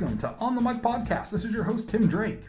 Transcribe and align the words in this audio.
Welcome 0.00 0.18
to 0.18 0.34
On 0.40 0.54
the 0.54 0.62
Mic 0.62 0.78
Podcast. 0.78 1.28
This 1.28 1.44
is 1.44 1.52
your 1.52 1.62
host, 1.62 1.90
Tim 1.90 2.06
Drake. 2.06 2.40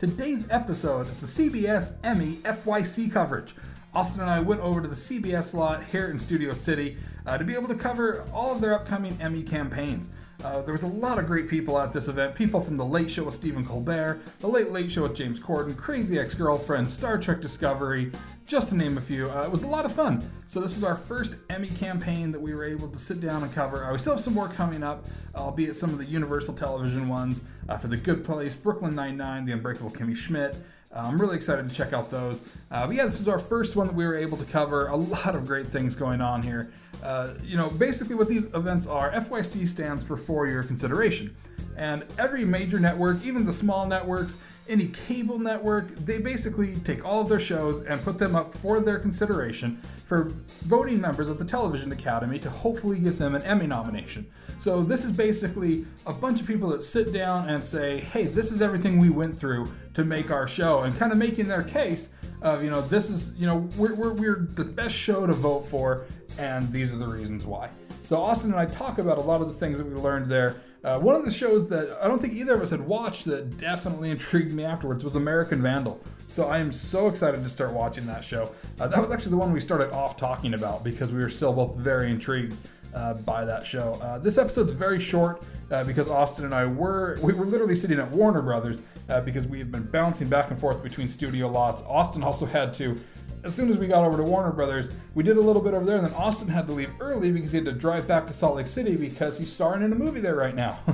Today's 0.00 0.44
episode 0.50 1.06
is 1.06 1.20
the 1.20 1.26
CBS 1.28 1.94
Emmy 2.02 2.38
FYC 2.38 3.12
coverage. 3.12 3.54
Austin 3.94 4.22
and 4.22 4.28
I 4.30 4.40
went 4.40 4.60
over 4.60 4.82
to 4.82 4.88
the 4.88 4.96
CBS 4.96 5.54
lot 5.54 5.84
here 5.84 6.10
in 6.10 6.18
Studio 6.18 6.52
City 6.52 6.98
uh, 7.26 7.38
to 7.38 7.44
be 7.44 7.54
able 7.54 7.68
to 7.68 7.76
cover 7.76 8.24
all 8.32 8.52
of 8.52 8.60
their 8.60 8.74
upcoming 8.74 9.16
Emmy 9.20 9.44
campaigns. 9.44 10.10
Uh, 10.44 10.62
there 10.62 10.72
was 10.72 10.82
a 10.82 10.86
lot 10.86 11.18
of 11.18 11.26
great 11.26 11.48
people 11.48 11.78
at 11.78 11.92
this 11.92 12.08
event. 12.08 12.34
People 12.34 12.60
from 12.60 12.76
The 12.76 12.84
Late 12.84 13.10
Show 13.10 13.24
with 13.24 13.34
Stephen 13.34 13.64
Colbert, 13.64 14.20
The 14.40 14.46
Late 14.46 14.72
Late 14.72 14.90
Show 14.90 15.02
with 15.02 15.14
James 15.14 15.38
Corden, 15.38 15.76
Crazy 15.76 16.18
Ex 16.18 16.32
Girlfriend, 16.34 16.90
Star 16.90 17.18
Trek 17.18 17.40
Discovery, 17.40 18.10
just 18.46 18.70
to 18.70 18.76
name 18.76 18.96
a 18.96 19.00
few. 19.00 19.30
Uh, 19.30 19.42
it 19.42 19.50
was 19.50 19.62
a 19.62 19.66
lot 19.66 19.84
of 19.84 19.92
fun. 19.92 20.28
So, 20.48 20.60
this 20.60 20.74
was 20.74 20.82
our 20.82 20.96
first 20.96 21.34
Emmy 21.50 21.68
campaign 21.68 22.32
that 22.32 22.40
we 22.40 22.54
were 22.54 22.64
able 22.64 22.88
to 22.88 22.98
sit 22.98 23.20
down 23.20 23.42
and 23.42 23.54
cover. 23.54 23.84
Uh, 23.84 23.92
we 23.92 23.98
still 23.98 24.14
have 24.14 24.24
some 24.24 24.34
more 24.34 24.48
coming 24.48 24.82
up, 24.82 25.06
albeit 25.34 25.76
some 25.76 25.90
of 25.90 25.98
the 25.98 26.06
Universal 26.06 26.54
Television 26.54 27.08
ones 27.08 27.42
uh, 27.68 27.76
for 27.76 27.88
The 27.88 27.96
Good 27.96 28.24
Place, 28.24 28.54
Brooklyn 28.54 28.94
Nine-Nine, 28.94 29.44
The 29.44 29.52
Unbreakable 29.52 29.90
Kimmy 29.90 30.16
Schmidt. 30.16 30.56
Uh, 30.92 31.02
I'm 31.04 31.20
really 31.20 31.36
excited 31.36 31.68
to 31.68 31.74
check 31.74 31.92
out 31.92 32.10
those. 32.10 32.40
Uh, 32.70 32.86
but 32.86 32.96
yeah, 32.96 33.06
this 33.06 33.20
is 33.20 33.28
our 33.28 33.38
first 33.38 33.76
one 33.76 33.86
that 33.86 33.94
we 33.94 34.04
were 34.04 34.16
able 34.16 34.36
to 34.36 34.44
cover. 34.44 34.88
A 34.88 34.96
lot 34.96 35.36
of 35.36 35.46
great 35.46 35.68
things 35.68 35.94
going 35.94 36.20
on 36.20 36.42
here. 36.42 36.72
Uh, 37.02 37.34
you 37.44 37.56
know, 37.56 37.70
basically 37.70 38.16
what 38.16 38.28
these 38.28 38.46
events 38.54 38.86
are, 38.88 39.12
FYC 39.12 39.68
stands 39.68 40.02
for 40.02 40.16
for 40.16 40.48
your 40.48 40.64
consideration. 40.64 41.34
And 41.76 42.04
every 42.18 42.44
major 42.44 42.80
network, 42.80 43.24
even 43.24 43.46
the 43.46 43.52
small 43.52 43.86
networks, 43.86 44.36
any 44.70 44.86
cable 44.86 45.38
network, 45.38 45.94
they 45.96 46.18
basically 46.18 46.76
take 46.76 47.04
all 47.04 47.20
of 47.22 47.28
their 47.28 47.40
shows 47.40 47.84
and 47.84 48.02
put 48.02 48.18
them 48.18 48.36
up 48.36 48.56
for 48.58 48.80
their 48.80 48.98
consideration 48.98 49.80
for 50.06 50.30
voting 50.64 51.00
members 51.00 51.28
of 51.28 51.38
the 51.38 51.44
Television 51.44 51.92
Academy 51.92 52.38
to 52.38 52.48
hopefully 52.48 52.98
get 52.98 53.18
them 53.18 53.34
an 53.34 53.42
Emmy 53.42 53.66
nomination. 53.66 54.30
So 54.60 54.82
this 54.82 55.04
is 55.04 55.12
basically 55.12 55.86
a 56.06 56.12
bunch 56.12 56.40
of 56.40 56.46
people 56.46 56.68
that 56.70 56.82
sit 56.82 57.12
down 57.12 57.48
and 57.48 57.64
say, 57.64 58.00
hey, 58.00 58.24
this 58.24 58.52
is 58.52 58.62
everything 58.62 58.98
we 58.98 59.10
went 59.10 59.38
through 59.38 59.72
to 59.94 60.04
make 60.04 60.30
our 60.30 60.46
show, 60.46 60.80
and 60.80 60.96
kind 60.98 61.12
of 61.12 61.18
making 61.18 61.48
their 61.48 61.62
case 61.62 62.08
of, 62.42 62.62
you 62.62 62.70
know, 62.70 62.80
this 62.80 63.10
is, 63.10 63.32
you 63.34 63.46
know, 63.46 63.68
we're, 63.76 63.94
we're, 63.94 64.12
we're 64.12 64.48
the 64.54 64.64
best 64.64 64.94
show 64.94 65.26
to 65.26 65.32
vote 65.32 65.66
for, 65.66 66.06
and 66.38 66.72
these 66.72 66.90
are 66.92 66.96
the 66.96 67.08
reasons 67.08 67.44
why. 67.44 67.68
So 68.10 68.20
Austin 68.20 68.50
and 68.50 68.58
I 68.58 68.66
talk 68.66 68.98
about 68.98 69.18
a 69.18 69.20
lot 69.20 69.40
of 69.40 69.46
the 69.46 69.54
things 69.54 69.78
that 69.78 69.86
we 69.86 69.94
learned 69.94 70.28
there. 70.28 70.56
Uh, 70.82 70.98
one 70.98 71.14
of 71.14 71.24
the 71.24 71.30
shows 71.30 71.68
that 71.68 71.96
I 72.02 72.08
don't 72.08 72.20
think 72.20 72.34
either 72.34 72.54
of 72.54 72.60
us 72.60 72.70
had 72.70 72.80
watched 72.80 73.24
that 73.26 73.56
definitely 73.56 74.10
intrigued 74.10 74.52
me 74.52 74.64
afterwards 74.64 75.04
was 75.04 75.14
American 75.14 75.62
Vandal. 75.62 76.00
So 76.26 76.48
I 76.48 76.58
am 76.58 76.72
so 76.72 77.06
excited 77.06 77.40
to 77.44 77.48
start 77.48 77.72
watching 77.72 78.06
that 78.06 78.24
show. 78.24 78.52
Uh, 78.80 78.88
that 78.88 79.00
was 79.00 79.12
actually 79.12 79.30
the 79.30 79.36
one 79.36 79.52
we 79.52 79.60
started 79.60 79.92
off 79.92 80.16
talking 80.16 80.54
about 80.54 80.82
because 80.82 81.12
we 81.12 81.20
were 81.20 81.30
still 81.30 81.52
both 81.52 81.76
very 81.76 82.10
intrigued 82.10 82.56
uh, 82.94 83.14
by 83.14 83.44
that 83.44 83.64
show. 83.64 83.92
Uh, 84.02 84.18
this 84.18 84.38
episode's 84.38 84.72
very 84.72 84.98
short 84.98 85.44
uh, 85.70 85.84
because 85.84 86.08
Austin 86.08 86.44
and 86.44 86.52
I 86.52 86.66
were 86.66 87.16
we 87.22 87.32
were 87.32 87.46
literally 87.46 87.76
sitting 87.76 88.00
at 88.00 88.10
Warner 88.10 88.42
Brothers 88.42 88.80
uh, 89.08 89.20
because 89.20 89.46
we 89.46 89.60
have 89.60 89.70
been 89.70 89.84
bouncing 89.84 90.28
back 90.28 90.50
and 90.50 90.58
forth 90.58 90.82
between 90.82 91.08
studio 91.08 91.46
lots. 91.46 91.80
Austin 91.82 92.24
also 92.24 92.44
had 92.44 92.74
to. 92.74 93.00
As 93.42 93.54
soon 93.54 93.70
as 93.70 93.78
we 93.78 93.86
got 93.86 94.04
over 94.04 94.18
to 94.18 94.22
Warner 94.22 94.52
Brothers, 94.52 94.90
we 95.14 95.22
did 95.22 95.38
a 95.38 95.40
little 95.40 95.62
bit 95.62 95.72
over 95.72 95.84
there, 95.84 95.96
and 95.96 96.06
then 96.06 96.14
Austin 96.14 96.48
had 96.48 96.66
to 96.66 96.74
leave 96.74 96.90
early 97.00 97.32
because 97.32 97.52
he 97.52 97.56
had 97.56 97.64
to 97.64 97.72
drive 97.72 98.06
back 98.06 98.26
to 98.26 98.32
Salt 98.34 98.56
Lake 98.56 98.66
City 98.66 98.96
because 98.96 99.38
he's 99.38 99.50
starring 99.50 99.82
in 99.82 99.92
a 99.92 99.94
movie 99.94 100.20
there 100.20 100.34
right 100.34 100.54
now. 100.54 100.78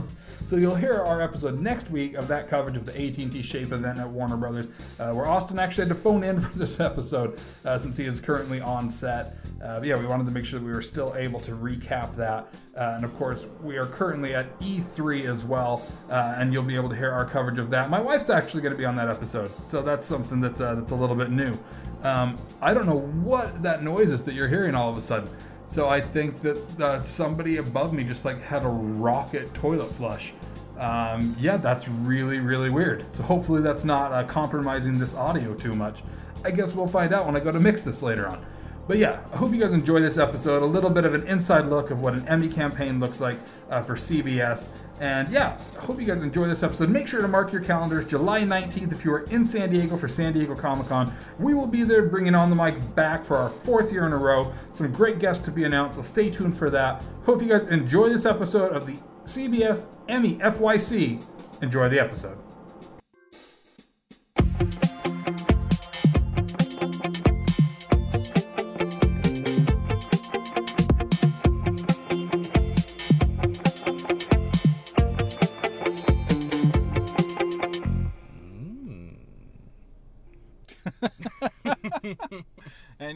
So 0.47 0.55
you'll 0.55 0.77
hear 0.77 1.03
our 1.03 1.21
episode 1.21 1.61
next 1.61 1.91
week 1.91 2.15
of 2.15 2.29
that 2.29 2.49
coverage 2.49 2.77
of 2.77 2.87
the 2.87 2.93
AT&T 2.93 3.43
Shape 3.43 3.73
event 3.73 3.99
at 3.99 4.09
Warner 4.09 4.37
Brothers, 4.37 4.67
uh, 5.01 5.13
where 5.13 5.27
Austin 5.27 5.59
actually 5.59 5.89
had 5.89 5.97
to 5.97 6.01
phone 6.01 6.23
in 6.23 6.41
for 6.43 6.57
this 6.57 6.79
episode 6.79 7.41
uh, 7.65 7.77
since 7.77 7.97
he 7.97 8.05
is 8.05 8.21
currently 8.21 8.61
on 8.61 8.89
set. 8.89 9.39
Uh, 9.61 9.81
yeah, 9.83 9.99
we 9.99 10.07
wanted 10.07 10.25
to 10.25 10.31
make 10.31 10.45
sure 10.45 10.61
that 10.61 10.65
we 10.65 10.71
were 10.71 10.83
still 10.83 11.13
able 11.17 11.41
to 11.41 11.51
recap 11.51 12.15
that. 12.15 12.55
Uh, 12.77 12.93
and 12.95 13.05
of 13.05 13.13
course, 13.17 13.45
we 13.61 13.77
are 13.77 13.87
currently 13.87 14.37
at 14.37 14.57
E3 14.61 15.29
as 15.29 15.43
well, 15.43 15.85
uh, 16.11 16.37
and 16.37 16.53
you'll 16.53 16.63
be 16.63 16.77
able 16.77 16.91
to 16.91 16.97
hear 16.97 17.11
our 17.11 17.25
coverage 17.25 17.59
of 17.59 17.69
that. 17.71 17.91
My 17.91 18.01
wife's 18.01 18.31
actually 18.31 18.61
going 18.61 18.73
to 18.73 18.79
be 18.79 18.85
on 18.85 18.95
that 18.95 19.09
episode, 19.11 19.51
so 19.69 19.83
that's 19.83 20.07
something 20.07 20.41
that's 20.41 20.61
uh, 20.61 20.77
that's 20.77 20.93
a 20.93 20.97
little 20.97 21.17
bit 21.17 21.31
new. 21.31 21.59
Um, 22.05 22.37
I 22.63 22.73
don't 22.73 22.87
know 22.87 23.01
what 23.01 23.65
that 23.65 23.83
noise 23.83 24.11
is 24.11 24.23
that 24.23 24.35
you're 24.35 24.47
hearing 24.47 24.77
all 24.77 24.91
of 24.91 24.97
a 24.97 25.01
sudden. 25.01 25.29
So 25.69 25.89
I 25.89 26.01
think 26.01 26.41
that 26.43 26.81
uh, 26.81 27.03
somebody 27.03 27.59
above 27.59 27.93
me 27.93 28.05
just 28.05 28.25
like 28.25 28.41
had 28.43 28.65
a 28.65 28.69
rocket 28.69 29.53
toilet 29.55 29.91
flush. 29.93 30.33
Um, 30.79 31.35
yeah, 31.41 31.57
that's 31.57 31.89
really, 31.89 32.39
really 32.39 32.71
weird. 32.71 33.05
So 33.17 33.23
hopefully 33.23 33.63
that's 33.63 33.85
not 33.85 34.13
uh, 34.13 34.25
compromising 34.25 34.99
this 34.99 35.15
audio 35.15 35.55
too 35.55 35.75
much. 35.75 36.03
I 36.45 36.51
guess 36.51 36.75
we'll 36.75 36.87
find 36.87 37.13
out 37.13 37.27
when 37.27 37.37
I 37.37 37.41
go 37.41 37.51
to 37.51 37.61
mix 37.61 37.83
this 37.83 38.03
later 38.03 38.29
on. 38.29 38.45
But 38.87 38.99
yeah, 38.99 39.21
I 39.33 39.37
hope 39.37 39.53
you 39.53 39.61
guys 39.61 39.73
enjoy 39.73 40.01
this 40.01 40.17
episode. 40.17 40.63
A 40.63 40.67
little 40.67 40.91
bit 40.91 41.05
of 41.05 41.13
an 41.13 41.27
inside 41.27 41.67
look 41.67 41.91
of 41.91 42.01
what 42.01 42.15
an 42.15 42.27
Emmy 42.29 42.49
campaign 42.49 43.01
looks 43.01 43.21
like 43.21 43.37
uh, 43.69 43.83
for 43.83 43.97
CBS. 43.97 44.69
And 45.01 45.29
yeah, 45.29 45.59
I 45.77 45.81
hope 45.81 45.99
you 45.99 46.07
guys 46.07 46.23
enjoy 46.23 46.47
this 46.47 46.63
episode. 46.63 46.89
Make 46.89 47.09
sure 47.09 47.21
to 47.21 47.27
mark 47.29 47.53
your 47.53 47.63
calendars 47.63 48.07
July 48.07 48.43
19th 48.43 48.93
if 48.93 49.05
you 49.05 49.13
are 49.13 49.25
in 49.25 49.45
San 49.45 49.71
Diego 49.71 49.97
for 49.97 50.07
San 50.07 50.33
Diego 50.33 50.55
Comic 50.55 50.89
Con. 50.89 51.13
We 51.39 51.53
will 51.53 51.67
be 51.67 51.83
there 51.83 52.03
bringing 52.03 52.37
on 52.37 52.49
the 52.49 52.57
mic 52.57 52.95
back 52.95 53.25
for 53.25 53.37
our 53.37 53.51
fourth 53.51 53.93
year 53.93 54.07
in 54.07 54.13
a 54.13 54.19
row. 54.19 54.55
Some 54.75 54.93
great 54.93 55.19
guests 55.19 55.45
to 55.47 55.51
be 55.51 55.65
announced, 55.65 55.97
so 55.97 56.03
stay 56.03 56.31
tuned 56.31 56.57
for 56.57 56.71
that. 56.71 57.05
Hope 57.25 57.43
you 57.43 57.49
guys 57.49 57.67
enjoy 57.69 58.09
this 58.09 58.25
episode 58.25 58.73
of 58.73 58.87
the 58.87 58.97
CBS 59.27 59.87
Emmy 60.09 60.37
FYC. 60.37 61.25
Enjoy 61.61 61.89
the 61.89 61.99
episode. 61.99 62.46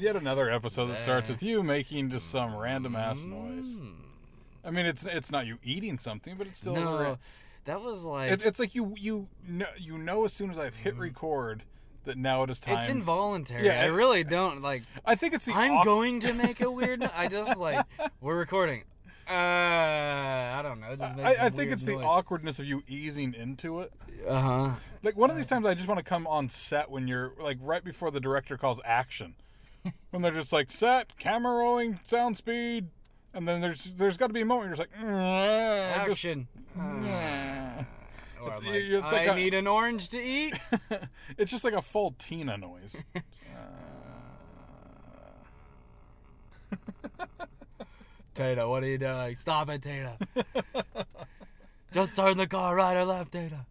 And 0.01 0.07
yet 0.07 0.17
another 0.17 0.49
episode 0.51 0.87
that 0.87 1.01
starts 1.01 1.29
with 1.29 1.43
you 1.43 1.63
making 1.63 2.09
just 2.11 2.31
some 2.31 2.57
random 2.57 2.97
ass 2.97 3.19
noise. 3.19 3.77
I 4.65 4.71
mean, 4.71 4.87
it's 4.87 5.05
it's 5.05 5.31
not 5.31 5.47
you 5.47 5.59
eating 5.63 5.99
something, 5.99 6.37
but 6.39 6.47
it's 6.47 6.59
still 6.59 6.75
No, 6.75 6.99
ra- 6.99 7.17
that 7.67 7.83
was 7.83 8.03
like 8.05 8.31
it, 8.31 8.43
it's 8.43 8.59
like 8.59 8.75
you 8.75 8.95
you 8.99 9.29
know 9.47 9.67
you 9.79 9.99
know 9.99 10.25
as 10.25 10.33
soon 10.33 10.51
as 10.51 10.59
I've 10.59 10.77
hit 10.77 10.97
record 10.97 11.65
that 12.05 12.17
now 12.17 12.43
it 12.45 12.51
is 12.51 12.59
time. 12.59 12.79
it's 12.79 12.89
involuntary. 12.89 13.67
Yeah, 13.67 13.83
I 13.83 13.87
it- 13.87 13.89
really 13.89 14.25
don't 14.25 14.63
like. 14.63 14.85
I 15.05 15.17
think 15.17 15.35
it's 15.35 15.45
the 15.45 15.53
I'm 15.53 15.85
going 15.85 16.19
to 16.21 16.33
make 16.33 16.63
a 16.63 16.71
weird. 16.71 17.01
no- 17.01 17.11
I 17.15 17.29
just 17.29 17.59
like 17.59 17.85
we're 18.23 18.39
recording. 18.39 18.85
Uh, 19.29 19.33
I 19.33 20.61
don't 20.63 20.81
know. 20.81 20.93
It 20.93 20.99
just 20.99 21.17
makes 21.17 21.39
I, 21.39 21.47
I 21.47 21.51
think 21.51 21.71
it's 21.73 21.85
the 21.85 21.97
awkwardness 21.97 22.59
of 22.59 22.65
you 22.65 22.83
easing 22.89 23.33
into 23.35 23.81
it. 23.81 23.93
Uh 24.27 24.41
huh. 24.41 24.71
Like 25.03 25.17
one 25.17 25.31
of 25.31 25.37
these 25.37 25.47
times, 25.47 25.67
I 25.67 25.75
just 25.75 25.87
want 25.89 25.99
to 25.99 26.05
come 26.05 26.27
on 26.27 26.49
set 26.49 26.91
when 26.91 27.07
you're 27.07 27.33
like 27.41 27.59
right 27.61 27.85
before 27.85 28.11
the 28.11 28.19
director 28.21 28.57
calls 28.59 28.81
action, 28.85 29.35
when 30.11 30.23
they're 30.23 30.33
just 30.33 30.53
like 30.53 30.71
set, 30.73 31.17
camera 31.19 31.55
rolling, 31.55 32.01
sound 32.07 32.37
speed, 32.37 32.89
and 33.35 33.47
then 33.49 33.61
there's 33.61 33.85
there's 33.97 34.17
got 34.17 34.27
to 34.29 34.33
be 34.33 34.41
a 34.41 34.45
moment 34.45 34.71
where 34.71 34.77
you're 34.77 34.87
just 34.87 35.01
like 35.03 35.11
"Mm, 35.11 35.95
just- 36.07 36.11
Action. 36.11 36.49
mm." 36.79 37.87
Or 38.43 38.49
It's- 38.49 38.63
like, 38.63 38.75
it's 38.75 39.13
like 39.13 39.29
I 39.29 39.33
a- 39.33 39.37
need 39.37 39.53
an 39.55 39.67
orange 39.67 40.09
to 40.11 40.19
eat. 40.19 40.55
it's 41.39 41.51
just 41.51 41.63
like 41.65 41.75
a 41.75 41.83
full 41.83 42.15
Tina 42.19 42.57
noise. 42.57 42.97
Tata, 48.35 48.69
what 48.69 48.83
are 48.83 48.87
you 48.87 48.99
doing? 48.99 49.37
Stop 49.37 49.69
it, 49.71 49.83
Tata. 49.83 50.17
Just 51.93 52.15
turn 52.15 52.37
the 52.37 52.47
car 52.47 52.77
right 52.77 52.97
or 52.97 53.05
left, 53.05 53.33
Tata. 53.33 53.67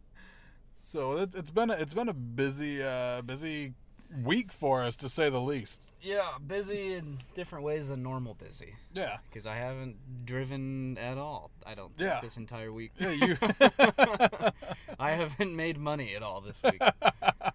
So 0.84 1.18
it, 1.20 1.30
it's 1.34 1.50
been 1.52 1.70
a, 1.70 1.74
it's 1.74 1.94
been 1.94 2.10
a 2.10 2.14
busy 2.14 2.84
uh, 2.84 3.22
busy 3.22 3.74
week 4.24 4.52
for 4.52 4.84
us 4.84 4.96
to 4.98 5.10
say 5.10 5.30
the 5.30 5.40
least. 5.42 5.80
Yeah, 6.02 6.30
busy 6.46 6.94
in 6.94 7.20
different 7.36 7.66
ways 7.66 7.90
than 7.90 8.02
normal 8.04 8.34
busy. 8.34 8.76
Yeah, 8.94 9.18
Because 9.30 9.46
I 9.46 9.56
haven't 9.58 10.26
driven 10.26 10.98
at 10.98 11.18
all. 11.18 11.52
I 11.66 11.76
don't 11.76 11.90
think 11.98 12.10
Yeah. 12.10 12.20
this 12.22 12.38
entire 12.38 12.72
week. 12.72 12.92
yeah. 12.98 13.12
You 13.12 13.38
I 15.00 15.12
haven't 15.12 15.56
made 15.56 15.78
money 15.78 16.16
at 16.16 16.24
all 16.24 16.40
this 16.42 16.62
week. 16.64 16.82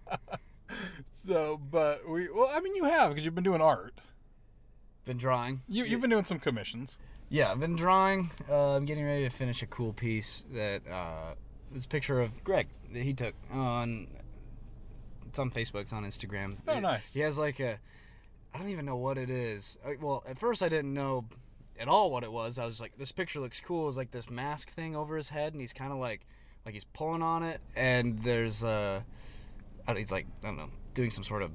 so, 1.27 1.59
but 1.71 2.07
we 2.07 2.29
well, 2.29 2.49
I 2.53 2.59
mean, 2.59 2.75
you 2.75 2.83
have 2.85 3.09
because 3.09 3.25
you've 3.25 3.35
been 3.35 3.43
doing 3.43 3.61
art. 3.61 3.99
Been 5.05 5.17
drawing. 5.17 5.61
You 5.67 5.83
you've 5.85 6.01
been 6.01 6.09
doing 6.09 6.25
some 6.25 6.39
commissions. 6.39 6.97
Yeah, 7.29 7.51
I've 7.51 7.59
been 7.59 7.75
drawing. 7.75 8.31
Uh, 8.49 8.75
I'm 8.75 8.85
getting 8.85 9.05
ready 9.05 9.23
to 9.23 9.29
finish 9.31 9.61
a 9.63 9.65
cool 9.67 9.93
piece 9.93 10.43
that 10.53 10.81
uh, 10.87 11.33
this 11.71 11.85
picture 11.87 12.21
of 12.21 12.43
Greg 12.43 12.67
that 12.93 13.01
he 13.03 13.13
took 13.13 13.33
on. 13.51 14.07
It's 15.35 15.39
on 15.41 15.51
Facebook. 15.51 15.81
It's 15.81 15.91
on 15.91 16.05
Instagram. 16.05 16.59
Oh, 16.65 16.77
It- 16.77 16.79
nice. 16.79 17.13
He 17.13 17.19
has 17.19 17.37
like 17.37 17.59
a. 17.59 17.77
I 18.53 18.57
don't 18.57 18.69
even 18.69 18.85
know 18.85 18.95
what 18.95 19.17
it 19.17 19.29
is. 19.29 19.77
Uh, 19.85 19.91
Well, 19.99 20.23
at 20.25 20.39
first 20.39 20.63
I 20.63 20.69
didn't 20.69 20.93
know 20.93 21.25
at 21.77 21.89
all 21.89 22.09
what 22.09 22.23
it 22.23 22.31
was. 22.31 22.57
I 22.57 22.65
was 22.65 22.79
like, 22.79 22.97
this 22.97 23.11
picture 23.11 23.41
looks 23.41 23.59
cool. 23.59 23.89
It's 23.89 23.97
like 23.97 24.11
this 24.11 24.29
mask 24.29 24.69
thing 24.71 24.95
over 24.95 25.17
his 25.17 25.27
head, 25.27 25.51
and 25.51 25.59
he's 25.59 25.73
kind 25.73 25.91
of 25.91 25.97
like, 25.97 26.21
like 26.65 26.73
he's 26.73 26.85
pulling 26.85 27.21
on 27.21 27.43
it, 27.43 27.59
and 27.75 28.17
there's 28.19 28.63
uh, 28.63 29.01
don't- 29.85 29.97
he's 29.97 30.09
like 30.09 30.25
I 30.41 30.47
don't 30.47 30.55
know, 30.55 30.69
doing 30.93 31.11
some 31.11 31.25
sort 31.25 31.41
of 31.41 31.51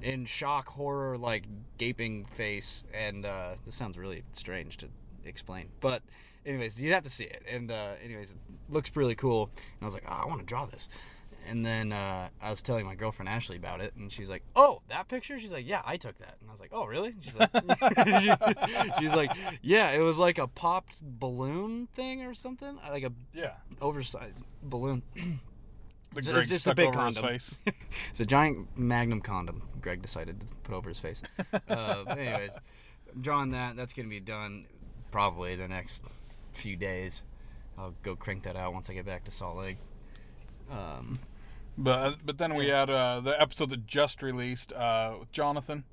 in 0.00 0.24
shock 0.24 0.68
horror 0.68 1.18
like 1.18 1.44
gaping 1.76 2.24
face 2.24 2.84
and 2.94 3.26
uh 3.26 3.56
this 3.66 3.74
sounds 3.74 3.98
really 3.98 4.22
strange 4.32 4.76
to 4.76 4.86
explain 5.24 5.68
but 5.80 6.02
anyways, 6.46 6.80
you 6.80 6.92
have 6.92 7.02
to 7.02 7.10
see 7.10 7.24
it. 7.24 7.42
And 7.50 7.70
uh, 7.70 7.90
anyways, 8.02 8.30
it 8.30 8.36
looks 8.70 8.94
really 8.96 9.16
cool. 9.16 9.50
And 9.56 9.82
I 9.82 9.84
was 9.84 9.92
like, 9.94 10.04
oh, 10.08 10.12
I 10.22 10.24
want 10.24 10.38
to 10.40 10.46
draw 10.46 10.64
this. 10.66 10.88
And 11.48 11.64
then 11.64 11.92
uh, 11.92 12.28
I 12.42 12.50
was 12.50 12.60
telling 12.62 12.84
my 12.84 12.94
girlfriend 12.94 13.28
Ashley 13.28 13.56
about 13.56 13.80
it, 13.80 13.94
and 13.96 14.12
she's 14.12 14.28
like, 14.28 14.42
"Oh, 14.54 14.82
that 14.88 15.08
picture?" 15.08 15.38
She's 15.38 15.52
like, 15.52 15.66
"Yeah, 15.66 15.80
I 15.84 15.96
took 15.96 16.18
that." 16.18 16.36
And 16.40 16.48
I 16.50 16.52
was 16.52 16.60
like, 16.60 16.70
"Oh, 16.72 16.84
really?" 16.84 17.14
She's 17.20 17.34
like, 17.36 17.50
she- 18.20 18.92
"She's 19.00 19.14
like, 19.14 19.30
yeah, 19.62 19.90
it 19.92 20.00
was 20.00 20.18
like 20.18 20.38
a 20.38 20.46
popped 20.46 20.94
balloon 21.00 21.88
thing 21.94 22.22
or 22.22 22.34
something, 22.34 22.78
like 22.90 23.02
a 23.04 23.12
Yeah. 23.32 23.52
oversized 23.80 24.44
balloon." 24.62 25.02
It's- 26.16 26.26
it's 26.36 26.48
just 26.48 26.66
a 26.66 26.74
big 26.74 26.92
condom. 26.92 27.22
face. 27.22 27.54
It's 28.10 28.18
a 28.20 28.24
giant 28.24 28.76
magnum 28.78 29.20
condom. 29.20 29.62
Greg 29.82 30.00
decided 30.00 30.40
to 30.40 30.54
put 30.64 30.74
over 30.74 30.88
his 30.88 30.98
face. 30.98 31.22
Uh, 31.68 32.04
anyways, 32.08 32.52
I'm 33.14 33.20
drawing 33.20 33.50
that. 33.50 33.76
That's 33.76 33.92
gonna 33.92 34.08
be 34.08 34.18
done 34.18 34.64
probably 35.10 35.54
the 35.54 35.68
next 35.68 36.04
few 36.54 36.76
days. 36.76 37.22
I'll 37.76 37.94
go 38.02 38.16
crank 38.16 38.44
that 38.44 38.56
out 38.56 38.72
once 38.72 38.88
I 38.88 38.94
get 38.94 39.04
back 39.04 39.24
to 39.24 39.30
Salt 39.30 39.58
Lake. 39.58 39.76
Um, 40.70 41.18
But 41.80 42.26
but 42.26 42.38
then 42.38 42.54
we 42.56 42.68
had 42.68 42.90
uh, 42.90 43.20
the 43.20 43.40
episode 43.40 43.70
that 43.70 43.86
just 43.86 44.20
released 44.22 44.72
uh, 44.72 45.14
with 45.20 45.30
Jonathan, 45.32 45.84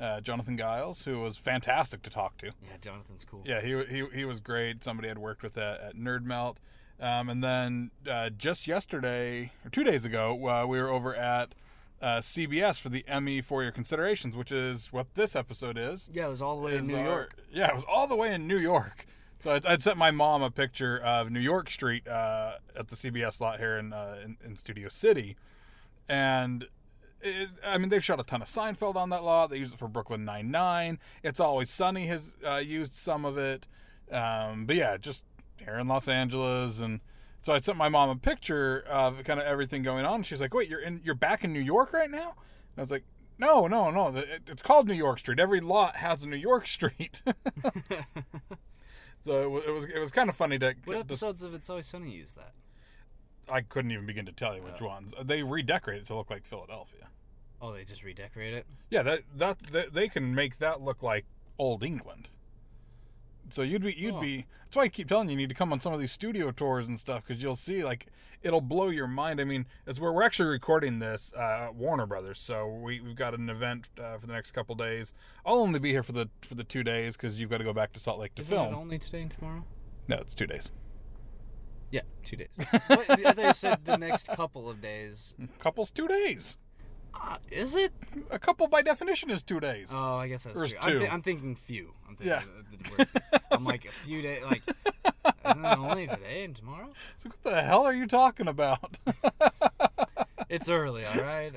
uh, 0.00 0.20
Jonathan 0.20 0.56
Giles, 0.56 1.02
who 1.02 1.18
was 1.20 1.36
fantastic 1.36 2.02
to 2.02 2.10
talk 2.10 2.38
to. 2.38 2.46
yeah, 2.46 2.76
Jonathan's 2.80 3.24
cool. 3.24 3.42
Yeah, 3.44 3.60
he 3.60 3.82
he 3.90 4.04
he 4.14 4.24
was 4.24 4.38
great. 4.38 4.84
Somebody 4.84 5.08
had 5.08 5.18
worked 5.18 5.42
with 5.42 5.58
at, 5.58 5.80
at 5.80 5.96
Nerd 5.96 6.22
Melt, 6.22 6.58
um, 7.00 7.28
and 7.28 7.42
then 7.42 7.90
uh, 8.08 8.30
just 8.30 8.68
yesterday 8.68 9.50
or 9.64 9.70
two 9.70 9.82
days 9.82 10.04
ago, 10.04 10.34
uh, 10.48 10.64
we 10.66 10.78
were 10.80 10.88
over 10.88 11.16
at 11.16 11.54
uh, 12.00 12.18
CBS 12.20 12.78
for 12.78 12.88
the 12.88 13.04
Emmy 13.08 13.40
for 13.40 13.64
Your 13.64 13.72
Considerations, 13.72 14.36
which 14.36 14.52
is 14.52 14.92
what 14.92 15.14
this 15.16 15.34
episode 15.34 15.76
is. 15.76 16.08
Yeah, 16.12 16.26
it 16.28 16.30
was 16.30 16.40
all 16.42 16.56
the 16.56 16.62
way 16.62 16.76
in 16.76 16.86
New 16.86 16.96
our- 16.96 17.04
York. 17.04 17.34
Yeah, 17.52 17.68
it 17.70 17.74
was 17.74 17.84
all 17.90 18.06
the 18.06 18.14
way 18.16 18.32
in 18.32 18.46
New 18.46 18.58
York. 18.58 19.04
So 19.40 19.52
I'd, 19.64 19.82
sent 19.82 19.96
my 19.96 20.10
mom 20.10 20.42
a 20.42 20.50
picture 20.50 20.98
of 20.98 21.30
New 21.30 21.38
York 21.40 21.70
Street 21.70 22.06
uh, 22.08 22.54
at 22.76 22.88
the 22.88 22.96
CBS 22.96 23.40
lot 23.40 23.58
here 23.60 23.78
in, 23.78 23.92
uh, 23.92 24.16
in 24.24 24.36
in 24.44 24.56
Studio 24.56 24.88
City, 24.88 25.36
and 26.08 26.66
it, 27.20 27.48
I 27.64 27.78
mean 27.78 27.88
they've 27.88 28.04
shot 28.04 28.18
a 28.18 28.24
ton 28.24 28.42
of 28.42 28.48
Seinfeld 28.48 28.96
on 28.96 29.10
that 29.10 29.22
lot. 29.22 29.50
They 29.50 29.58
use 29.58 29.72
it 29.72 29.78
for 29.78 29.86
Brooklyn 29.88 30.24
Nine 30.24 30.50
Nine. 30.50 30.98
It's 31.22 31.38
Always 31.38 31.70
Sunny 31.70 32.08
has 32.08 32.20
uh, 32.44 32.56
used 32.56 32.94
some 32.94 33.24
of 33.24 33.38
it, 33.38 33.66
um, 34.10 34.66
but 34.66 34.74
yeah, 34.74 34.96
just 34.96 35.22
here 35.58 35.78
in 35.78 35.86
Los 35.88 36.08
Angeles 36.08 36.80
and. 36.80 37.00
So 37.40 37.52
I 37.54 37.60
sent 37.60 37.78
my 37.78 37.88
mom 37.88 38.10
a 38.10 38.16
picture 38.16 38.80
of 38.90 39.22
kind 39.22 39.38
of 39.38 39.46
everything 39.46 39.84
going 39.84 40.04
on. 40.04 40.24
She's 40.24 40.40
like, 40.40 40.52
"Wait, 40.52 40.68
you're 40.68 40.80
in, 40.80 41.00
you're 41.04 41.14
back 41.14 41.44
in 41.44 41.52
New 41.52 41.60
York 41.60 41.92
right 41.92 42.10
now?" 42.10 42.30
And 42.34 42.78
I 42.78 42.80
was 42.82 42.90
like, 42.90 43.04
"No, 43.38 43.68
no, 43.68 43.90
no. 43.92 44.08
it- 44.18 44.42
It's 44.48 44.60
called 44.60 44.88
New 44.88 44.92
York 44.94 45.20
Street. 45.20 45.38
Every 45.38 45.60
lot 45.60 45.96
has 45.96 46.24
a 46.24 46.26
New 46.26 46.36
York 46.36 46.66
Street." 46.66 47.22
so 49.28 49.56
it 49.58 49.70
was, 49.70 49.84
it 49.84 49.98
was 49.98 50.10
kind 50.10 50.28
of 50.30 50.36
funny 50.36 50.58
to. 50.58 50.74
What 50.84 50.94
to- 50.94 51.00
episodes 51.00 51.42
of 51.42 51.54
It's 51.54 51.68
Always 51.68 51.86
Sunny 51.86 52.10
use 52.10 52.32
that? 52.32 52.52
I 53.50 53.60
couldn't 53.62 53.90
even 53.92 54.06
begin 54.06 54.26
to 54.26 54.32
tell 54.32 54.54
you 54.54 54.62
which 54.62 54.80
oh. 54.80 54.86
ones. 54.86 55.12
They 55.24 55.42
redecorate 55.42 56.02
it 56.02 56.06
to 56.08 56.16
look 56.16 56.30
like 56.30 56.44
Philadelphia. 56.44 57.08
Oh, 57.60 57.72
they 57.72 57.84
just 57.84 58.04
redecorate 58.04 58.54
it. 58.54 58.66
Yeah, 58.90 59.02
that 59.02 59.20
that, 59.36 59.58
that 59.72 59.92
they 59.92 60.08
can 60.08 60.34
make 60.34 60.58
that 60.58 60.80
look 60.80 61.02
like 61.02 61.24
old 61.58 61.82
England. 61.82 62.28
So 63.50 63.62
you'd 63.62 63.82
be 63.82 63.92
you'd 63.92 64.14
Oh. 64.14 64.20
be. 64.20 64.46
That's 64.64 64.76
why 64.76 64.82
I 64.84 64.88
keep 64.88 65.08
telling 65.08 65.28
you, 65.28 65.32
you 65.32 65.36
need 65.38 65.48
to 65.48 65.54
come 65.54 65.72
on 65.72 65.80
some 65.80 65.92
of 65.94 66.00
these 66.00 66.12
studio 66.12 66.50
tours 66.50 66.86
and 66.88 66.98
stuff 67.00 67.24
because 67.26 67.42
you'll 67.42 67.56
see 67.56 67.82
like 67.84 68.06
it'll 68.42 68.60
blow 68.60 68.88
your 68.90 69.06
mind. 69.06 69.40
I 69.40 69.44
mean, 69.44 69.66
it's 69.86 69.98
where 69.98 70.12
we're 70.12 70.22
actually 70.22 70.50
recording 70.50 70.98
this 70.98 71.32
uh, 71.36 71.66
at 71.68 71.74
Warner 71.74 72.06
Brothers. 72.06 72.38
So 72.38 72.66
we 72.68 73.00
we've 73.00 73.16
got 73.16 73.34
an 73.34 73.48
event 73.48 73.88
uh, 73.98 74.18
for 74.18 74.26
the 74.26 74.32
next 74.34 74.50
couple 74.52 74.74
days. 74.74 75.12
I'll 75.46 75.56
only 75.56 75.78
be 75.78 75.90
here 75.90 76.02
for 76.02 76.12
the 76.12 76.28
for 76.42 76.54
the 76.54 76.64
two 76.64 76.82
days 76.84 77.16
because 77.16 77.40
you've 77.40 77.50
got 77.50 77.58
to 77.58 77.64
go 77.64 77.72
back 77.72 77.92
to 77.94 78.00
Salt 78.00 78.18
Lake 78.20 78.34
to 78.34 78.42
Isn't 78.42 78.56
film. 78.56 78.72
it 78.74 78.76
only 78.76 78.98
today 78.98 79.22
and 79.22 79.30
tomorrow? 79.30 79.64
no, 80.06 80.16
it's 80.16 80.34
two 80.34 80.46
days. 80.46 80.70
Yeah, 81.90 82.02
two 82.22 82.36
days. 82.36 82.48
what, 82.58 83.08
I 83.10 83.16
thought 83.16 83.38
you 83.38 83.52
said 83.54 83.84
the 83.86 83.96
next 83.96 84.28
couple 84.28 84.68
of 84.68 84.80
days. 84.82 85.34
Couples 85.58 85.90
two 85.90 86.06
days. 86.06 86.58
Uh, 87.20 87.36
is 87.50 87.74
it? 87.76 87.92
A 88.30 88.38
couple 88.38 88.66
by 88.68 88.82
definition 88.82 89.30
is 89.30 89.42
two 89.42 89.60
days. 89.60 89.88
Oh, 89.92 90.16
I 90.16 90.28
guess 90.28 90.44
that's 90.44 90.56
There's 90.58 90.72
true. 90.72 90.80
I'm, 90.82 90.98
two. 91.00 91.06
I'm 91.06 91.22
thinking 91.22 91.54
few. 91.56 91.94
I'm 92.08 92.16
thinking 92.16 92.28
Yeah. 92.28 92.42
the- 92.70 92.84
the 92.84 92.90
word. 92.96 93.08
I'm 93.50 93.64
like 93.64 93.84
a 93.86 93.90
few 93.92 94.22
days. 94.22 94.42
Like, 94.44 94.62
isn't 95.50 95.64
it 95.64 95.78
only 95.78 96.06
today 96.06 96.44
and 96.44 96.54
tomorrow? 96.54 96.90
So 97.22 97.30
what 97.30 97.42
the 97.42 97.62
hell 97.62 97.84
are 97.84 97.94
you 97.94 98.06
talking 98.06 98.46
about? 98.48 98.96
It's 100.50 100.70
early, 100.70 101.04
all 101.04 101.14
right. 101.20 101.52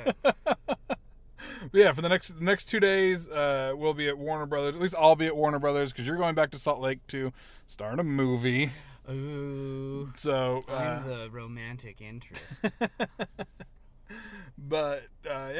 Yeah, 1.72 1.94
for 1.94 2.02
the 2.02 2.10
next 2.10 2.28
the 2.38 2.44
next 2.44 2.66
two 2.66 2.82
days, 2.82 3.26
uh, 3.30 3.72
we'll 3.74 3.94
be 3.94 4.10
at 4.10 4.18
Warner 4.18 4.46
Brothers. 4.46 4.76
At 4.76 4.82
least 4.82 4.96
I'll 5.00 5.16
be 5.16 5.28
at 5.28 5.36
Warner 5.38 5.60
Brothers 5.60 5.94
because 5.94 6.06
you're 6.06 6.18
going 6.18 6.36
back 6.36 6.52
to 6.52 6.60
Salt 6.60 6.82
Lake 6.82 7.00
to 7.08 7.32
star 7.68 7.94
in 7.94 8.00
a 8.00 8.04
movie. 8.04 8.72
Ooh, 9.10 10.12
So, 10.18 10.66
uh, 10.68 10.74
I'm 10.74 11.08
the 11.08 11.30
romantic 11.32 12.02
interest. 12.02 12.66
but 14.58 15.04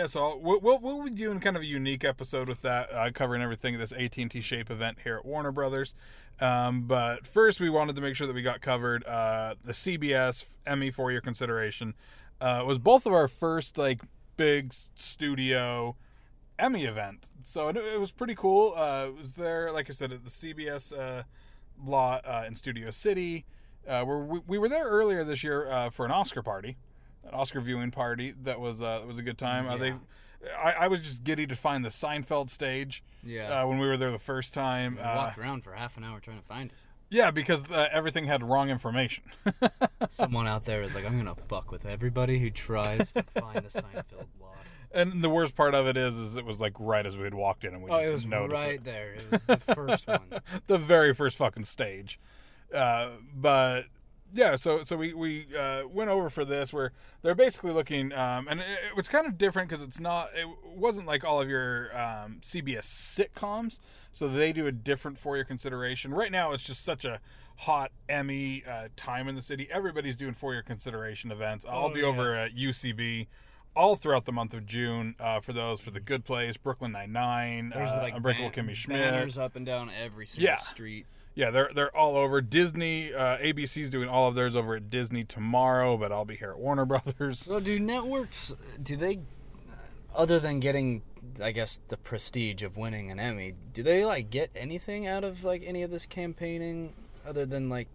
yeah, 0.02 0.08
so 0.08 0.36
we'll, 0.42 0.60
we'll 0.60 0.80
we'll 0.80 1.04
be 1.04 1.12
doing 1.12 1.40
kind 1.40 1.56
of 1.56 1.62
a 1.62 1.66
unique 1.66 2.04
episode 2.04 2.50
with 2.50 2.62
that, 2.64 2.92
uh, 2.92 3.12
covering 3.14 3.44
everything 3.44 3.78
this 3.78 3.92
AT 3.92 4.18
and 4.18 4.32
T 4.32 4.42
Shape 4.42 4.72
event 4.72 4.98
here 5.04 5.18
at 5.18 5.26
Warner 5.26 5.52
Brothers. 5.52 5.94
Um, 6.40 6.88
but 6.88 7.28
first, 7.28 7.60
we 7.60 7.70
wanted 7.70 7.96
to 7.98 8.02
make 8.02 8.16
sure 8.16 8.26
that 8.26 8.34
we 8.34 8.42
got 8.42 8.62
covered 8.62 9.06
uh, 9.06 9.54
the 9.64 9.74
CBS 9.74 10.46
Emmy 10.66 10.90
for 10.90 11.12
your 11.12 11.22
consideration. 11.22 11.94
Uh, 12.40 12.64
was 12.66 12.80
both 12.80 13.06
of 13.06 13.14
our 13.14 13.28
first 13.28 13.78
like 13.78 14.02
big 14.38 14.74
studio 14.96 15.96
Emmy 16.58 16.86
event, 16.86 17.30
so 17.46 17.68
it, 17.68 17.78
it 17.78 18.00
was 18.00 18.10
pretty 18.10 18.34
cool. 18.34 18.74
Uh, 18.76 19.06
it 19.06 19.16
was 19.16 19.34
there, 19.34 19.72
like 19.72 19.88
I 19.88 19.94
said, 19.94 20.12
at 20.12 20.24
the 20.24 20.32
CBS 20.32 20.98
uh, 20.98 21.24
lot 21.80 22.26
uh, 22.26 22.46
in 22.48 22.56
Studio 22.56 22.90
City. 22.90 23.46
Where 23.86 24.18
we, 24.18 24.40
we 24.48 24.58
were 24.58 24.70
there 24.70 24.86
earlier 24.86 25.24
this 25.24 25.44
year 25.44 25.92
for 25.94 26.06
an 26.06 26.12
Oscar 26.12 26.42
party, 26.42 26.78
an 27.24 27.34
Oscar 27.34 27.62
viewing 27.62 27.92
party. 27.92 28.34
That 28.44 28.60
was 28.60 28.82
uh, 28.82 29.00
that 29.00 29.08
was 29.08 29.18
a 29.18 29.24
good 29.24 29.38
time. 29.38 29.68
Uh, 29.68 29.78
they, 29.78 29.94
I, 30.58 30.72
I 30.72 30.88
was 30.88 31.02
just 31.02 31.24
giddy 31.24 31.46
to 31.48 31.56
find 31.56 31.86
the 31.86 31.90
Seinfeld 31.90 32.50
stage 32.50 33.04
Yeah. 33.24 33.62
uh, 33.64 33.68
when 33.68 33.78
we 33.80 33.88
were 33.88 33.98
there 33.98 34.12
the 34.12 34.18
first 34.20 34.54
time. 34.54 34.98
I 35.02 35.04
Uh, 35.14 35.16
walked 35.18 35.38
around 35.38 35.64
for 35.64 35.74
half 35.74 35.98
an 35.98 36.04
hour 36.04 36.20
trying 36.20 36.40
to 36.40 36.44
find 36.46 36.72
it. 36.72 36.78
yeah, 37.10 37.30
because 37.32 37.64
uh, 37.70 37.88
everything 37.92 38.26
had 38.26 38.42
wrong 38.44 38.70
information. 38.70 39.24
Someone 40.10 40.48
out 40.48 40.66
there 40.66 40.82
is 40.82 40.96
like, 40.96 41.06
I'm 41.06 41.18
gonna 41.18 41.36
fuck 41.48 41.72
with 41.72 41.86
everybody 41.86 42.40
who 42.40 42.50
tries 42.50 43.12
to 43.14 43.24
find 43.24 43.58
the 43.58 43.70
Seinfeld 43.70 44.28
lot. 44.42 44.56
and 44.92 45.24
the 45.24 45.30
worst 45.30 45.56
part 45.56 45.76
of 45.76 45.86
it 45.88 45.96
is, 45.96 46.16
is 46.16 46.36
it 46.36 46.44
was 46.46 46.60
like 46.60 46.74
right 46.80 47.06
as 47.06 47.16
we 47.16 47.24
had 47.24 47.34
walked 47.36 47.64
in, 47.64 47.74
and 47.76 47.84
we 47.84 47.92
Oh, 47.92 48.00
just 48.12 48.26
it 48.26 48.40
was 48.42 48.50
right 48.52 48.76
it. 48.76 48.84
there. 48.84 49.14
It 49.14 49.30
was 49.32 49.46
the 49.46 49.58
first 49.58 50.08
one. 50.08 50.42
the 50.68 50.78
very 50.80 51.14
first 51.14 51.38
fucking 51.38 51.66
stage. 51.66 52.20
Uh, 52.74 53.12
but 53.36 53.84
yeah, 54.34 54.56
so 54.56 54.84
so 54.84 54.96
we 54.98 55.14
we 55.14 55.48
uh, 55.58 55.84
went 55.88 56.10
over 56.10 56.30
for 56.30 56.46
this 56.46 56.72
where 56.74 56.92
they're 57.22 57.36
basically 57.36 57.72
looking, 57.72 58.12
um, 58.14 58.48
and 58.50 58.60
it, 58.60 58.68
it 58.90 58.96
was 58.96 59.08
kind 59.08 59.26
of 59.28 59.38
different 59.38 59.70
because 59.70 59.84
it's 59.84 60.00
not, 60.00 60.30
it 60.36 60.48
wasn't 60.76 61.06
like 61.08 61.24
all 61.24 61.42
of 61.42 61.50
your 61.50 61.96
um, 61.98 62.40
CBS 62.42 62.86
sitcoms. 62.86 63.80
So 64.14 64.28
they 64.28 64.52
do 64.52 64.68
a 64.68 64.72
different 64.72 65.18
for 65.20 65.36
your 65.36 65.46
consideration. 65.46 66.14
Right 66.14 66.32
now, 66.32 66.52
it's 66.54 66.64
just 66.64 66.84
such 66.84 67.06
a 67.06 67.20
hot 67.58 67.92
Emmy 68.10 68.64
uh, 68.70 68.88
time 68.98 69.28
in 69.28 69.36
the 69.36 69.42
city. 69.42 69.68
Everybody's 69.72 70.18
doing 70.18 70.34
for 70.34 70.54
your 70.54 70.64
consideration 70.64 71.32
events. 71.32 71.66
I'll 71.70 71.86
Oh, 71.86 71.94
be 71.94 72.00
yeah. 72.02 72.08
over 72.08 72.36
at 72.36 72.56
UCB. 72.56 73.28
All 73.74 73.96
throughout 73.96 74.26
the 74.26 74.34
month 74.34 74.54
of 74.54 74.66
June, 74.66 75.16
uh, 75.18 75.40
for 75.40 75.54
those 75.54 75.80
for 75.80 75.92
the 75.92 76.02
Good 76.02 76.26
Place, 76.26 76.58
Brooklyn 76.58 76.92
Nine 76.92 77.14
Nine, 77.14 77.72
uh, 77.74 78.00
like 78.02 78.14
Unbreakable 78.14 78.50
ban- 78.50 78.66
Kimmy 78.68 78.76
Schmidt, 78.76 79.00
banners 79.00 79.38
up 79.38 79.56
and 79.56 79.66
down 79.66 79.90
every 79.98 80.26
single 80.28 80.44
Yeah. 80.50 80.56
street. 80.58 81.06
Yeah, 81.36 81.52
they're 81.52 81.72
they're 81.74 81.96
all 81.96 82.18
over. 82.18 82.42
Disney, 82.42 83.14
uh, 83.14 83.38
ABC's 83.38 83.90
doing 83.90 84.10
all 84.10 84.28
of 84.28 84.36
theirs 84.36 84.56
over 84.56 84.76
at 84.76 84.90
Disney 84.90 85.24
tomorrow, 85.24 85.98
but 85.98 86.12
I'll 86.12 86.26
be 86.26 86.36
here 86.36 86.52
at 86.52 86.60
Warner 86.60 86.86
Brothers. 86.88 87.40
So 87.40 87.60
do 87.60 87.80
networks 87.80 88.54
do 88.82 88.96
they 88.96 89.20
other 90.14 90.40
than 90.40 90.60
getting 90.60 91.04
I 91.42 91.52
guess 91.52 91.80
the 91.88 91.98
prestige 91.98 92.64
of 92.64 92.78
winning 92.78 93.12
an 93.12 93.20
Emmy, 93.20 93.54
do 93.74 93.84
they 93.84 94.04
like 94.04 94.30
get 94.30 94.52
anything 94.56 95.08
out 95.08 95.24
of 95.24 95.44
like 95.44 95.64
any 95.66 95.84
of 95.84 95.92
this 95.92 96.06
campaigning 96.06 96.94
other 97.26 97.46
than 97.46 97.70
like 97.70 97.88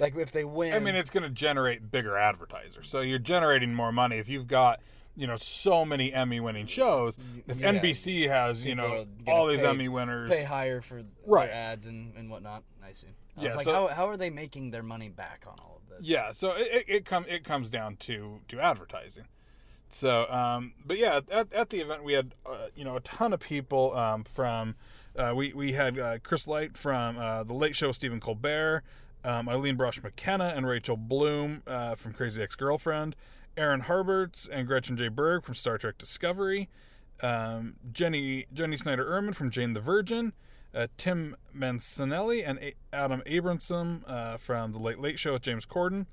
like 0.00 0.16
if 0.16 0.32
they 0.32 0.44
win 0.44 0.74
I 0.74 0.78
mean, 0.78 0.94
it's 0.94 1.10
going 1.10 1.22
to 1.22 1.30
generate 1.30 1.90
bigger 1.90 2.16
advertisers, 2.16 2.88
so 2.88 3.00
you're 3.00 3.18
generating 3.18 3.74
more 3.74 3.92
money 3.92 4.16
if 4.18 4.28
you've 4.28 4.48
got 4.48 4.80
you 5.16 5.26
know 5.26 5.36
so 5.36 5.84
many 5.84 6.12
Emmy-winning 6.12 6.66
shows. 6.66 7.18
If 7.46 7.58
Yeah. 7.58 7.72
NBC 7.72 8.28
has 8.28 8.64
you 8.64 8.74
know 8.74 9.06
all 9.28 9.46
these 9.46 9.60
pay- 9.60 9.66
Emmy 9.68 9.88
winners, 9.88 10.30
pay 10.30 10.42
higher 10.44 10.80
for 10.80 11.02
Right. 11.26 11.46
their 11.46 11.54
ads 11.54 11.86
and, 11.86 12.14
and 12.16 12.30
whatnot. 12.30 12.64
I 12.84 12.92
see. 12.92 13.08
I 13.36 13.42
Yeah, 13.44 13.54
like, 13.54 13.64
so- 13.64 13.72
how, 13.72 13.86
how 13.88 14.08
are 14.08 14.16
they 14.16 14.30
making 14.30 14.70
their 14.70 14.82
money 14.82 15.08
back 15.08 15.44
on 15.46 15.58
all 15.58 15.80
of 15.82 15.88
this? 15.88 16.06
Yeah, 16.08 16.32
so 16.32 16.52
it 16.52 16.68
it, 16.70 16.84
it 16.88 17.04
comes 17.04 17.26
it 17.28 17.44
comes 17.44 17.70
down 17.70 17.96
to 17.98 18.40
to 18.48 18.60
advertising. 18.60 19.24
So, 19.90 20.28
um, 20.28 20.72
but 20.84 20.98
yeah, 20.98 21.20
at, 21.30 21.52
at 21.52 21.70
the 21.70 21.80
event 21.80 22.02
we 22.02 22.14
had 22.14 22.34
uh, 22.44 22.66
you 22.74 22.84
know 22.84 22.96
a 22.96 23.00
ton 23.00 23.32
of 23.32 23.40
people 23.40 23.96
um, 23.96 24.24
from. 24.24 24.74
Uh, 25.16 25.32
we 25.36 25.52
we 25.52 25.72
had 25.74 25.96
uh, 25.96 26.18
Chris 26.24 26.48
Licht 26.48 26.76
from 26.76 27.16
uh, 27.16 27.44
the 27.44 27.54
Late 27.54 27.76
Show, 27.76 27.86
with 27.86 27.96
Stephen 27.96 28.18
Colbert, 28.18 28.82
um, 29.22 29.46
Aline 29.46 29.78
Brosh 29.78 30.02
McKenna, 30.02 30.52
and 30.56 30.66
Rachel 30.66 30.96
Bloom 30.96 31.62
uh, 31.68 31.94
from 31.94 32.12
Crazy 32.12 32.42
Ex 32.42 32.56
Girlfriend, 32.56 33.14
Aaron 33.56 33.82
Harberts 33.82 34.48
and 34.50 34.66
Gretchen 34.66 34.96
J. 34.96 35.08
Berg 35.08 35.44
from 35.44 35.54
Star 35.54 35.78
Trek 35.78 35.98
Discovery, 35.98 36.68
um, 37.22 37.74
Jenny 37.92 38.46
Jenny 38.52 38.76
Snyder 38.76 39.04
Urman 39.04 39.34
from 39.34 39.50
Jane 39.50 39.72
the 39.74 39.80
Virgin, 39.80 40.32
uh, 40.74 40.88
Tim 40.98 41.36
Mancinelli 41.56 42.48
and 42.48 42.58
a- 42.58 42.74
Adam 42.92 43.22
Abramson 43.26 44.08
uh, 44.08 44.36
from 44.38 44.72
the 44.72 44.78
Late 44.78 44.98
Late 44.98 45.18
Show 45.18 45.34
with 45.34 45.42
James 45.42 45.66
Corden, 45.66 46.06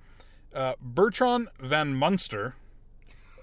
uh, 0.53 0.73
Bertram 0.79 1.49
Van 1.59 1.95
Munster, 1.95 2.55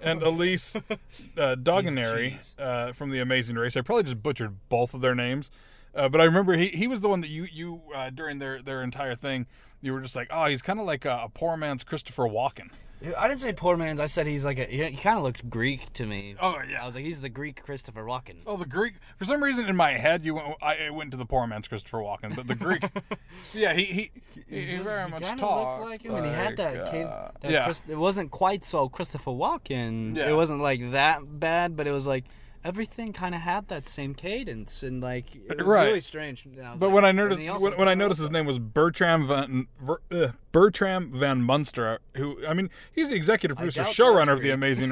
and 0.01 0.23
Elise 0.23 0.75
uh, 0.91 1.57
Doganieri 1.57 2.39
uh, 2.59 2.93
from 2.93 3.11
The 3.11 3.19
Amazing 3.21 3.57
Race. 3.57 3.77
I 3.77 3.81
probably 3.81 4.05
just 4.05 4.23
butchered 4.23 4.57
both 4.69 4.95
of 4.95 5.01
their 5.01 5.15
names, 5.15 5.51
uh, 5.95 6.09
but 6.09 6.21
I 6.21 6.25
remember 6.25 6.57
he, 6.57 6.69
he 6.69 6.87
was 6.87 7.01
the 7.01 7.09
one 7.09 7.21
that 7.23 7.31
you 7.31 7.45
you 7.51 7.83
uh, 7.95 8.11
during 8.11 8.39
their 8.39 8.63
their 8.63 8.83
entire 8.83 9.17
thing 9.17 9.47
you 9.81 9.93
were 9.93 10.01
just 10.01 10.17
like, 10.17 10.29
oh, 10.31 10.47
he's 10.47 10.63
kind 10.63 10.81
of 10.81 10.87
like 10.87 11.05
a, 11.05 11.23
a 11.25 11.29
poor 11.29 11.57
man's 11.57 11.85
Christopher 11.85 12.25
Walken. 12.25 12.71
I 13.17 13.29
didn't 13.29 13.41
say 13.41 13.53
poor 13.53 13.77
man's. 13.77 14.01
I 14.01 14.07
said 14.07 14.27
he's 14.27 14.45
like 14.45 14.59
a. 14.59 14.65
He, 14.65 14.83
he 14.85 14.97
kind 14.97 15.17
of 15.19 15.23
looked 15.25 15.49
Greek 15.49 15.93
to 15.93 16.05
me. 16.05 16.35
Oh, 16.41 16.57
yeah. 16.69 16.83
I 16.83 16.87
was 16.87 16.97
like, 16.97 17.05
he's 17.05 17.21
the 17.21 17.29
Greek 17.29 17.63
Christopher 17.63 18.03
Walken. 18.05 18.39
Oh, 18.47 18.57
the 18.57 18.67
Greek. 18.67 18.95
For 19.19 19.25
some 19.25 19.43
reason, 19.43 19.67
in 19.67 19.77
my 19.77 19.93
head, 19.93 20.25
you 20.25 20.35
went. 20.35 20.55
I 20.61 20.91
went 20.91 21.13
to 21.13 21.17
the 21.17 21.25
poor 21.25 21.47
man's 21.47 21.69
Christopher 21.69 21.99
Walken, 21.99 22.35
but 22.35 22.49
the 22.49 22.57
Greek. 22.57 22.83
yeah, 23.55 23.73
he 23.75 23.85
he, 23.85 24.11
he, 24.49 24.61
he 24.67 24.77
very 24.79 25.05
He 25.05 25.11
much 25.13 25.39
talked 25.39 25.85
like 25.85 26.03
him, 26.03 26.17
and 26.17 26.27
he 26.27 26.33
had 26.33 26.57
that 26.57 26.75
like, 26.77 26.91
kid. 26.91 27.07
uh, 27.07 27.31
That 27.41 27.51
yeah, 27.53 27.65
Chris, 27.65 27.83
it 27.89 27.95
wasn't 27.99 28.31
quite 28.33 28.65
so 28.65 28.89
Christopher 28.89 29.31
Walken. 29.31 30.17
Yeah. 30.17 30.31
It 30.31 30.35
wasn't 30.35 30.61
like 30.61 30.91
that 30.91 31.21
bad, 31.39 31.77
but 31.77 31.87
it 31.87 31.93
was 31.93 32.07
like 32.07 32.25
everything 32.65 33.13
kind 33.13 33.35
of 33.35 33.41
had 33.43 33.69
that 33.69 33.87
same 33.87 34.15
cadence, 34.15 34.83
and 34.83 35.01
like 35.01 35.35
it 35.35 35.59
was 35.59 35.67
Right. 35.67 35.87
really 35.87 36.01
strange. 36.01 36.45
And 36.45 36.61
I 36.61 36.73
was 36.73 36.81
But 36.81 36.87
like- 36.87 36.95
when 36.95 37.05
I 37.05 37.13
noticed 37.13 37.41
when, 37.63 37.77
when 37.77 37.89
I 37.89 37.95
noticed 37.95 38.21
his 38.21 38.31
name 38.31 38.47
was 38.47 38.59
Bertram 38.59 39.27
Van 39.27 39.67
uh, 40.11 40.29
Bertram 40.53 41.13
Van 41.19 41.43
Munster, 41.43 41.99
who 42.17 42.45
I 42.47 42.55
mean 42.55 42.71
he's 42.93 43.11
the 43.11 43.17
executive 43.17 43.57
producer, 43.57 43.83
showrunner 43.85 44.33
of 44.33 44.43
the 44.43 44.51
Amazing 44.59 44.91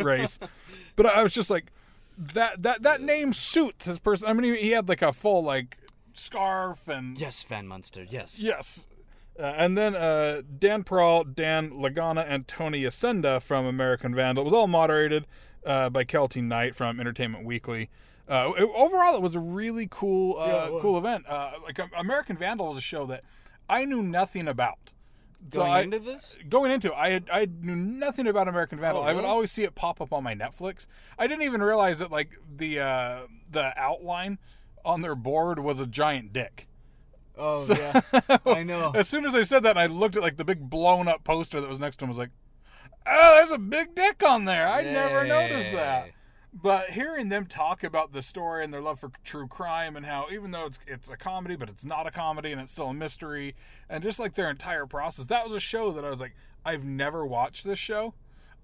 Race. 0.00 0.38
But 0.96 1.06
I 1.06 1.22
was 1.22 1.32
just 1.32 1.50
like 1.50 1.72
that 2.18 2.62
that 2.62 2.82
that 2.82 3.00
name 3.00 3.32
suits 3.32 3.86
his 3.86 3.98
person. 3.98 4.28
I 4.28 4.32
mean 4.32 4.54
he, 4.54 4.60
he 4.60 4.70
had 4.70 4.88
like 4.88 5.02
a 5.02 5.12
full 5.12 5.42
like 5.42 5.78
scarf 6.14 6.86
and 6.88 7.18
Yes, 7.18 7.42
Van 7.42 7.66
Munster. 7.66 8.06
Yes. 8.08 8.38
Yes. 8.38 8.86
Uh, 9.40 9.44
and 9.44 9.78
then 9.78 9.96
uh, 9.96 10.42
Dan 10.58 10.84
Perrault, 10.84 11.34
Dan 11.34 11.70
Lagana, 11.70 12.22
and 12.28 12.46
Tony 12.46 12.82
Yacenda 12.82 13.40
from 13.40 13.64
American 13.64 14.14
Vandal. 14.14 14.42
It 14.42 14.44
was 14.44 14.52
all 14.52 14.66
moderated 14.66 15.24
uh, 15.66 15.90
by 15.90 16.04
Keltie 16.04 16.42
Knight 16.42 16.74
from 16.76 17.00
Entertainment 17.00 17.44
Weekly. 17.44 17.90
Uh, 18.28 18.52
it- 18.56 18.70
overall, 18.74 19.14
it 19.14 19.22
was 19.22 19.34
a 19.34 19.40
really 19.40 19.88
cool, 19.90 20.38
uh, 20.38 20.46
Yeah, 20.70 20.78
cool 20.80 20.96
event. 20.98 21.26
Uh, 21.28 21.52
like 21.64 21.78
American 21.96 22.36
Vandal 22.36 22.68
was 22.68 22.78
a 22.78 22.80
show 22.82 23.06
that 23.06 23.24
I 23.68 23.84
knew 23.84 24.02
nothing 24.02 24.48
about. 24.48 24.78
So 25.52 25.58
Going 25.60 25.72
I- 25.72 25.80
into 25.82 25.98
this, 25.98 26.38
going 26.48 26.70
into 26.70 26.88
it, 26.92 26.94
I 26.96 27.10
had, 27.10 27.28
I 27.32 27.48
knew 27.60 27.74
nothing 27.74 28.28
about 28.28 28.46
American 28.46 28.78
Vandal. 28.78 29.02
Oh, 29.02 29.04
I 29.06 29.12
would 29.12 29.24
always 29.24 29.50
see 29.50 29.64
it 29.64 29.74
pop 29.74 30.00
up 30.00 30.12
on 30.12 30.22
my 30.22 30.34
Netflix. 30.36 30.86
I 31.18 31.26
didn't 31.26 31.42
even 31.42 31.60
realize 31.62 31.98
that 31.98 32.12
like 32.12 32.30
the 32.56 32.78
uh, 32.78 33.20
the 33.50 33.72
outline 33.76 34.38
on 34.84 35.00
their 35.00 35.16
board 35.16 35.58
was 35.58 35.80
a 35.80 35.86
giant 35.86 36.32
dick. 36.32 36.68
oh 37.36 37.66
yeah, 37.66 38.00
I 38.46 38.62
know. 38.62 38.92
As 38.94 39.08
soon 39.08 39.24
as 39.26 39.34
I 39.34 39.42
said 39.42 39.64
that, 39.64 39.70
and 39.70 39.80
I 39.80 39.86
looked 39.86 40.14
at 40.14 40.22
like 40.22 40.36
the 40.36 40.44
big 40.44 40.70
blown 40.70 41.08
up 41.08 41.24
poster 41.24 41.60
that 41.60 41.68
was 41.68 41.80
next 41.80 41.96
to 41.96 42.04
him. 42.04 42.10
I 42.10 42.12
was 42.12 42.18
like, 42.18 42.30
"Oh, 43.06 43.36
there's 43.36 43.50
a 43.50 43.58
big 43.58 43.94
dick 43.94 44.22
on 44.22 44.44
there. 44.44 44.68
I 44.68 44.82
never 44.82 45.24
noticed 45.24 45.72
that." 45.72 46.10
But 46.54 46.90
hearing 46.90 47.30
them 47.30 47.46
talk 47.46 47.82
about 47.82 48.12
the 48.12 48.22
story 48.22 48.62
and 48.62 48.74
their 48.74 48.82
love 48.82 49.00
for 49.00 49.10
true 49.24 49.46
crime 49.46 49.96
and 49.96 50.04
how 50.04 50.26
even 50.30 50.50
though 50.50 50.66
it's 50.66 50.78
it's 50.86 51.08
a 51.08 51.16
comedy, 51.16 51.56
but 51.56 51.70
it's 51.70 51.84
not 51.84 52.06
a 52.06 52.10
comedy 52.10 52.52
and 52.52 52.60
it's 52.60 52.72
still 52.72 52.88
a 52.88 52.94
mystery, 52.94 53.54
and 53.88 54.02
just 54.02 54.18
like 54.18 54.34
their 54.34 54.50
entire 54.50 54.84
process, 54.86 55.24
that 55.26 55.44
was 55.44 55.56
a 55.56 55.60
show 55.60 55.92
that 55.92 56.04
I 56.04 56.10
was 56.10 56.20
like, 56.20 56.34
I've 56.64 56.84
never 56.84 57.24
watched 57.24 57.64
this 57.64 57.78
show. 57.78 58.14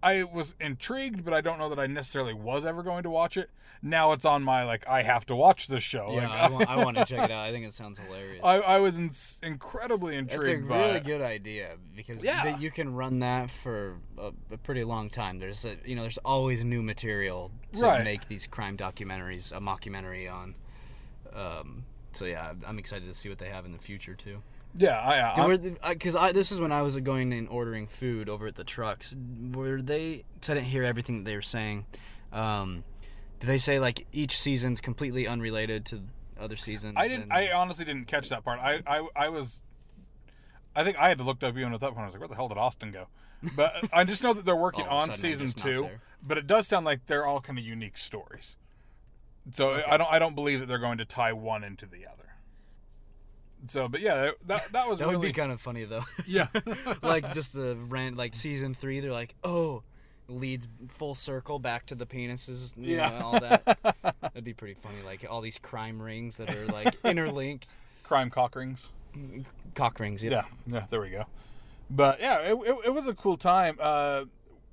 I 0.03 0.23
was 0.23 0.55
intrigued, 0.61 1.25
but 1.25 1.35
I 1.35 1.41
don't 1.41 1.59
know 1.59 1.69
that 1.71 1.79
I 1.81 1.87
necessarily 1.87 2.35
was 2.35 2.65
ever 2.65 2.83
going 2.83 3.03
to 3.05 3.11
watch 3.11 3.37
it. 3.37 3.51
Now 3.81 4.13
it's 4.13 4.25
on 4.25 4.43
my 4.43 4.65
like 4.65 4.87
I 4.89 5.03
have 5.03 5.25
to 5.27 5.37
watch 5.37 5.69
this 5.69 5.83
show. 5.85 6.11
Yeah, 6.13 6.29
Like, 6.29 6.41
I, 6.41 6.51
want, 6.51 6.69
I 6.71 6.85
want 6.85 6.97
to 6.97 7.05
check 7.07 7.21
it 7.25 7.31
out. 7.31 7.45
I 7.47 7.53
think 7.53 7.65
it 7.67 7.73
sounds 7.73 7.99
hilarious. 7.99 8.41
I, 8.43 8.57
I 8.57 8.79
was 8.79 8.97
in, 8.97 9.11
incredibly 9.43 10.17
intrigued. 10.17 10.45
It's 10.49 10.65
a 10.65 10.69
by 10.69 10.79
really 10.89 11.01
good 11.01 11.21
idea 11.23 11.77
because 11.95 12.25
Yeah. 12.25 12.59
you 12.59 12.71
can 12.71 12.95
run 12.95 13.21
that 13.21 13.51
for 13.51 13.95
a, 14.19 14.33
a 14.53 14.57
pretty 14.59 14.83
long 14.85 15.11
time. 15.11 15.39
There's 15.39 15.65
a, 15.65 15.77
you 15.85 15.95
know 15.95 16.03
there's 16.03 16.19
always 16.19 16.65
new 16.65 16.83
material 16.83 17.51
to 17.75 17.83
Right. 17.83 18.05
make 18.05 18.27
these 18.29 18.47
crime 18.47 18.77
documentaries 18.77 19.53
a 19.53 19.61
mockumentary 19.61 20.31
on. 20.33 20.55
Um, 21.33 21.85
so 22.13 22.25
yeah, 22.25 22.53
I'm 22.67 22.79
excited 22.79 23.07
to 23.07 23.15
see 23.15 23.29
what 23.29 23.39
they 23.39 23.49
have 23.49 23.65
in 23.65 23.73
the 23.73 23.79
future 23.79 24.15
too. 24.15 24.43
Yeah, 24.77 24.99
I, 24.99 25.43
I, 25.83 25.93
Because 25.95 26.15
I, 26.15 26.33
this 26.33 26.53
is 26.53 26.61
when 26.61 26.73
I 26.73 26.83
was 26.83 26.95
going 26.97 27.33
and 27.33 27.49
ordering 27.49 27.87
food 27.87 28.29
over 28.29 28.47
at 28.47 28.55
the 28.55 28.65
trucks. 28.65 29.17
Were 29.53 29.81
they? 29.81 30.25
Cause 30.41 30.51
I 30.51 30.55
didn't 30.55 30.67
hear 30.67 30.85
everything 30.85 31.19
that 31.19 31.31
they 31.31 31.35
were 31.35 31.43
saying. 31.43 31.87
Um, 32.33 32.85
did 33.41 33.47
they 33.47 33.59
say 33.59 33.79
like 33.79 34.07
each 34.13 34.39
season's 34.39 34.81
completely 34.81 35.27
unrelated 35.27 35.85
to 35.87 36.03
other 36.39 36.57
seasons? 36.57 36.95
I 36.97 37.09
didn't. 37.09 37.25
and- 37.25 37.33
I 37.33 37.51
honestly 37.53 37.85
didn't 37.85 38.07
catch 38.07 38.29
that 38.31 38.45
part. 38.45 38.61
I, 38.61 38.81
I, 38.87 39.07
I 39.15 39.29
was. 39.29 39.59
I 40.75 40.85
think 40.85 40.97
I 40.99 41.09
had 41.09 41.19
to 41.19 41.25
look 41.25 41.43
up 41.43 41.57
even 41.57 41.73
at 41.73 41.81
that 41.81 41.89
point. 41.95 42.01
I 42.01 42.05
was 42.05 42.15
like, 42.15 42.21
"Where 42.21 42.29
the 42.29 42.35
hell 42.35 42.49
did 42.49 42.59
Austin 42.59 42.93
go?" 42.93 43.07
But 43.57 43.73
I 43.93 44.05
just 44.05 44.23
know 44.23 44.33
that 44.33 44.45
they're 44.45 44.57
working 44.57 44.87
on 44.87 45.13
season 45.13 45.49
two. 45.49 45.89
But 46.23 46.39
it 46.39 46.47
does 46.47 46.67
sound 46.67 46.85
like 46.85 47.07
they're 47.07 47.27
all 47.27 47.41
kind 47.41 47.59
of 47.59 47.65
unique 47.65 47.97
stories. 47.97 48.57
So 49.55 49.83
I 49.87 49.97
don't. 49.97 50.13
I 50.13 50.19
don't 50.19 50.35
believe 50.35 50.61
that 50.61 50.67
they're 50.67 50.79
going 50.79 50.99
to 50.99 51.05
tie 51.05 51.33
one 51.33 51.65
into 51.65 51.87
the 51.87 52.07
other. 52.07 52.29
So, 53.67 53.89
but 53.89 54.01
yeah, 54.01 54.31
that 54.47 54.71
that 54.73 54.89
was 54.89 54.99
that 55.01 55.07
really 55.07 55.17
would 55.17 55.27
be 55.27 55.33
kind 55.33 55.51
of 55.53 55.61
funny 55.61 55.85
though. 55.85 56.05
yeah. 56.27 56.49
like 57.03 57.33
just 57.35 57.55
the 57.55 57.77
rant, 57.89 58.17
like 58.17 58.35
season 58.35 58.75
three, 58.75 59.01
they're 59.01 59.11
like, 59.13 59.35
oh, 59.43 59.83
leads 60.29 60.69
full 60.89 61.15
circle 61.15 61.59
back 61.59 61.87
to 61.87 61.95
the 61.95 62.07
penises, 62.07 62.75
you 62.77 62.97
Yeah. 62.97 63.09
know, 63.09 63.15
and 63.15 63.23
all 63.25 63.41
that. 63.41 63.79
That'd 64.23 64.45
be 64.45 64.55
pretty 64.55 64.75
funny. 64.75 64.97
Like 65.05 65.25
all 65.29 65.41
these 65.41 65.59
crime 65.59 66.01
rings 66.01 66.37
that 66.37 66.55
are 66.55 66.67
like 66.67 66.95
interlinked. 67.05 67.69
crime 68.05 68.31
cock 68.31 68.55
rings. 68.57 68.91
Cock 69.75 69.99
rings, 70.01 70.23
yeah. 70.23 70.31
Yeah, 70.31 70.43
yeah, 70.67 70.87
there 70.91 71.01
we 71.01 71.11
go. 71.11 71.25
But 71.91 72.21
yeah, 72.21 72.41
it, 72.41 72.53
it, 72.65 72.77
it 72.87 72.95
was 72.95 73.07
a 73.07 73.15
cool 73.15 73.37
time. 73.37 73.77
Uh, 73.81 74.25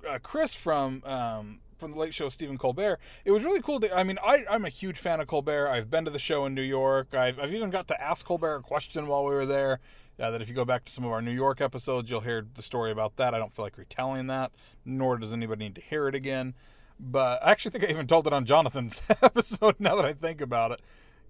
uh, 0.06 0.18
Chris 0.22 0.54
from 0.54 1.02
um, 1.04 1.60
from 1.78 1.92
the 1.92 1.98
Late 1.98 2.14
Show, 2.14 2.28
Stephen 2.28 2.58
Colbert. 2.58 2.98
It 3.24 3.30
was 3.32 3.42
really 3.44 3.60
cool. 3.62 3.80
To, 3.80 3.94
I 3.96 4.02
mean, 4.02 4.18
I, 4.24 4.44
I'm 4.50 4.64
a 4.64 4.68
huge 4.70 4.98
fan 4.98 5.20
of 5.20 5.26
Colbert. 5.26 5.68
I've 5.68 5.90
been 5.90 6.04
to 6.04 6.10
the 6.10 6.18
show 6.18 6.46
in 6.46 6.54
New 6.54 6.62
York. 6.62 7.14
I've, 7.14 7.38
I've 7.38 7.52
even 7.52 7.70
got 7.70 7.88
to 7.88 8.00
ask 8.00 8.24
Colbert 8.26 8.56
a 8.56 8.60
question 8.62 9.06
while 9.06 9.24
we 9.24 9.34
were 9.34 9.46
there. 9.46 9.80
Uh, 10.18 10.30
that 10.30 10.40
if 10.40 10.48
you 10.48 10.54
go 10.54 10.64
back 10.64 10.84
to 10.86 10.92
some 10.92 11.04
of 11.04 11.10
our 11.12 11.20
New 11.20 11.30
York 11.32 11.60
episodes, 11.60 12.10
you'll 12.10 12.20
hear 12.20 12.46
the 12.54 12.62
story 12.62 12.90
about 12.90 13.16
that. 13.16 13.34
I 13.34 13.38
don't 13.38 13.52
feel 13.52 13.64
like 13.66 13.76
retelling 13.76 14.28
that, 14.28 14.50
nor 14.84 15.18
does 15.18 15.32
anybody 15.32 15.64
need 15.64 15.74
to 15.74 15.82
hear 15.82 16.08
it 16.08 16.14
again. 16.14 16.54
But 16.98 17.42
I 17.44 17.50
actually 17.50 17.72
think 17.72 17.84
I 17.84 17.88
even 17.88 18.06
told 18.06 18.26
it 18.26 18.32
on 18.32 18.46
Jonathan's 18.46 19.02
episode. 19.22 19.76
Now 19.78 19.96
that 19.96 20.06
I 20.06 20.14
think 20.14 20.40
about 20.40 20.72
it, 20.72 20.80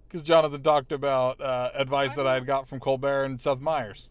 because 0.07 0.23
Jonathan 0.23 0.63
talked 0.63 0.93
about 0.93 1.41
uh, 1.41 1.71
advice 1.75 2.15
that 2.15 2.25
I 2.25 2.35
had 2.35 2.45
got 2.45 2.69
from 2.69 2.79
Colbert 2.79 3.25
and 3.25 3.41
Seth 3.41 3.59
Meyers. 3.59 4.07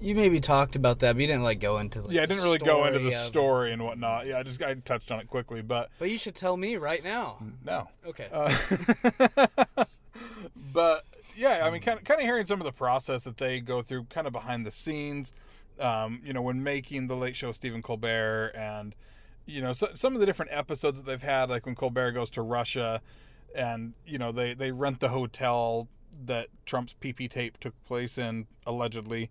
You 0.00 0.14
maybe 0.14 0.40
talked 0.40 0.76
about 0.76 0.98
that, 1.00 1.14
but 1.14 1.20
you 1.20 1.26
didn't 1.26 1.44
like 1.44 1.60
go 1.60 1.78
into. 1.78 2.02
Like, 2.02 2.12
Yeah, 2.12 2.22
I 2.22 2.26
didn't 2.26 2.42
really 2.42 2.58
go 2.58 2.84
into 2.86 2.98
the 2.98 3.12
story 3.12 3.72
and 3.72 3.82
whatnot. 3.84 4.26
Yeah, 4.26 4.38
I 4.38 4.42
just 4.42 4.62
I 4.62 4.74
touched 4.74 5.10
on 5.10 5.20
it 5.20 5.28
quickly, 5.28 5.62
but 5.62 5.90
But 5.98 6.10
you 6.10 6.18
should 6.18 6.34
tell 6.34 6.56
me 6.56 6.76
right 6.76 7.02
now. 7.04 7.38
no. 7.64 7.88
Okay. 8.06 8.28
Uh, 8.32 9.44
but 10.72 11.04
yeah, 11.36 11.64
I 11.66 11.70
mean, 11.70 11.80
kind 11.82 11.98
of 11.98 12.04
kind 12.04 12.20
of 12.20 12.24
hearing 12.26 12.46
some 12.46 12.60
of 12.60 12.64
the 12.64 12.72
process 12.72 13.24
that 13.24 13.36
they 13.38 13.60
go 13.60 13.82
through, 13.82 14.04
kind 14.04 14.26
of 14.26 14.32
behind 14.32 14.64
the 14.66 14.70
scenes. 14.70 15.32
Um, 15.80 16.20
you 16.24 16.32
know, 16.32 16.42
when 16.42 16.62
making 16.62 17.08
the 17.08 17.16
Late 17.16 17.34
Show, 17.36 17.48
with 17.48 17.56
Stephen 17.56 17.82
Colbert, 17.82 18.52
and 18.54 18.94
you 19.46 19.60
know, 19.60 19.72
so, 19.72 19.88
some 19.94 20.14
of 20.14 20.20
the 20.20 20.26
different 20.26 20.52
episodes 20.52 20.98
that 21.00 21.06
they've 21.06 21.22
had, 21.22 21.50
like 21.50 21.66
when 21.66 21.74
Colbert 21.74 22.12
goes 22.12 22.30
to 22.30 22.42
Russia, 22.42 23.00
and 23.54 23.94
you 24.06 24.18
know, 24.18 24.30
they 24.32 24.54
they 24.54 24.70
rent 24.70 25.00
the 25.00 25.08
hotel 25.08 25.88
that 26.26 26.46
Trump's 26.64 26.94
PP 27.00 27.28
tape 27.28 27.58
took 27.58 27.74
place 27.84 28.16
in 28.18 28.46
allegedly. 28.66 29.30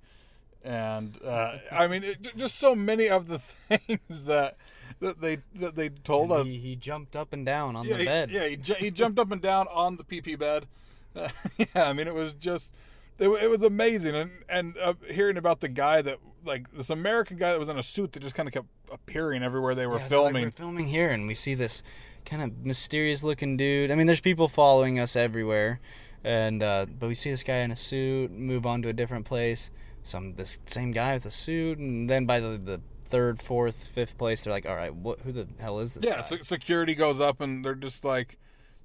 And 0.65 1.19
uh, 1.23 1.57
I 1.71 1.87
mean, 1.87 2.03
it, 2.03 2.35
just 2.37 2.55
so 2.55 2.73
many 2.75 3.09
of 3.09 3.27
the 3.27 3.39
things 3.69 4.23
that 4.25 4.55
that 4.99 5.19
they 5.21 5.37
that 5.55 5.75
they 5.75 5.89
told 5.89 6.31
us. 6.31 6.45
he, 6.45 6.57
he 6.57 6.75
jumped 6.75 7.15
up 7.15 7.33
and 7.33 7.45
down 7.45 7.75
on 7.75 7.85
Yeah, 7.85 7.93
the 7.93 7.99
he- 7.99 8.05
bed. 8.05 8.31
yeah, 8.31 8.47
he, 8.47 8.57
he 8.85 8.91
jumped 8.91 9.19
up 9.19 9.31
and 9.31 9.41
down 9.41 9.67
on 9.69 9.97
the 9.97 10.03
PP 10.03 10.37
bed. 10.39 10.67
yeah, 11.57 11.65
I 11.75 11.93
mean, 11.93 12.07
it 12.07 12.13
was 12.13 12.33
just, 12.33 12.71
it, 13.19 13.27
it 13.27 13.49
was 13.49 13.63
amazing. 13.63 14.15
And 14.15 14.31
and 14.49 14.77
uh, 14.77 14.93
hearing 15.09 15.37
about 15.37 15.59
the 15.61 15.69
guy 15.69 16.01
that, 16.01 16.17
like, 16.45 16.71
this 16.73 16.89
American 16.89 17.37
guy 17.37 17.51
that 17.51 17.59
was 17.59 17.69
in 17.69 17.77
a 17.77 17.83
suit 17.83 18.13
that 18.13 18.21
just 18.21 18.35
kind 18.35 18.47
of 18.47 18.53
kept 18.53 18.67
appearing 18.91 19.43
everywhere 19.43 19.75
they 19.75 19.85
were 19.87 19.99
Yeah, 19.99 20.07
they're 20.07 20.19
like, 20.19 20.27
filming. 20.27 20.43
we're 20.45 20.51
filming 20.51 20.87
here, 20.87 21.09
and 21.09 21.27
we 21.27 21.33
see 21.35 21.53
this 21.55 21.83
kind 22.25 22.41
of 22.41 22.65
mysterious 22.65 23.23
looking 23.23 23.57
dude. 23.57 23.91
I 23.91 23.95
mean, 23.95 24.07
there's 24.07 24.21
people 24.21 24.47
following 24.47 24.99
us 24.99 25.15
everywhere, 25.15 25.79
and 26.23 26.61
uh, 26.63 26.85
but 26.87 27.07
we 27.07 27.15
see 27.15 27.31
this 27.31 27.43
guy 27.43 27.57
in 27.57 27.71
a 27.71 27.75
suit 27.75 28.31
move 28.31 28.65
on 28.65 28.81
to 28.83 28.89
a 28.89 28.93
different 28.93 29.25
place. 29.25 29.71
Some 30.03 30.35
this 30.35 30.59
same 30.65 30.91
guy 30.91 31.13
with 31.13 31.25
a 31.25 31.31
suit, 31.31 31.77
and 31.77 32.09
then 32.09 32.25
by 32.25 32.39
the, 32.41 32.57
the 32.57 32.81
third, 33.05 33.41
fourth, 33.41 33.83
fifth 33.85 34.17
place, 34.17 34.43
they're 34.43 34.51
like, 34.53 34.67
all 34.67 34.75
right, 34.75 34.93
what? 34.93 35.21
Who 35.21 35.31
the 35.31 35.47
hell 35.59 35.79
is 35.79 35.93
this? 35.93 36.03
yeah, 36.05 36.17
guy? 36.17 36.21
se- 36.23 36.43
security 36.43 36.93
goes 36.95 37.21
up 37.21 37.39
and 37.41 37.63
they're 37.63 37.73
just 37.75 38.03
like, 38.03 38.37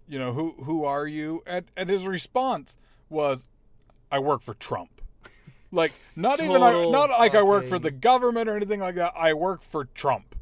you 0.09 0.19
know, 0.19 0.33
who 0.33 0.55
who 0.65 0.85
are 0.85 1.07
you? 1.07 1.43
And 1.47 1.67
and 1.77 1.89
his 1.89 2.07
response 2.07 2.77
was, 3.11 3.47
I 4.11 4.19
work 4.19 4.43
for 4.43 4.55
Trump. 4.55 4.91
Like 5.71 5.93
not 6.17 6.41
even 6.41 6.63
I, 6.63 6.71
not 6.91 7.11
like 7.11 7.35
I 7.35 7.43
work 7.43 7.67
for 7.69 7.79
the 7.79 7.91
government 7.91 8.49
or 8.49 8.57
anything 8.57 8.81
like 8.81 8.95
that. 8.95 9.13
I 9.15 9.35
work 9.35 9.63
for 9.63 9.85
Trump. 9.85 10.35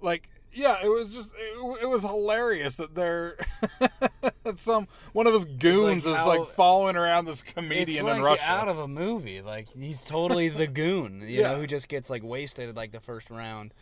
Like 0.00 0.28
yeah, 0.52 0.76
it 0.80 0.86
was 0.88 1.12
just 1.12 1.28
it, 1.36 1.82
it 1.82 1.86
was 1.88 2.02
hilarious 2.02 2.76
that 2.76 2.94
they're 2.94 3.36
some 4.58 4.86
one 5.12 5.26
of 5.26 5.34
his 5.34 5.44
goons 5.44 6.06
is 6.06 6.14
how- 6.16 6.28
like 6.28 6.54
following 6.54 6.94
around 6.94 7.24
this 7.24 7.42
comedian 7.42 8.06
like 8.06 8.16
in 8.18 8.22
Russia. 8.22 8.44
out 8.48 8.68
of 8.68 8.78
a 8.78 8.86
movie. 8.88 9.40
Like 9.42 9.68
he's 9.76 10.02
totally 10.02 10.48
the 10.48 10.66
goon, 10.68 11.20
you 11.22 11.40
Yeah. 11.40 11.50
know, 11.50 11.56
who 11.58 11.66
just 11.66 11.88
gets 11.88 12.08
like 12.08 12.22
wasted 12.22 12.68
at 12.68 12.76
like 12.76 12.92
the 12.92 13.00
first 13.00 13.28
round. 13.30 13.74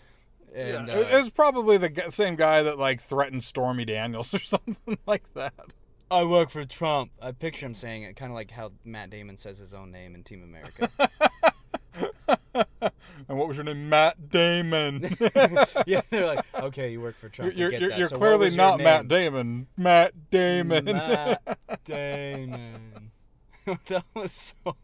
And 0.54 0.88
yeah, 0.88 0.94
uh, 0.94 0.98
it- 1.00 1.08
it's 1.10 1.30
probably 1.30 1.76
the 1.78 2.06
same 2.10 2.36
guy 2.36 2.62
that 2.62 2.78
like 2.78 3.00
threatened 3.00 3.44
Stormy 3.44 3.84
Daniels 3.84 4.32
or 4.34 4.38
something 4.40 4.98
like 5.06 5.24
that. 5.34 5.54
I 6.10 6.24
work 6.24 6.48
for 6.48 6.64
Trump. 6.64 7.10
I 7.20 7.32
picture 7.32 7.66
him 7.66 7.74
saying 7.74 8.02
it 8.04 8.16
kind 8.16 8.32
of 8.32 8.34
like 8.34 8.50
how 8.50 8.72
Matt 8.84 9.10
Damon 9.10 9.36
says 9.36 9.58
his 9.58 9.74
own 9.74 9.90
name 9.90 10.14
in 10.14 10.22
Team 10.24 10.42
America. 10.42 10.88
and 13.28 13.36
what 13.38 13.46
was 13.48 13.56
your 13.58 13.64
name? 13.64 13.88
Matt 13.90 14.30
Damon. 14.30 15.02
yeah, 15.86 16.00
they're 16.10 16.26
like, 16.26 16.44
okay, 16.54 16.90
you 16.92 17.00
work 17.00 17.18
for 17.18 17.28
Trump. 17.28 17.54
You're, 17.56 17.70
you're, 17.72 17.90
you're 17.92 18.08
So 18.08 18.16
clearly 18.16 18.46
was 18.46 18.56
not 18.56 18.80
Matt? 18.80 19.08
Damon. 19.08 19.66
Matt 19.76 20.30
Damon. 20.30 20.86
Matt 20.86 21.58
Damon. 21.84 23.10
that 23.86 24.04
was 24.14 24.54
so 24.64 24.74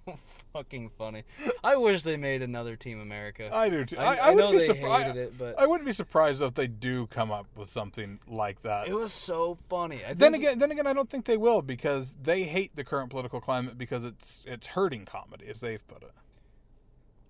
fucking 0.54 0.88
funny. 0.96 1.24
I 1.64 1.76
wish 1.76 2.04
they 2.04 2.16
made 2.16 2.40
another 2.40 2.76
Team 2.76 3.00
America. 3.00 3.50
I 3.52 3.68
do 3.68 3.84
too. 3.84 3.98
I, 3.98 4.04
I, 4.04 4.14
I, 4.14 4.30
I, 4.30 4.34
know 4.34 4.56
they 4.56 4.68
surpri- 4.68 5.02
hated 5.02 5.16
it, 5.16 5.36
but 5.36 5.58
I 5.58 5.66
wouldn't 5.66 5.84
be 5.84 5.92
surprised 5.92 6.40
if 6.40 6.54
they 6.54 6.68
do 6.68 7.06
come 7.08 7.30
up 7.32 7.46
with 7.56 7.68
something 7.68 8.20
like 8.28 8.62
that. 8.62 8.88
it 8.88 8.94
was 8.94 9.12
so 9.12 9.58
funny. 9.68 10.00
I 10.08 10.14
then 10.14 10.32
again, 10.34 10.58
then 10.58 10.70
again, 10.70 10.86
I 10.86 10.92
don't 10.92 11.10
think 11.10 11.24
they 11.24 11.36
will 11.36 11.60
because 11.60 12.14
they 12.22 12.44
hate 12.44 12.74
the 12.76 12.84
current 12.84 13.10
political 13.10 13.40
climate 13.40 13.76
because 13.76 14.04
it's 14.04 14.44
it's 14.46 14.68
hurting 14.68 15.04
comedy, 15.04 15.46
as 15.48 15.60
they've 15.60 15.86
put 15.88 16.02
it. 16.02 16.12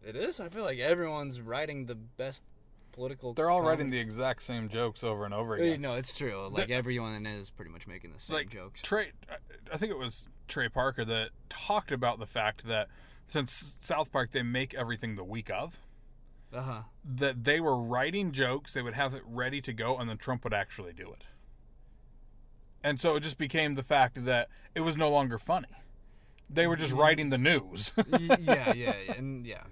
it 0.07 0.17
is. 0.17 0.39
I 0.39 0.49
feel 0.51 0.65
like 0.65 0.79
everyone's 0.79 1.41
writing 1.41 1.87
the 1.87 1.95
best 1.95 2.43
political. 2.93 3.33
They're 3.33 3.51
all 3.51 3.63
writing 3.63 3.89
the 3.89 3.99
exact 3.99 4.43
same 4.43 4.69
jokes 4.69 5.03
over 5.03 5.25
and 5.25 5.33
over 5.33 5.55
Uh, 5.55 5.63
again. 5.63 5.81
No, 5.81 5.95
it's 5.95 6.13
true. 6.17 6.49
Like 6.53 6.71
everyone 6.71 7.25
is 7.27 7.49
pretty 7.49 7.71
much 7.71 7.87
making 7.87 8.13
the 8.13 8.21
same 8.21 8.37
like 8.37 8.51
jokes. 8.51 8.83
Trey, 8.83 9.13
I 9.73 9.79
think 9.79 9.91
it 9.91 9.99
was 9.99 10.29
Trey 10.47 10.69
Parker 10.69 11.05
that 11.07 11.31
talked 11.49 11.91
about 11.91 12.19
the 12.19 12.27
fact 12.27 12.67
that 12.67 12.89
since 13.27 13.73
South 13.81 14.11
Park 14.13 14.31
they 14.33 14.43
make 14.43 14.75
everything 14.75 15.17
the 15.17 15.25
week 15.25 15.51
of, 15.51 15.79
Uh 16.53 16.63
huh. 16.63 16.83
that 17.05 17.45
they 17.45 17.61
were 17.61 17.77
writing 17.77 18.33
jokes, 18.33 18.73
they 18.73 18.83
would 18.83 18.95
have 18.95 19.15
it 19.15 19.23
ready 19.27 19.61
to 19.63 19.73
go, 19.73 19.97
and 19.99 20.09
then 20.09 20.19
Trump 20.19 20.45
would 20.45 20.55
actually 20.55 20.93
do 20.93 21.13
it. 21.13 21.25
And 22.83 23.01
so 23.01 23.17
it 23.17 23.21
just 23.23 23.39
became 23.39 23.75
the 23.75 23.83
fact 23.83 24.25
that 24.27 24.49
it 24.75 24.81
was 24.81 24.97
no 24.97 25.09
longer 25.11 25.39
funny. 25.39 25.69
They 26.51 26.67
were 26.67 26.77
just 26.77 26.93
writing 26.93 27.31
the 27.31 27.39
news. 27.39 27.93
yeah, 28.09 28.37
yeah, 28.41 28.73
yeah, 28.75 28.95
and 29.17 29.47
yeah. 29.47 29.63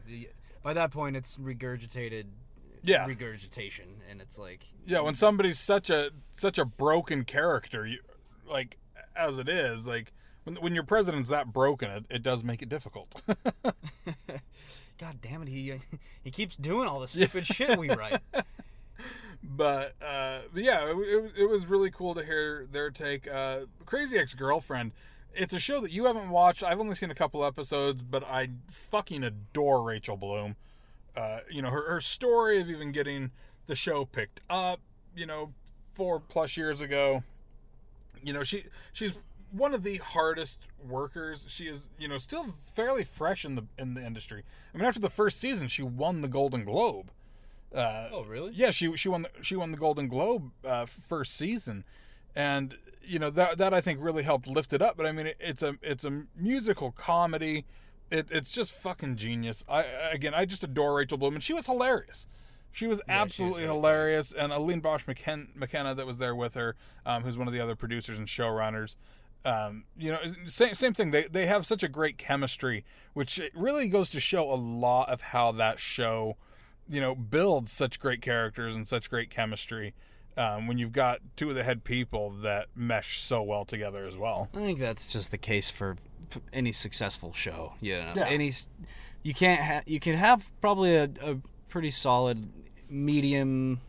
By 0.63 0.73
that 0.73 0.91
point, 0.91 1.17
it's 1.17 1.37
regurgitated. 1.37 2.25
Yeah. 2.83 3.07
Regurgitation, 3.07 4.01
and 4.11 4.21
it's 4.21 4.39
like. 4.39 4.65
yeah, 4.87 5.01
when 5.01 5.15
somebody's 5.15 5.61
such 5.61 5.89
a 5.91 6.11
such 6.37 6.59
a 6.59 6.65
broken 6.65 7.25
character, 7.25 7.87
you, 7.87 8.01
like 8.49 8.77
as 9.15 9.39
it 9.39 9.49
is, 9.49 9.87
like 9.87 10.13
when 10.45 10.57
when 10.57 10.75
your 10.75 10.85
president's 10.85 11.31
that 11.31 11.53
broken, 11.53 11.91
it, 11.91 12.05
it 12.11 12.23
does 12.23 12.43
make 12.43 12.63
it 12.63 12.69
difficult. 12.69 13.23
God 14.99 15.19
damn 15.21 15.43
it! 15.43 15.49
He 15.49 15.75
he 16.23 16.31
keeps 16.31 16.57
doing 16.57 16.89
all 16.89 17.01
the 17.01 17.09
stupid 17.09 17.47
shit 17.47 17.79
we 17.79 17.91
write. 17.91 18.21
but 19.43 19.95
uh, 20.03 20.41
but 20.53 20.63
yeah, 20.63 20.91
it, 20.91 20.97
it, 20.97 21.33
it 21.39 21.51
was 21.51 21.67
really 21.67 21.91
cool 21.91 22.15
to 22.15 22.25
hear 22.25 22.67
their 22.71 22.91
take. 22.91 23.29
Uh, 23.29 23.61
Crazy 23.87 24.19
Ex 24.19 24.35
Girlfriend. 24.35 24.93
It's 25.35 25.55
a 25.55 25.59
show 25.59 25.81
that 25.81 25.91
you 25.91 26.05
haven't 26.05 26.29
watched. 26.29 26.63
I've 26.63 26.79
only 26.79 26.95
seen 26.95 27.11
a 27.11 27.15
couple 27.15 27.43
episodes, 27.45 28.03
but 28.03 28.23
I 28.23 28.51
fucking 28.91 29.25
adore 29.25 29.83
Rachel 29.83 30.17
Bloom. 30.17 30.57
Uh, 31.17 31.41
you 31.51 31.63
know 31.63 31.71
her 31.71 31.89
her 31.91 32.01
story 32.01 32.61
of 32.61 32.69
even 32.69 32.93
getting 32.93 33.31
the 33.67 33.75
show 33.75 34.05
picked 34.05 34.41
up. 34.51 34.81
You 35.17 35.27
know, 35.27 35.53
four 35.95 36.21
plus 36.21 36.57
years 36.57 36.81
ago. 36.81 37.23
You 38.23 38.33
know 38.33 38.45
she 38.45 38.65
she's 38.93 39.13
one 39.53 39.75
of 39.75 39.83
the 39.83 39.99
hardest 39.99 40.61
workers. 40.85 41.45
She 41.49 41.65
is 41.69 41.87
you 41.99 42.09
know 42.09 42.19
still 42.19 42.55
fairly 42.75 43.05
fresh 43.05 43.45
in 43.45 43.55
the 43.55 43.65
in 43.79 43.95
the 43.95 44.05
industry. 44.05 44.43
I 44.75 44.79
mean, 44.79 44.87
after 44.87 45.01
the 45.01 45.11
first 45.11 45.39
season, 45.39 45.69
she 45.69 45.83
won 45.83 46.21
the 46.23 46.29
Golden 46.29 46.65
Globe. 46.65 47.11
Uh, 47.75 48.09
Oh, 48.13 48.25
really? 48.25 48.53
yeah, 48.55 48.71
she 48.71 48.95
she 48.97 49.09
won 49.09 49.23
the, 49.23 49.31
she 49.43 49.57
won 49.57 49.71
the 49.71 49.79
Golden 49.79 50.09
Globe 50.09 50.51
uh, 50.65 50.87
first 50.87 51.37
season, 51.37 51.85
and 52.35 52.77
you 53.03 53.19
know 53.19 53.31
that 53.31 53.59
that 53.59 53.73
I 53.73 53.81
think 53.81 53.99
really 54.03 54.23
helped 54.25 54.47
lift 54.47 54.73
it 54.73 54.83
up. 54.83 54.97
But 54.97 55.07
I 55.07 55.13
mean, 55.13 55.29
it, 55.29 55.37
it's 55.41 55.63
a 55.63 55.77
it's 55.83 56.05
a 56.05 56.25
musical 56.37 56.93
comedy. 56.93 57.65
It, 58.11 58.27
it's 58.31 58.51
just 58.53 58.73
fucking 58.73 59.17
genius. 59.17 59.65
I 59.69 59.83
again, 60.13 60.35
I 60.35 60.45
just 60.45 60.63
adore 60.65 60.97
Rachel 60.97 61.17
Bloom, 61.17 61.35
and 61.35 61.43
she 61.43 61.55
was 61.55 61.65
hilarious. 61.67 62.27
She 62.75 62.87
was 62.87 63.01
absolutely 63.09 63.63
very 63.65 63.75
hilarious, 63.75 64.33
and 64.33 64.51
Aline 64.53 64.81
Brosh 64.81 65.05
McKen- 65.05 65.55
McKenna 65.55 65.95
that 65.95 66.07
was 66.07 66.17
there 66.17 66.35
with 66.35 66.55
her, 66.55 66.75
um, 67.05 67.23
who's 67.23 67.37
one 67.37 67.47
of 67.47 67.53
the 67.53 67.61
other 67.61 67.75
producers 67.77 68.17
and 68.17 68.27
showrunners. 68.27 68.97
Um, 69.45 69.85
you 69.97 70.13
know, 70.13 70.19
same 70.47 70.75
same 70.75 70.95
thing. 70.95 71.11
They 71.11 71.25
they 71.25 71.47
have 71.47 71.67
such 71.67 71.83
a 71.83 71.89
great 71.89 72.17
chemistry, 72.19 72.85
which 73.13 73.39
it 73.39 73.53
really 73.55 73.89
goes 73.89 74.09
to 74.11 74.21
show 74.21 74.53
a 74.53 74.55
lot 74.57 75.09
of 75.11 75.21
how 75.21 75.53
that 75.53 75.79
show 75.81 76.37
you 76.89 77.01
know 77.01 77.15
builds 77.15 77.73
such 77.73 77.99
great 78.01 78.23
characters 78.23 78.75
and 78.77 78.87
such 78.87 79.09
great 79.11 79.31
chemistry 79.31 79.95
um, 80.37 80.67
when 80.67 80.79
you've 80.79 80.93
got 80.93 81.19
two 81.37 81.49
of 81.49 81.55
the 81.57 81.65
head 81.65 81.83
people 81.85 82.31
that 82.43 82.67
mesh 82.75 83.21
so 83.21 83.43
well 83.43 83.65
together 83.65 84.05
as 84.05 84.17
well. 84.17 84.49
I 84.55 84.59
think 84.59 84.79
that's 84.79 85.13
just 85.13 85.31
the 85.31 85.39
case 85.39 85.71
for 85.71 85.97
any 86.53 86.73
successful 86.73 87.33
show. 87.33 87.75
You 87.81 87.99
know, 87.99 88.13
Yeah. 88.17 88.27
any 88.27 88.53
you 89.23 89.35
can't 89.35 89.61
ha- 89.63 89.83
you 89.87 90.01
can 90.01 90.15
have 90.17 90.51
probably 90.61 90.95
a, 90.97 91.05
a 91.21 91.37
pretty 91.69 91.91
solid 91.91 92.49
medium 92.89 93.81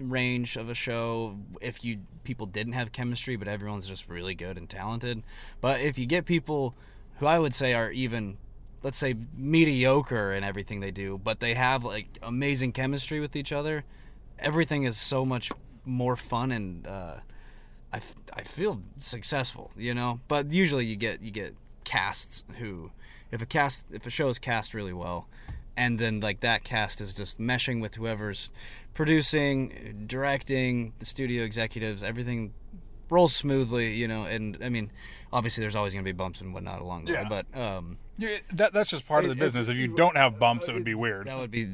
range 0.00 0.56
of 0.56 0.68
a 0.68 0.74
show 0.74 1.38
if 1.60 1.84
you 1.84 2.00
people 2.24 2.46
didn't 2.46 2.74
have 2.74 2.92
chemistry, 2.92 3.36
but 3.36 3.48
everyone's 3.48 3.88
just 3.88 4.08
really 4.08 4.34
good 4.34 4.56
and 4.56 4.68
talented. 4.68 5.22
But 5.60 5.80
if 5.80 5.98
you 5.98 6.06
get 6.06 6.24
people 6.24 6.74
who 7.18 7.26
I 7.26 7.38
would 7.38 7.54
say 7.54 7.74
are 7.74 7.90
even 7.90 8.38
let's 8.82 8.98
say 8.98 9.14
mediocre 9.36 10.32
in 10.32 10.44
everything 10.44 10.80
they 10.80 10.90
do, 10.90 11.18
but 11.18 11.40
they 11.40 11.54
have 11.54 11.84
like 11.84 12.18
amazing 12.22 12.72
chemistry 12.72 13.20
with 13.20 13.34
each 13.34 13.52
other, 13.52 13.84
everything 14.38 14.84
is 14.84 14.96
so 14.96 15.24
much 15.24 15.50
more 15.84 16.16
fun 16.16 16.52
and 16.52 16.86
uh, 16.86 17.14
I, 17.92 17.96
f- 17.96 18.14
I 18.32 18.42
feel 18.42 18.82
successful, 18.98 19.70
you 19.76 19.94
know. 19.94 20.20
But 20.28 20.52
usually 20.52 20.86
you 20.86 20.96
get 20.96 21.22
you 21.22 21.30
get 21.30 21.54
casts 21.84 22.44
who, 22.58 22.92
if 23.30 23.42
a 23.42 23.46
cast 23.46 23.86
if 23.90 24.06
a 24.06 24.10
show 24.10 24.28
is 24.28 24.38
cast 24.38 24.74
really 24.74 24.92
well, 24.92 25.26
and 25.78 25.98
then 25.98 26.20
like 26.20 26.40
that 26.40 26.64
cast 26.64 27.00
is 27.00 27.14
just 27.14 27.38
meshing 27.40 27.80
with 27.80 27.94
whoever's 27.94 28.50
producing, 28.94 30.04
directing, 30.06 30.92
the 30.98 31.06
studio 31.06 31.44
executives, 31.44 32.02
everything 32.02 32.52
rolls 33.10 33.34
smoothly, 33.34 33.94
you 33.94 34.06
know. 34.08 34.24
And 34.24 34.58
I 34.62 34.68
mean, 34.68 34.90
obviously 35.32 35.62
there's 35.62 35.76
always 35.76 35.92
gonna 35.94 36.02
be 36.04 36.12
bumps 36.12 36.40
and 36.40 36.52
whatnot 36.52 36.80
along 36.80 37.04
the 37.06 37.12
Yeah. 37.12 37.22
way, 37.28 37.42
but 37.52 37.58
um, 37.60 37.98
Yeah, 38.18 38.38
that 38.52 38.72
that's 38.72 38.90
just 38.90 39.06
part 39.06 39.24
of 39.24 39.30
the 39.30 39.36
business. 39.36 39.68
If 39.68 39.76
you 39.76 39.88
don't 39.88 40.16
have 40.16 40.38
bumps, 40.38 40.68
it 40.68 40.74
would 40.74 40.84
be 40.84 40.94
weird. 40.94 41.26
that 41.28 41.38
would 41.38 41.50
be 41.52 41.68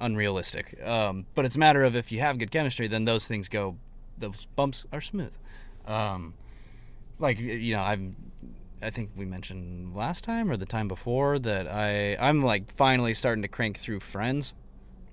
unrealistic. 0.00 0.80
Um, 0.82 1.26
but 1.34 1.44
it's 1.44 1.56
a 1.56 1.58
matter 1.58 1.82
of 1.84 1.96
if 1.96 2.12
you 2.12 2.20
have 2.20 2.38
good 2.38 2.50
chemistry, 2.50 2.86
then 2.88 3.04
those 3.04 3.26
things 3.26 3.48
go. 3.48 3.76
Those 4.16 4.46
bumps 4.56 4.86
are 4.92 5.00
smooth. 5.00 5.34
Um, 5.86 6.34
like 7.18 7.38
you 7.40 7.74
know, 7.74 7.82
I'm. 7.82 8.14
I 8.82 8.90
think 8.90 9.10
we 9.16 9.24
mentioned 9.24 9.94
last 9.94 10.24
time 10.24 10.50
or 10.50 10.56
the 10.56 10.66
time 10.66 10.88
before 10.88 11.38
that 11.38 11.66
I 11.68 12.16
I'm 12.20 12.42
like 12.42 12.72
finally 12.74 13.14
starting 13.14 13.42
to 13.42 13.48
crank 13.48 13.78
through 13.78 14.00
Friends. 14.00 14.54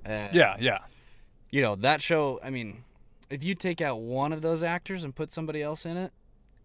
Uh, 0.06 0.28
Yeah, 0.32 0.56
yeah. 0.60 0.80
You 1.52 1.62
know 1.62 1.76
that 1.76 2.02
show. 2.02 2.40
I 2.44 2.50
mean, 2.50 2.84
if 3.30 3.44
you 3.44 3.56
take 3.56 3.82
out 3.82 4.00
one 4.02 4.34
of 4.34 4.42
those 4.42 4.64
actors 4.64 5.04
and 5.04 5.16
put 5.16 5.32
somebody 5.32 5.62
else 5.62 5.86
in 5.86 5.98
it, 5.98 6.12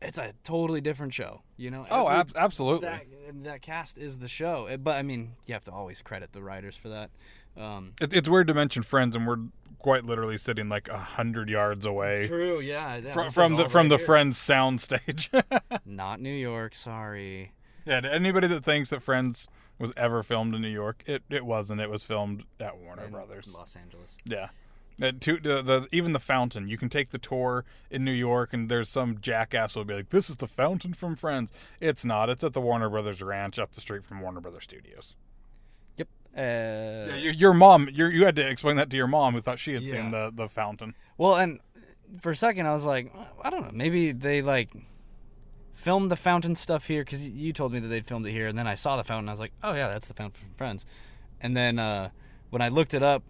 it's 0.02 0.18
a 0.18 0.32
totally 0.44 0.80
different 0.80 1.12
show. 1.14 1.42
You 1.56 1.70
know. 1.70 1.86
Oh, 1.90 2.06
Every- 2.08 2.20
ab- 2.20 2.32
absolutely. 2.36 2.88
that 2.88 3.04
that 3.44 3.62
cast 3.62 3.96
is 3.98 4.18
the 4.18 4.28
show. 4.28 4.74
But 4.82 4.96
I 4.96 5.02
mean, 5.02 5.32
you 5.46 5.54
have 5.54 5.64
to 5.64 5.72
always 5.72 6.02
credit 6.02 6.32
the 6.32 6.42
writers 6.42 6.76
for 6.76 6.88
that. 6.90 7.10
Um, 7.56 7.92
It, 8.00 8.12
it's 8.12 8.28
weird 8.28 8.48
to 8.48 8.54
mention 8.54 8.82
friends, 8.82 9.14
and 9.14 9.26
we're 9.26 9.38
quite 9.84 10.06
literally 10.06 10.38
sitting 10.38 10.70
like 10.70 10.88
a 10.88 10.96
hundred 10.98 11.50
yards 11.50 11.84
away 11.84 12.26
True. 12.26 12.58
Yeah. 12.58 13.00
that- 13.00 13.12
from, 13.12 13.28
from 13.28 13.56
the 13.56 13.68
from 13.68 13.84
right 13.84 13.90
the 13.90 13.96
here. 13.98 14.06
Friends 14.06 14.38
soundstage. 14.38 15.28
Not 15.84 16.20
New 16.22 16.32
York. 16.32 16.74
Sorry. 16.74 17.52
yeah, 17.84 18.00
anybody 18.10 18.48
that 18.48 18.64
thinks 18.64 18.88
that 18.88 19.02
Friends 19.02 19.46
was 19.78 19.92
ever 19.94 20.22
filmed 20.22 20.54
in 20.54 20.62
New 20.62 20.68
York, 20.68 21.02
it 21.06 21.22
it 21.28 21.44
wasn't. 21.44 21.82
It 21.82 21.90
was 21.90 22.02
filmed 22.02 22.44
at 22.58 22.78
Warner 22.78 23.04
In 23.04 23.10
Brothers. 23.10 23.46
Los 23.54 23.76
Angeles. 23.76 24.16
Yeah. 24.24 24.48
Uh, 25.02 25.10
to, 25.20 25.38
the, 25.38 25.60
the 25.60 25.86
even 25.92 26.12
the 26.12 26.20
fountain, 26.20 26.66
you 26.68 26.78
can 26.78 26.88
take 26.88 27.10
the 27.10 27.18
tour 27.18 27.64
in 27.90 28.04
New 28.06 28.12
York, 28.12 28.54
and 28.54 28.70
there's 28.70 28.88
some 28.88 29.20
jackass 29.20 29.74
who'll 29.74 29.84
be 29.84 29.92
like, 29.92 30.08
"This 30.08 30.30
is 30.30 30.36
the 30.36 30.46
fountain 30.48 30.94
from 30.94 31.14
Friends." 31.14 31.50
It's 31.80 32.06
not. 32.06 32.30
It's 32.30 32.42
at 32.44 32.54
the 32.54 32.60
Warner 32.62 32.88
Brothers 32.88 33.20
Ranch 33.20 33.58
up 33.58 33.74
the 33.74 33.82
street 33.82 34.06
from 34.06 34.20
Warner 34.22 34.40
Brothers 34.40 34.64
Studios. 34.64 35.14
Uh, 36.36 36.40
Yeah, 36.40 37.16
your, 37.16 37.32
your 37.32 37.54
mom, 37.54 37.88
your, 37.92 38.10
you 38.10 38.24
had 38.24 38.36
to 38.36 38.46
explain 38.48 38.76
that 38.76 38.90
to 38.90 38.96
your 38.96 39.06
mom, 39.06 39.34
who 39.34 39.40
thought 39.40 39.58
she 39.58 39.74
had 39.74 39.82
seen 39.88 40.10
the 40.10 40.32
the 40.34 40.48
fountain. 40.48 40.94
Well, 41.16 41.36
and 41.36 41.60
for 42.20 42.32
a 42.32 42.36
second, 42.36 42.66
I 42.66 42.72
was 42.72 42.86
like, 42.86 43.12
I 43.42 43.50
don't 43.50 43.62
know. 43.62 43.70
Maybe 43.72 44.12
they 44.12 44.42
like 44.42 44.70
filmed 45.72 46.10
the 46.10 46.16
fountain 46.16 46.54
stuff 46.54 46.86
here 46.86 47.02
because 47.04 47.28
you 47.28 47.52
told 47.52 47.72
me 47.72 47.78
that 47.80 47.88
they'd 47.88 48.06
filmed 48.06 48.26
it 48.26 48.32
here, 48.32 48.46
and 48.48 48.56
then 48.58 48.66
I 48.66 48.74
saw 48.74 48.96
the 48.96 49.04
fountain. 49.04 49.28
I 49.28 49.32
was 49.32 49.40
like, 49.40 49.52
oh 49.62 49.74
yeah, 49.74 49.88
that's 49.88 50.08
the 50.08 50.14
fountain 50.14 50.40
from 50.40 50.54
Friends. 50.56 50.86
And 51.40 51.56
then 51.56 51.78
uh, 51.78 52.10
when 52.50 52.62
I 52.62 52.68
looked 52.68 52.94
it 52.94 53.02
up 53.02 53.22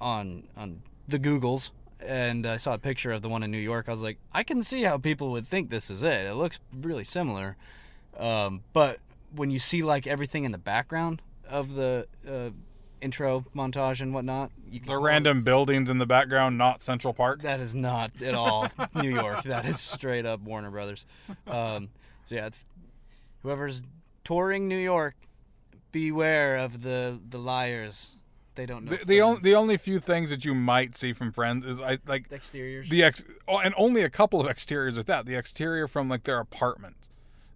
on 0.00 0.44
on 0.56 0.82
the 1.08 1.18
Googles, 1.18 1.70
and 1.98 2.46
I 2.46 2.56
saw 2.56 2.74
a 2.74 2.78
picture 2.78 3.12
of 3.12 3.22
the 3.22 3.28
one 3.28 3.42
in 3.42 3.50
New 3.50 3.58
York. 3.58 3.88
I 3.88 3.92
was 3.92 4.00
like, 4.02 4.18
I 4.32 4.42
can 4.42 4.62
see 4.62 4.82
how 4.82 4.98
people 4.98 5.30
would 5.32 5.46
think 5.46 5.70
this 5.70 5.90
is 5.90 6.02
it. 6.02 6.26
It 6.26 6.34
looks 6.34 6.58
really 6.74 7.04
similar, 7.04 7.56
um, 8.18 8.62
but 8.72 8.98
when 9.34 9.50
you 9.50 9.58
see 9.60 9.82
like 9.82 10.06
everything 10.06 10.44
in 10.44 10.52
the 10.52 10.58
background 10.58 11.22
of 11.50 11.74
the 11.74 12.06
uh, 12.28 12.50
intro 13.00 13.44
montage 13.54 14.00
and 14.00 14.14
whatnot, 14.14 14.50
you 14.70 14.80
The 14.80 14.98
random 14.98 15.42
buildings 15.42 15.90
in 15.90 15.98
the 15.98 16.06
background, 16.06 16.58
not 16.58 16.82
Central 16.82 17.12
Park. 17.12 17.42
That 17.42 17.60
is 17.60 17.74
not 17.74 18.10
at 18.22 18.34
all 18.34 18.68
New 18.94 19.14
York. 19.14 19.42
That 19.44 19.64
is 19.66 19.80
straight 19.80 20.26
up 20.26 20.40
Warner 20.40 20.70
Brothers. 20.70 21.06
Um, 21.46 21.88
so 22.24 22.34
yeah, 22.34 22.46
it's 22.46 22.64
whoever's 23.42 23.82
touring 24.24 24.68
New 24.68 24.78
York, 24.78 25.14
beware 25.92 26.56
of 26.56 26.82
the 26.82 27.18
the 27.28 27.38
liars. 27.38 28.12
They 28.56 28.66
don't 28.66 28.84
know 28.84 28.96
The, 28.96 29.04
the 29.04 29.20
only 29.22 29.40
the 29.40 29.54
only 29.54 29.76
few 29.76 30.00
things 30.00 30.30
that 30.30 30.44
you 30.44 30.54
might 30.54 30.96
see 30.96 31.12
from 31.12 31.32
Friends 31.32 31.64
is 31.64 31.80
I 31.80 31.98
like 32.06 32.30
exteriors. 32.30 32.88
the 32.88 33.02
ex 33.02 33.22
oh, 33.48 33.58
and 33.58 33.74
only 33.76 34.02
a 34.02 34.10
couple 34.10 34.40
of 34.40 34.46
exteriors 34.46 34.96
with 34.96 35.06
that. 35.06 35.24
The 35.24 35.36
exterior 35.36 35.88
from 35.88 36.08
like 36.08 36.24
their 36.24 36.38
apartment 36.38 36.96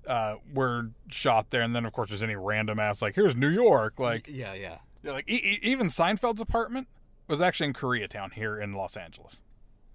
uh, 0.07 0.37
were 0.53 0.91
shot 1.11 1.51
there, 1.51 1.63
and 1.63 1.75
then 1.75 1.85
of 1.87 1.93
course 1.93 2.09
there's 2.11 2.23
any 2.23 2.37
random 2.37 2.79
ass 2.79 3.01
like 3.03 3.15
here's 3.15 3.35
New 3.37 3.49
York, 3.51 3.99
like 3.99 4.29
yeah, 4.29 4.55
yeah. 4.55 4.79
like 5.03 5.29
e- 5.29 5.35
e- 5.43 5.59
even 5.63 5.89
Seinfeld's 5.89 6.41
apartment 6.41 6.89
was 7.29 7.41
actually 7.41 7.69
in 7.69 7.73
Koreatown 7.73 8.33
here 8.33 8.59
in 8.59 8.75
Los 8.75 8.97
Angeles. 8.97 9.41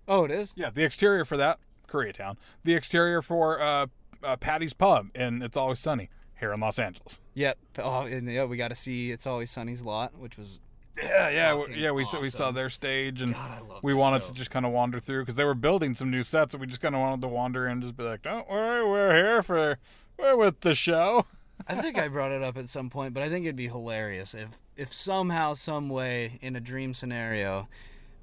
Oh, 0.07 0.23
it 0.25 0.31
is. 0.31 0.53
Yeah, 0.57 0.69
the 0.71 0.83
exterior 0.83 1.25
for 1.25 1.37
that 1.37 1.59
Koreatown. 1.87 2.37
The 2.63 2.73
exterior 2.73 3.21
for 3.21 3.61
uh, 3.61 3.87
uh, 4.23 4.35
Paddy's 4.37 4.73
Pub 4.73 5.07
and 5.13 5.43
It's 5.43 5.55
Always 5.55 5.79
Sunny 5.79 6.09
here 6.39 6.51
in 6.53 6.59
Los 6.59 6.79
Angeles. 6.79 7.19
Yep. 7.35 7.57
Oh, 7.77 8.01
and 8.01 8.27
yeah, 8.27 8.45
we 8.45 8.57
got 8.57 8.69
to 8.69 8.75
see 8.75 9.11
It's 9.11 9.27
Always 9.27 9.51
Sunny's 9.51 9.83
lot, 9.83 10.17
which 10.17 10.37
was 10.37 10.61
Yeah, 10.97 11.29
yeah, 11.29 11.49
w- 11.49 11.67
Fucking 11.67 11.83
yeah. 11.83 11.91
We 11.91 12.05
saw, 12.05 12.19
we 12.19 12.29
saw 12.29 12.49
their 12.51 12.69
stage, 12.71 13.21
and 13.21 13.33
God, 13.35 13.61
we 13.83 13.93
wanted 13.93 14.23
show. 14.23 14.29
to 14.29 14.33
just 14.33 14.49
kind 14.49 14.65
of 14.65 14.71
wander 14.71 14.99
through 14.99 15.21
because 15.21 15.35
they 15.35 15.45
were 15.45 15.53
building 15.53 15.93
some 15.93 16.09
new 16.09 16.23
sets, 16.23 16.55
and 16.55 16.61
we 16.61 16.67
just 16.67 16.81
kind 16.81 16.95
of 16.95 17.01
wanted 17.01 17.21
to 17.21 17.27
wander 17.27 17.67
and 17.67 17.81
just 17.83 17.95
be 17.95 18.03
like, 18.03 18.23
"Don't 18.23 18.49
worry, 18.49 18.83
we're 18.89 19.13
here 19.15 19.43
for 19.43 19.77
we're 20.19 20.35
with 20.37 20.61
the 20.61 20.75
show." 20.75 21.25
I 21.67 21.81
think 21.81 21.97
I 21.97 22.07
brought 22.07 22.31
it 22.31 22.41
up 22.41 22.57
at 22.57 22.69
some 22.69 22.89
point, 22.89 23.13
but 23.13 23.21
I 23.21 23.29
think 23.29 23.45
it'd 23.45 23.55
be 23.55 23.67
hilarious 23.67 24.33
if 24.33 24.49
if 24.75 24.93
somehow, 24.93 25.53
some 25.53 25.89
way, 25.89 26.39
in 26.41 26.55
a 26.55 26.61
dream 26.61 26.93
scenario, 26.93 27.67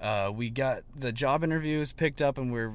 uh, 0.01 0.31
we 0.35 0.51
got 0.51 0.85
the 0.95 1.13
job 1.13 1.45
interviews 1.45 1.93
picked 1.93 2.23
up 2.23 2.39
and 2.39 2.53
we're 2.53 2.75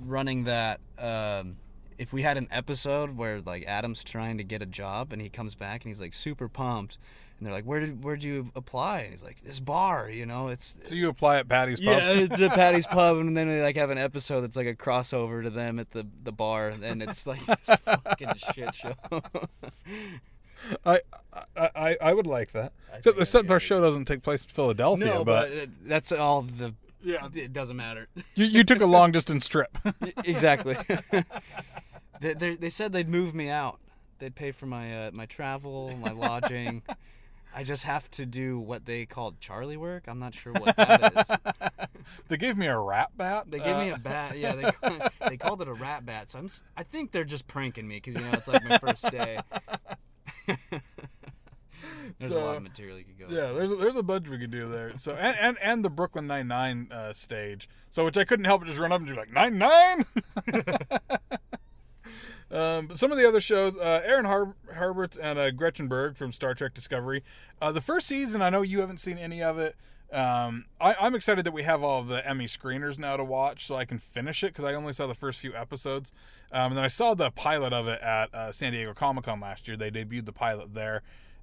running 0.00 0.44
that. 0.44 0.80
Um, 0.98 1.56
if 1.98 2.12
we 2.12 2.22
had 2.22 2.36
an 2.36 2.48
episode 2.50 3.16
where 3.16 3.40
like 3.40 3.64
Adam's 3.66 4.02
trying 4.02 4.38
to 4.38 4.44
get 4.44 4.62
a 4.62 4.66
job 4.66 5.12
and 5.12 5.20
he 5.22 5.28
comes 5.28 5.54
back 5.54 5.84
and 5.84 5.90
he's 5.90 6.00
like 6.00 6.14
super 6.14 6.48
pumped, 6.48 6.98
and 7.42 7.48
they're 7.48 7.56
like, 7.56 7.64
"Where 7.64 7.80
did 7.80 8.04
where'd 8.04 8.22
you 8.22 8.52
apply?" 8.54 9.00
And 9.00 9.10
he's 9.10 9.22
like, 9.22 9.40
"This 9.40 9.58
bar, 9.58 10.08
you 10.08 10.24
know, 10.26 10.46
it's." 10.46 10.78
So 10.84 10.94
you 10.94 11.08
apply 11.08 11.38
at 11.38 11.48
Paddy's 11.48 11.80
Pub. 11.80 11.88
Yeah, 11.88 12.10
it's 12.12 12.40
at 12.40 12.52
Paddy's 12.52 12.86
Pub, 12.90 13.16
and 13.18 13.36
then 13.36 13.48
they 13.48 13.60
like 13.60 13.74
have 13.74 13.90
an 13.90 13.98
episode 13.98 14.42
that's 14.42 14.54
like 14.54 14.68
a 14.68 14.76
crossover 14.76 15.42
to 15.42 15.50
them 15.50 15.80
at 15.80 15.90
the 15.90 16.06
the 16.22 16.30
bar, 16.30 16.68
and 16.68 17.02
it's 17.02 17.26
like 17.26 17.44
this 17.44 17.76
fucking 17.84 18.34
shit 18.54 18.72
show. 18.76 18.94
I, 20.86 21.00
I 21.56 21.96
I 22.00 22.14
would 22.14 22.28
like 22.28 22.52
that. 22.52 22.72
Except, 22.90 22.92
think 22.92 23.02
that'd 23.02 23.22
except 23.22 23.48
be 23.48 23.52
our 23.54 23.60
show 23.60 23.80
doesn't 23.80 24.04
take 24.04 24.22
place 24.22 24.42
in 24.44 24.50
Philadelphia, 24.50 25.06
no, 25.06 25.24
but, 25.24 25.50
but, 25.52 25.68
that's 25.84 26.12
all 26.12 26.42
the. 26.42 26.74
Yeah. 27.02 27.28
it 27.34 27.52
doesn't 27.52 27.76
matter. 27.76 28.06
you, 28.36 28.44
you 28.44 28.62
took 28.62 28.80
a 28.80 28.86
long 28.86 29.10
distance 29.10 29.48
trip. 29.48 29.76
exactly. 30.24 30.76
they, 32.20 32.34
they 32.34 32.54
they 32.54 32.70
said 32.70 32.92
they'd 32.92 33.08
move 33.08 33.34
me 33.34 33.48
out. 33.48 33.80
They'd 34.20 34.36
pay 34.36 34.52
for 34.52 34.66
my 34.66 35.06
uh, 35.06 35.10
my 35.12 35.26
travel, 35.26 35.92
my 36.00 36.12
lodging. 36.12 36.82
I 37.54 37.64
just 37.64 37.84
have 37.84 38.10
to 38.12 38.24
do 38.26 38.58
what 38.58 38.86
they 38.86 39.04
called 39.06 39.38
Charlie 39.40 39.76
work. 39.76 40.04
I'm 40.08 40.18
not 40.18 40.34
sure 40.34 40.52
what 40.54 40.74
that 40.76 41.28
is. 41.30 41.36
they 42.28 42.36
gave 42.36 42.56
me 42.56 42.66
a 42.66 42.78
rap 42.78 43.12
bat. 43.16 43.50
They 43.50 43.58
gave 43.58 43.76
me 43.76 43.90
Uh, 43.90 43.96
a 43.96 43.98
bat. 43.98 44.38
Yeah, 44.38 44.54
they 44.54 45.08
they 45.28 45.36
called 45.36 45.60
it 45.62 45.68
a 45.68 45.72
rat 45.74 46.06
bat. 46.06 46.30
So 46.30 46.38
I'm 46.38 46.48
I 46.76 46.82
think 46.82 47.12
they're 47.12 47.24
just 47.24 47.46
pranking 47.46 47.86
me 47.86 47.96
because 47.96 48.14
you 48.14 48.20
know 48.22 48.30
it's 48.32 48.48
like 48.48 48.64
my 48.64 48.78
first 48.78 49.10
day. 49.10 49.38
There's 52.18 52.32
a 52.32 52.38
lot 52.38 52.56
of 52.56 52.62
material 52.62 52.98
you 52.98 53.04
could 53.04 53.18
go. 53.18 53.26
Yeah, 53.28 53.52
there's 53.52 53.70
a, 53.70 53.76
there's 53.76 53.96
a 53.96 54.02
bunch 54.02 54.28
we 54.28 54.38
could 54.38 54.50
do 54.50 54.68
there. 54.70 54.92
So 54.98 55.14
and 55.14 55.36
and, 55.38 55.56
and 55.60 55.84
the 55.84 55.90
Brooklyn 55.90 56.26
Nine 56.26 56.46
Nine 56.48 56.88
uh, 56.92 57.12
stage. 57.12 57.68
So 57.90 58.04
which 58.04 58.16
I 58.16 58.24
couldn't 58.24 58.44
help 58.44 58.60
but 58.62 58.68
just 58.68 58.78
run 58.78 58.92
up 58.92 59.00
and 59.00 59.08
do 59.08 59.14
like 59.16 59.32
nine 59.32 59.58
nine. 59.58 60.04
Um, 62.52 62.86
but 62.86 62.98
some 62.98 63.10
of 63.10 63.18
the 63.18 63.26
other 63.26 63.40
shows, 63.40 63.76
uh, 63.76 64.02
Aaron 64.04 64.24
Har- 64.24 64.54
and 65.20 65.38
uh, 65.38 65.50
Gretchen 65.50 65.88
Berg 65.88 66.16
from 66.16 66.32
Star 66.32 66.54
Trek 66.54 66.74
Discovery. 66.74 67.22
Uh, 67.60 67.72
the 67.72 67.80
first 67.80 68.06
season, 68.06 68.42
I 68.42 68.50
know 68.50 68.62
you 68.62 68.80
haven't 68.80 69.00
seen 69.00 69.18
any 69.18 69.42
of 69.42 69.58
it. 69.58 69.76
Um, 70.12 70.66
I, 70.78 70.94
I'm 71.00 71.14
excited 71.14 71.46
that 71.46 71.52
we 71.52 71.62
have 71.62 71.82
all 71.82 72.02
the 72.02 72.26
Emmy 72.28 72.46
screeners 72.46 72.98
now 72.98 73.16
to 73.16 73.24
watch, 73.24 73.66
so 73.66 73.76
I 73.76 73.86
can 73.86 73.98
finish 73.98 74.44
it 74.44 74.48
because 74.48 74.66
I 74.66 74.74
only 74.74 74.92
saw 74.92 75.06
the 75.06 75.14
first 75.14 75.40
few 75.40 75.54
episodes. 75.54 76.12
Um, 76.52 76.72
and 76.72 76.76
then 76.76 76.84
I 76.84 76.88
saw 76.88 77.14
the 77.14 77.30
pilot 77.30 77.72
of 77.72 77.88
it 77.88 78.00
at 78.02 78.34
uh, 78.34 78.52
San 78.52 78.72
Diego 78.72 78.92
Comic 78.92 79.24
Con 79.24 79.40
last 79.40 79.66
year. 79.66 79.76
They 79.76 79.90
debuted 79.90 80.26
the 80.26 80.32
pilot 80.32 80.74
there, 80.74 81.02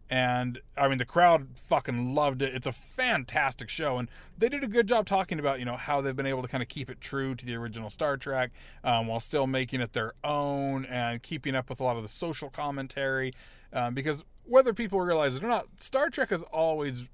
and 0.09 0.59
I 0.75 0.87
mean 0.87 0.97
the 0.97 1.05
crowd 1.05 1.47
fucking 1.67 2.15
loved 2.15 2.41
it. 2.41 2.55
It's 2.55 2.67
a 2.67 2.71
fantastic 2.71 3.69
show, 3.69 3.97
and 3.97 4.09
they 4.37 4.49
did 4.49 4.63
a 4.63 4.67
good 4.67 4.87
job 4.87 5.05
talking 5.05 5.39
about 5.39 5.59
you 5.59 5.65
know 5.65 5.77
how 5.77 6.01
they've 6.01 6.15
been 6.15 6.25
able 6.25 6.41
to 6.41 6.47
kind 6.47 6.63
of 6.63 6.69
keep 6.69 6.89
it 6.89 6.99
true 6.99 7.35
to 7.35 7.45
the 7.45 7.55
original 7.55 7.89
Star 7.89 8.17
Trek 8.17 8.51
um, 8.83 9.07
while 9.07 9.19
still 9.19 9.47
making 9.47 9.81
it 9.81 9.93
their 9.93 10.13
own 10.23 10.85
and 10.85 11.21
keeping 11.21 11.55
up 11.55 11.69
with 11.69 11.79
a 11.79 11.83
lot 11.83 11.97
of 11.97 12.03
the 12.03 12.09
social 12.09 12.49
commentary. 12.49 13.33
Um, 13.71 13.93
because 13.93 14.23
whether 14.45 14.73
people 14.73 14.99
realize 14.99 15.35
it 15.35 15.43
or 15.43 15.47
not, 15.47 15.67
Star 15.79 16.09
Trek 16.09 16.31
has 16.31 16.41
always 16.43 17.05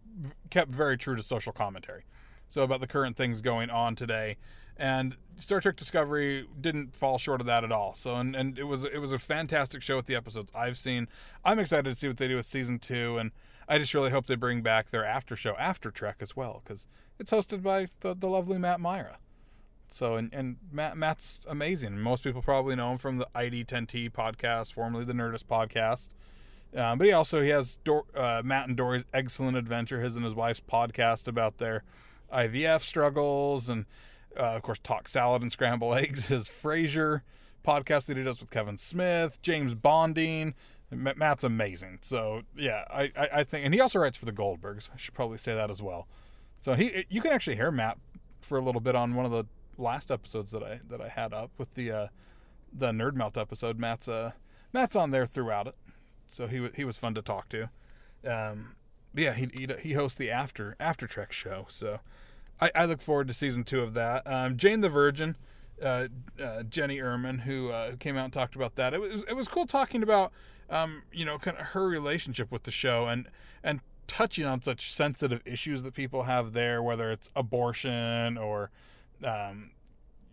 kept 0.49 0.71
very 0.71 0.97
true 0.97 1.15
to 1.15 1.23
social 1.23 1.51
commentary. 1.51 2.03
So 2.55 2.61
about 2.61 2.79
the 2.79 2.87
current 2.87 3.17
things 3.17 3.41
going 3.41 3.69
on 3.69 3.97
today, 3.97 4.37
and 4.77 5.17
Star 5.37 5.59
Trek 5.59 5.75
Discovery 5.75 6.47
didn't 6.61 6.95
fall 6.95 7.17
short 7.17 7.41
of 7.41 7.47
that 7.47 7.65
at 7.65 7.71
all. 7.73 7.93
So 7.95 8.15
and, 8.15 8.33
and 8.33 8.57
it 8.57 8.63
was 8.63 8.85
it 8.85 8.99
was 8.99 9.11
a 9.11 9.19
fantastic 9.19 9.81
show 9.81 9.97
with 9.97 10.05
the 10.05 10.15
episodes 10.15 10.53
I've 10.55 10.77
seen. 10.77 11.09
I'm 11.43 11.59
excited 11.59 11.93
to 11.93 11.99
see 11.99 12.07
what 12.07 12.15
they 12.15 12.29
do 12.29 12.37
with 12.37 12.45
season 12.45 12.79
two, 12.79 13.17
and 13.17 13.31
I 13.67 13.77
just 13.77 13.93
really 13.93 14.09
hope 14.09 14.27
they 14.27 14.35
bring 14.35 14.61
back 14.61 14.91
their 14.91 15.03
after 15.03 15.35
show 15.35 15.53
after 15.59 15.91
Trek 15.91 16.15
as 16.21 16.37
well 16.37 16.61
because 16.63 16.87
it's 17.19 17.29
hosted 17.29 17.61
by 17.61 17.89
the, 17.99 18.15
the 18.15 18.29
lovely 18.29 18.57
Matt 18.57 18.79
Mira. 18.79 19.17
So 19.91 20.15
and 20.15 20.33
and 20.33 20.55
Matt 20.71 20.95
Matt's 20.95 21.39
amazing. 21.49 21.99
Most 21.99 22.23
people 22.23 22.41
probably 22.41 22.77
know 22.77 22.93
him 22.93 22.99
from 22.99 23.17
the 23.17 23.27
ID10T 23.35 24.13
podcast, 24.13 24.71
formerly 24.71 25.03
the 25.03 25.11
Nerdist 25.11 25.43
podcast. 25.43 26.07
Um, 26.73 26.99
but 26.99 27.05
he 27.05 27.11
also 27.11 27.41
he 27.41 27.49
has 27.49 27.79
Dor- 27.83 28.05
uh, 28.15 28.41
Matt 28.45 28.69
and 28.69 28.77
Doree's 28.77 29.03
Excellent 29.13 29.57
Adventure, 29.57 29.99
his 29.99 30.15
and 30.15 30.23
his 30.23 30.33
wife's 30.33 30.61
podcast 30.61 31.27
about 31.27 31.57
their 31.57 31.83
IVF 32.33 32.81
struggles, 32.81 33.69
and 33.69 33.85
uh, 34.37 34.55
of 34.55 34.61
course 34.61 34.79
Talk 34.83 35.07
Salad 35.07 35.41
and 35.41 35.51
Scramble 35.51 35.93
Eggs. 35.95 36.25
His 36.25 36.47
Frasier 36.47 37.21
podcast 37.65 38.05
that 38.05 38.17
he 38.17 38.23
does 38.23 38.39
with 38.39 38.49
Kevin 38.49 38.77
Smith, 38.77 39.41
James 39.41 39.73
Bonding. 39.73 40.53
Matt's 40.91 41.43
amazing. 41.43 41.99
So 42.01 42.41
yeah, 42.55 42.83
I, 42.89 43.11
I, 43.17 43.29
I 43.33 43.43
think, 43.43 43.65
and 43.65 43.73
he 43.73 43.81
also 43.81 43.99
writes 43.99 44.17
for 44.17 44.25
the 44.25 44.31
Goldbergs. 44.31 44.89
I 44.93 44.97
should 44.97 45.13
probably 45.13 45.37
say 45.37 45.55
that 45.55 45.71
as 45.71 45.81
well. 45.81 46.07
So 46.61 46.73
he, 46.73 47.05
you 47.09 47.21
can 47.21 47.31
actually 47.31 47.55
hear 47.55 47.71
Matt 47.71 47.97
for 48.41 48.57
a 48.57 48.61
little 48.61 48.81
bit 48.81 48.95
on 48.95 49.15
one 49.15 49.25
of 49.25 49.31
the 49.31 49.45
last 49.77 50.11
episodes 50.11 50.51
that 50.51 50.63
I 50.63 50.79
that 50.89 51.01
I 51.01 51.09
had 51.09 51.33
up 51.33 51.51
with 51.57 51.73
the 51.73 51.91
uh, 51.91 52.07
the 52.71 52.91
Nerd 52.91 53.15
Melt 53.15 53.37
episode. 53.37 53.79
Matt's 53.79 54.07
uh 54.07 54.31
Matt's 54.73 54.95
on 54.95 55.11
there 55.11 55.25
throughout 55.25 55.67
it, 55.67 55.75
so 56.27 56.47
he 56.47 56.69
he 56.75 56.83
was 56.83 56.97
fun 56.97 57.13
to 57.15 57.21
talk 57.21 57.49
to. 57.49 57.69
Um, 58.25 58.75
yeah, 59.15 59.33
he, 59.33 59.49
he 59.53 59.67
he 59.81 59.93
hosts 59.93 60.17
the 60.17 60.29
after 60.29 60.75
after 60.79 61.07
Trek 61.07 61.31
show, 61.31 61.65
so 61.69 61.99
I, 62.59 62.71
I 62.73 62.85
look 62.85 63.01
forward 63.01 63.27
to 63.27 63.33
season 63.33 63.63
two 63.63 63.81
of 63.81 63.93
that. 63.93 64.25
Um, 64.25 64.57
Jane 64.57 64.81
the 64.81 64.89
Virgin, 64.89 65.35
uh, 65.83 66.07
uh, 66.41 66.63
Jenny 66.63 66.97
Urman, 66.99 67.41
who 67.41 67.69
uh, 67.69 67.91
who 67.91 67.97
came 67.97 68.17
out 68.17 68.25
and 68.25 68.33
talked 68.33 68.55
about 68.55 68.75
that. 68.75 68.93
It 68.93 69.01
was 69.01 69.23
it 69.27 69.35
was 69.35 69.47
cool 69.47 69.65
talking 69.65 70.03
about 70.03 70.31
um, 70.69 71.03
you 71.11 71.25
know 71.25 71.37
kind 71.37 71.57
of 71.57 71.67
her 71.67 71.87
relationship 71.87 72.51
with 72.51 72.63
the 72.63 72.71
show 72.71 73.07
and 73.07 73.27
and 73.63 73.81
touching 74.07 74.45
on 74.45 74.61
such 74.61 74.93
sensitive 74.93 75.41
issues 75.45 75.83
that 75.83 75.93
people 75.93 76.23
have 76.23 76.53
there, 76.53 76.81
whether 76.81 77.11
it's 77.11 77.29
abortion 77.35 78.37
or 78.37 78.69
um, 79.23 79.71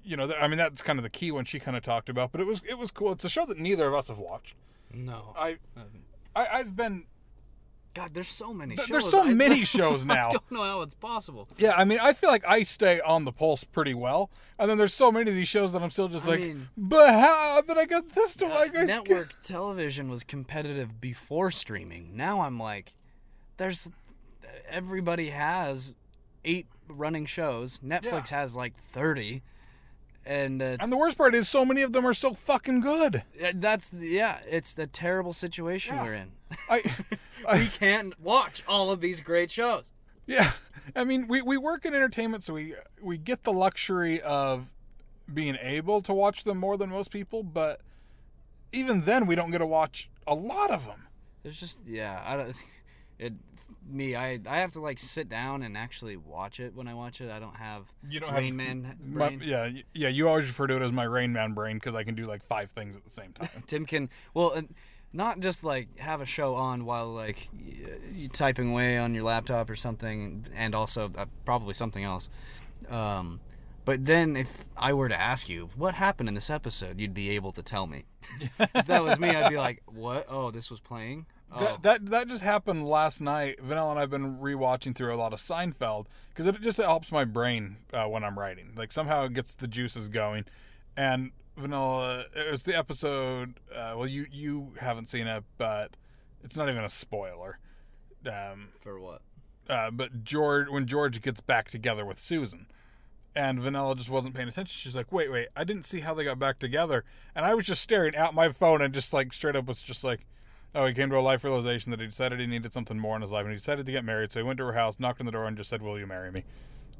you 0.04 0.16
know, 0.16 0.32
I 0.40 0.48
mean 0.48 0.58
that's 0.58 0.82
kind 0.82 0.98
of 0.98 1.02
the 1.02 1.10
key 1.10 1.30
one 1.30 1.44
she 1.44 1.58
kind 1.58 1.76
of 1.76 1.82
talked 1.82 2.08
about. 2.08 2.32
But 2.32 2.40
it 2.40 2.46
was 2.46 2.60
it 2.68 2.78
was 2.78 2.90
cool. 2.90 3.12
It's 3.12 3.24
a 3.24 3.28
show 3.28 3.46
that 3.46 3.58
neither 3.58 3.86
of 3.86 3.94
us 3.94 4.08
have 4.08 4.18
watched. 4.18 4.54
No. 4.92 5.34
I, 5.36 5.58
I 6.34 6.46
I've 6.46 6.76
been 6.76 7.04
God, 7.94 8.14
there's 8.14 8.28
so 8.28 8.54
many 8.54 8.76
shows. 8.76 8.88
there's 8.88 9.10
so 9.10 9.24
I- 9.24 9.34
many 9.34 9.64
shows 9.76 10.04
now. 10.04 10.28
I 10.28 10.32
don't 10.32 10.50
know 10.50 10.62
how 10.62 10.80
it's 10.82 10.94
possible. 10.94 11.46
yeah. 11.58 11.72
I 11.76 11.84
mean 11.84 11.98
I 12.00 12.12
feel 12.14 12.30
like 12.30 12.44
I 12.46 12.62
stay 12.62 13.00
on 13.00 13.24
the 13.24 13.32
pulse 13.32 13.64
pretty 13.64 13.92
well, 13.94 14.30
and 14.58 14.70
then 14.70 14.78
there's 14.78 14.94
so 14.94 15.12
many 15.12 15.30
of 15.30 15.36
these 15.36 15.48
shows 15.48 15.72
that 15.72 15.82
I'm 15.82 15.90
still 15.90 16.08
just 16.08 16.24
I 16.26 16.30
like, 16.30 16.40
mean- 16.40 16.68
but 16.76 17.10
how? 17.12 17.62
But 17.66 17.76
I 17.78 17.84
got 17.84 18.08
this 18.14 18.34
to 18.36 18.46
uh, 18.46 18.48
like 18.48 18.76
I- 18.76 18.84
Network 18.84 19.40
television 19.42 20.08
was 20.08 20.24
competitive 20.24 21.00
before 21.00 21.50
streaming. 21.50 22.16
Now 22.16 22.40
I'm 22.40 22.58
like, 22.58 22.94
there's 23.58 23.88
everybody 24.68 25.30
has 25.30 25.94
eight 26.44 26.66
running 26.88 27.26
shows. 27.26 27.78
Netflix 27.84 28.28
has 28.28 28.56
like 28.56 28.76
thirty, 28.76 29.42
and 30.24 30.62
uh, 30.62 30.76
And 30.80 30.90
the 30.92 30.96
worst 30.96 31.16
part 31.18 31.34
is, 31.34 31.48
so 31.48 31.64
many 31.64 31.82
of 31.82 31.92
them 31.92 32.06
are 32.06 32.14
so 32.14 32.34
fucking 32.34 32.80
good. 32.80 33.22
that's 33.54 33.92
yeah, 33.92 34.38
it's 34.48 34.74
the 34.74 34.86
terrible 34.86 35.32
situation 35.32 35.94
Yeah. 35.94 36.02
we're 36.04 36.14
in. 36.14 36.32
I, 36.70 36.82
we 37.54 37.66
can't 37.68 38.18
watch 38.20 38.62
all 38.68 38.90
of 38.90 39.00
these 39.00 39.20
great 39.20 39.50
shows. 39.50 39.92
yeah. 40.26 40.52
I 40.96 41.04
mean, 41.04 41.28
we, 41.28 41.42
we 41.42 41.56
work 41.56 41.84
in 41.84 41.94
entertainment, 41.94 42.44
so 42.44 42.54
we 42.54 42.74
we 43.00 43.16
get 43.16 43.44
the 43.44 43.52
luxury 43.52 44.20
of 44.20 44.66
being 45.32 45.56
able 45.60 46.02
to 46.02 46.12
watch 46.12 46.42
them 46.44 46.58
more 46.58 46.76
than 46.76 46.90
most 46.90 47.10
people, 47.12 47.42
but 47.44 47.80
even 48.72 49.04
then, 49.04 49.26
we 49.26 49.34
don't 49.36 49.50
get 49.52 49.58
to 49.58 49.66
watch 49.66 50.10
a 50.26 50.34
lot 50.34 50.70
of 50.70 50.86
them. 50.86 51.06
There's 51.42 51.60
just 51.60 51.80
yeah, 51.86 52.22
I 52.26 52.36
don't. 52.36 52.56
It 53.18 53.34
me, 53.90 54.14
I 54.14 54.40
I 54.46 54.58
have 54.58 54.72
to 54.72 54.80
like 54.80 54.98
sit 54.98 55.28
down 55.28 55.62
and 55.62 55.76
actually 55.76 56.16
watch 56.16 56.60
it 56.60 56.74
when 56.74 56.88
I 56.88 56.94
watch 56.94 57.20
it. 57.20 57.30
I 57.30 57.38
don't 57.38 57.56
have 57.56 57.84
You 58.08 58.20
don't 58.20 58.32
Rain 58.32 58.58
have 58.58 58.68
Man 58.68 58.96
my- 59.04 59.28
brain. 59.28 59.42
yeah, 59.44 59.70
yeah. 59.94 60.08
You 60.08 60.28
always 60.28 60.46
refer 60.46 60.66
to 60.68 60.76
it 60.76 60.82
as 60.82 60.92
my 60.92 61.04
Rain 61.04 61.32
Man 61.32 61.52
brain 61.52 61.76
because 61.76 61.94
I 61.94 62.04
can 62.04 62.14
do 62.14 62.26
like 62.26 62.44
five 62.46 62.70
things 62.70 62.96
at 62.96 63.04
the 63.04 63.10
same 63.10 63.32
time. 63.32 63.48
Tim 63.66 63.84
can 63.86 64.08
well, 64.34 64.50
and 64.52 64.74
not 65.12 65.40
just 65.40 65.62
like 65.64 65.98
have 65.98 66.20
a 66.20 66.26
show 66.26 66.54
on 66.54 66.84
while 66.84 67.08
like 67.08 67.48
you 68.14 68.28
typing 68.28 68.70
away 68.70 68.96
on 68.98 69.14
your 69.14 69.24
laptop 69.24 69.68
or 69.68 69.76
something, 69.76 70.46
and 70.54 70.74
also 70.74 71.10
uh, 71.18 71.26
probably 71.44 71.74
something 71.74 72.04
else. 72.04 72.28
Um, 72.88 73.40
but 73.84 74.06
then 74.06 74.36
if 74.36 74.64
I 74.76 74.92
were 74.92 75.08
to 75.08 75.20
ask 75.20 75.48
you 75.48 75.70
what 75.76 75.94
happened 75.94 76.28
in 76.28 76.34
this 76.34 76.48
episode, 76.50 77.00
you'd 77.00 77.14
be 77.14 77.30
able 77.30 77.52
to 77.52 77.62
tell 77.62 77.86
me. 77.86 78.04
if 78.58 78.86
that 78.86 79.02
was 79.02 79.18
me, 79.18 79.30
I'd 79.30 79.50
be 79.50 79.58
like, 79.58 79.82
"What? 79.86 80.26
Oh, 80.28 80.50
this 80.52 80.70
was 80.70 80.78
playing." 80.80 81.26
Oh, 81.54 81.58
That, 81.60 81.82
that 81.82 82.06
that 82.10 82.28
just 82.28 82.42
happened 82.42 82.86
last 82.86 83.20
night. 83.20 83.60
Vanilla 83.60 83.90
and 83.90 83.98
I've 83.98 84.10
been 84.10 84.38
rewatching 84.38 84.94
through 84.94 85.14
a 85.14 85.16
lot 85.16 85.32
of 85.32 85.40
Seinfeld 85.40 86.06
because 86.30 86.46
it 86.46 86.60
just 86.62 86.78
helps 86.78 87.12
my 87.12 87.24
brain 87.24 87.76
uh, 87.92 88.04
when 88.06 88.24
I'm 88.24 88.38
writing. 88.38 88.72
Like 88.76 88.92
somehow 88.92 89.24
it 89.24 89.34
gets 89.34 89.54
the 89.54 89.68
juices 89.68 90.08
going. 90.08 90.44
And 90.96 91.32
Vanilla, 91.56 92.24
it 92.34 92.50
was 92.50 92.62
the 92.62 92.76
episode. 92.76 93.60
Uh, 93.70 93.94
well, 93.96 94.06
you 94.06 94.26
you 94.30 94.72
haven't 94.78 95.08
seen 95.10 95.26
it, 95.26 95.44
but 95.58 95.96
it's 96.42 96.56
not 96.56 96.68
even 96.68 96.84
a 96.84 96.88
spoiler. 96.88 97.58
Um, 98.26 98.68
for 98.80 98.98
what? 99.00 99.20
uh, 99.68 99.90
but 99.90 100.24
George, 100.24 100.68
when 100.68 100.86
George 100.86 101.20
gets 101.22 101.40
back 101.40 101.68
together 101.70 102.04
with 102.04 102.18
Susan, 102.20 102.66
and 103.34 103.60
Vanilla 103.60 103.94
just 103.96 104.10
wasn't 104.10 104.34
paying 104.34 104.48
attention. 104.48 104.72
She's 104.76 104.94
like, 104.94 105.10
"Wait, 105.12 105.30
wait, 105.30 105.48
I 105.56 105.64
didn't 105.64 105.86
see 105.86 106.00
how 106.00 106.14
they 106.14 106.24
got 106.24 106.38
back 106.38 106.58
together," 106.58 107.04
and 107.34 107.44
I 107.44 107.54
was 107.54 107.66
just 107.66 107.80
staring 107.82 108.14
at 108.14 108.34
my 108.34 108.50
phone 108.52 108.80
and 108.82 108.92
just 108.94 109.12
like 109.12 109.32
straight 109.32 109.56
up 109.56 109.66
was 109.66 109.80
just 109.80 110.04
like, 110.04 110.26
"Oh, 110.74 110.86
he 110.86 110.94
came 110.94 111.10
to 111.10 111.18
a 111.18 111.20
life 111.20 111.44
realization 111.44 111.90
that 111.90 112.00
he 112.00 112.06
decided 112.06 112.40
he 112.40 112.46
needed 112.46 112.72
something 112.72 112.98
more 112.98 113.16
in 113.16 113.22
his 113.22 113.30
life, 113.30 113.44
and 113.44 113.52
he 113.52 113.58
decided 113.58 113.86
to 113.86 113.92
get 113.92 114.04
married. 114.04 114.32
So 114.32 114.40
he 114.40 114.44
went 114.44 114.58
to 114.58 114.64
her 114.64 114.72
house, 114.72 114.96
knocked 114.98 115.20
on 115.20 115.26
the 115.26 115.32
door, 115.32 115.46
and 115.46 115.56
just 115.56 115.70
said, 115.70 115.82
"Will 115.82 115.98
you 115.98 116.06
marry 116.06 116.30
me?" 116.30 116.44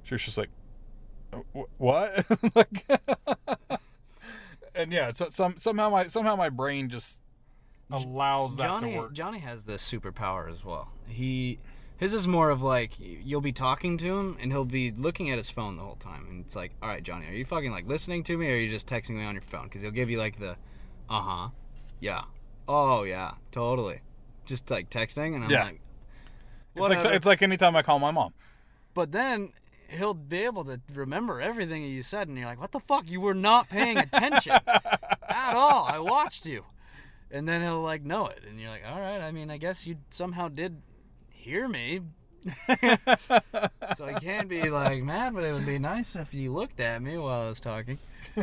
She 0.04 0.14
was 0.14 0.22
just 0.22 0.38
like, 0.38 0.50
"What?" 1.78 2.26
like, 2.54 2.84
and 4.74 4.92
yeah, 4.92 5.12
so, 5.14 5.28
some 5.30 5.56
somehow 5.58 5.90
my 5.90 6.08
somehow 6.08 6.36
my 6.36 6.48
brain 6.48 6.88
just 6.88 7.18
allows 7.90 8.56
that 8.56 8.64
Johnny 8.64 8.92
to 8.92 8.98
work. 8.98 9.12
Johnny 9.12 9.38
has 9.40 9.64
this 9.64 9.88
superpower 9.88 10.50
as 10.50 10.64
well. 10.64 10.90
He 11.06 11.58
his 12.02 12.14
is 12.14 12.26
more 12.26 12.50
of 12.50 12.62
like 12.62 12.94
you'll 12.98 13.40
be 13.40 13.52
talking 13.52 13.96
to 13.98 14.18
him 14.18 14.36
and 14.40 14.50
he'll 14.50 14.64
be 14.64 14.90
looking 14.90 15.30
at 15.30 15.38
his 15.38 15.48
phone 15.48 15.76
the 15.76 15.82
whole 15.82 15.96
time 15.96 16.26
and 16.28 16.44
it's 16.44 16.56
like, 16.56 16.72
all 16.82 16.88
right, 16.88 17.02
Johnny, 17.02 17.26
are 17.26 17.32
you 17.32 17.44
fucking 17.44 17.70
like 17.70 17.86
listening 17.86 18.24
to 18.24 18.36
me 18.36 18.48
or 18.48 18.54
are 18.54 18.56
you 18.56 18.68
just 18.68 18.88
texting 18.88 19.10
me 19.10 19.24
on 19.24 19.34
your 19.34 19.42
phone? 19.42 19.64
Because 19.64 19.82
he'll 19.82 19.92
give 19.92 20.10
you 20.10 20.18
like 20.18 20.40
the, 20.40 20.56
uh 21.08 21.20
huh, 21.20 21.48
yeah, 22.00 22.22
oh 22.68 23.02
yeah, 23.04 23.32
totally, 23.50 24.00
just 24.44 24.70
like 24.70 24.90
texting 24.90 25.34
and 25.34 25.44
I'm 25.44 25.50
Yeah. 25.50 25.64
like, 25.64 25.80
It's 26.74 26.80
like, 26.80 26.88
whatever. 26.98 27.12
it's 27.12 27.26
like 27.26 27.42
anytime 27.42 27.76
I 27.76 27.82
call 27.82 27.98
my 27.98 28.10
mom. 28.10 28.32
but 28.94 29.12
then 29.12 29.52
he'll 29.88 30.14
be 30.14 30.38
able 30.44 30.64
to 30.64 30.80
remember 30.94 31.40
everything 31.40 31.84
you 31.84 32.02
said 32.02 32.26
and 32.28 32.38
you're 32.38 32.46
like, 32.46 32.60
what 32.60 32.72
the 32.72 32.80
fuck? 32.80 33.10
You 33.10 33.20
were 33.20 33.34
not 33.34 33.68
paying 33.68 33.98
attention 33.98 34.52
at 35.28 35.54
all. 35.54 35.84
I 35.86 35.98
watched 35.98 36.46
you. 36.46 36.64
And 37.30 37.48
then 37.48 37.60
he'll 37.62 37.80
like 37.82 38.02
know 38.04 38.26
it, 38.26 38.40
and 38.46 38.60
you're 38.60 38.68
like, 38.70 38.82
all 38.86 39.00
right. 39.00 39.20
I 39.22 39.30
mean, 39.32 39.50
I 39.50 39.56
guess 39.56 39.86
you 39.86 39.96
somehow 40.10 40.48
did 40.48 40.82
hear 41.30 41.66
me, 41.66 42.00
so 43.96 44.04
I 44.04 44.18
can't 44.20 44.48
be 44.50 44.68
like 44.68 45.02
mad, 45.02 45.32
but 45.34 45.42
it 45.44 45.52
would 45.54 45.64
be 45.64 45.78
nice 45.78 46.14
if 46.14 46.34
you 46.34 46.52
looked 46.52 46.78
at 46.80 47.00
me 47.00 47.16
while 47.16 47.40
I 47.42 47.48
was 47.48 47.58
talking. 47.60 47.98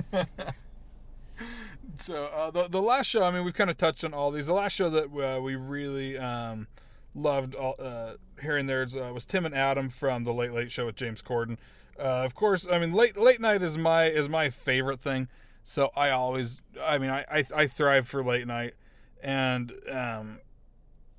So 1.97 2.25
uh, 2.25 2.51
the 2.51 2.67
the 2.67 2.81
last 2.81 3.07
show, 3.07 3.23
I 3.23 3.31
mean, 3.31 3.43
we've 3.43 3.53
kind 3.53 3.69
of 3.69 3.77
touched 3.77 4.03
on 4.03 4.13
all 4.13 4.31
these. 4.31 4.45
The 4.47 4.53
last 4.53 4.73
show 4.73 4.89
that 4.89 5.05
uh, 5.05 5.41
we 5.41 5.55
really 5.55 6.17
um, 6.17 6.67
loved 7.15 7.55
all, 7.55 7.75
uh, 7.79 8.13
here 8.41 8.57
and 8.57 8.69
there 8.69 8.83
uh, 8.83 9.11
was 9.13 9.25
Tim 9.25 9.45
and 9.45 9.55
Adam 9.55 9.89
from 9.89 10.23
the 10.23 10.33
Late 10.33 10.53
Late 10.53 10.71
Show 10.71 10.85
with 10.85 10.95
James 10.95 11.21
Corden. 11.21 11.57
Uh, 11.97 12.23
of 12.23 12.35
course, 12.35 12.65
I 12.71 12.79
mean, 12.79 12.93
late 12.93 13.17
late 13.17 13.41
night 13.41 13.61
is 13.61 13.77
my 13.77 14.05
is 14.05 14.29
my 14.29 14.49
favorite 14.49 14.99
thing. 14.99 15.27
So 15.65 15.89
I 15.95 16.09
always, 16.09 16.61
I 16.81 16.97
mean, 16.97 17.09
I 17.09 17.25
I, 17.29 17.43
I 17.55 17.67
thrive 17.67 18.07
for 18.07 18.23
late 18.23 18.47
night, 18.47 18.75
and 19.21 19.73
um, 19.91 20.39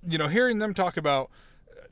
you 0.06 0.18
know, 0.18 0.28
hearing 0.28 0.58
them 0.58 0.72
talk 0.72 0.96
about 0.96 1.30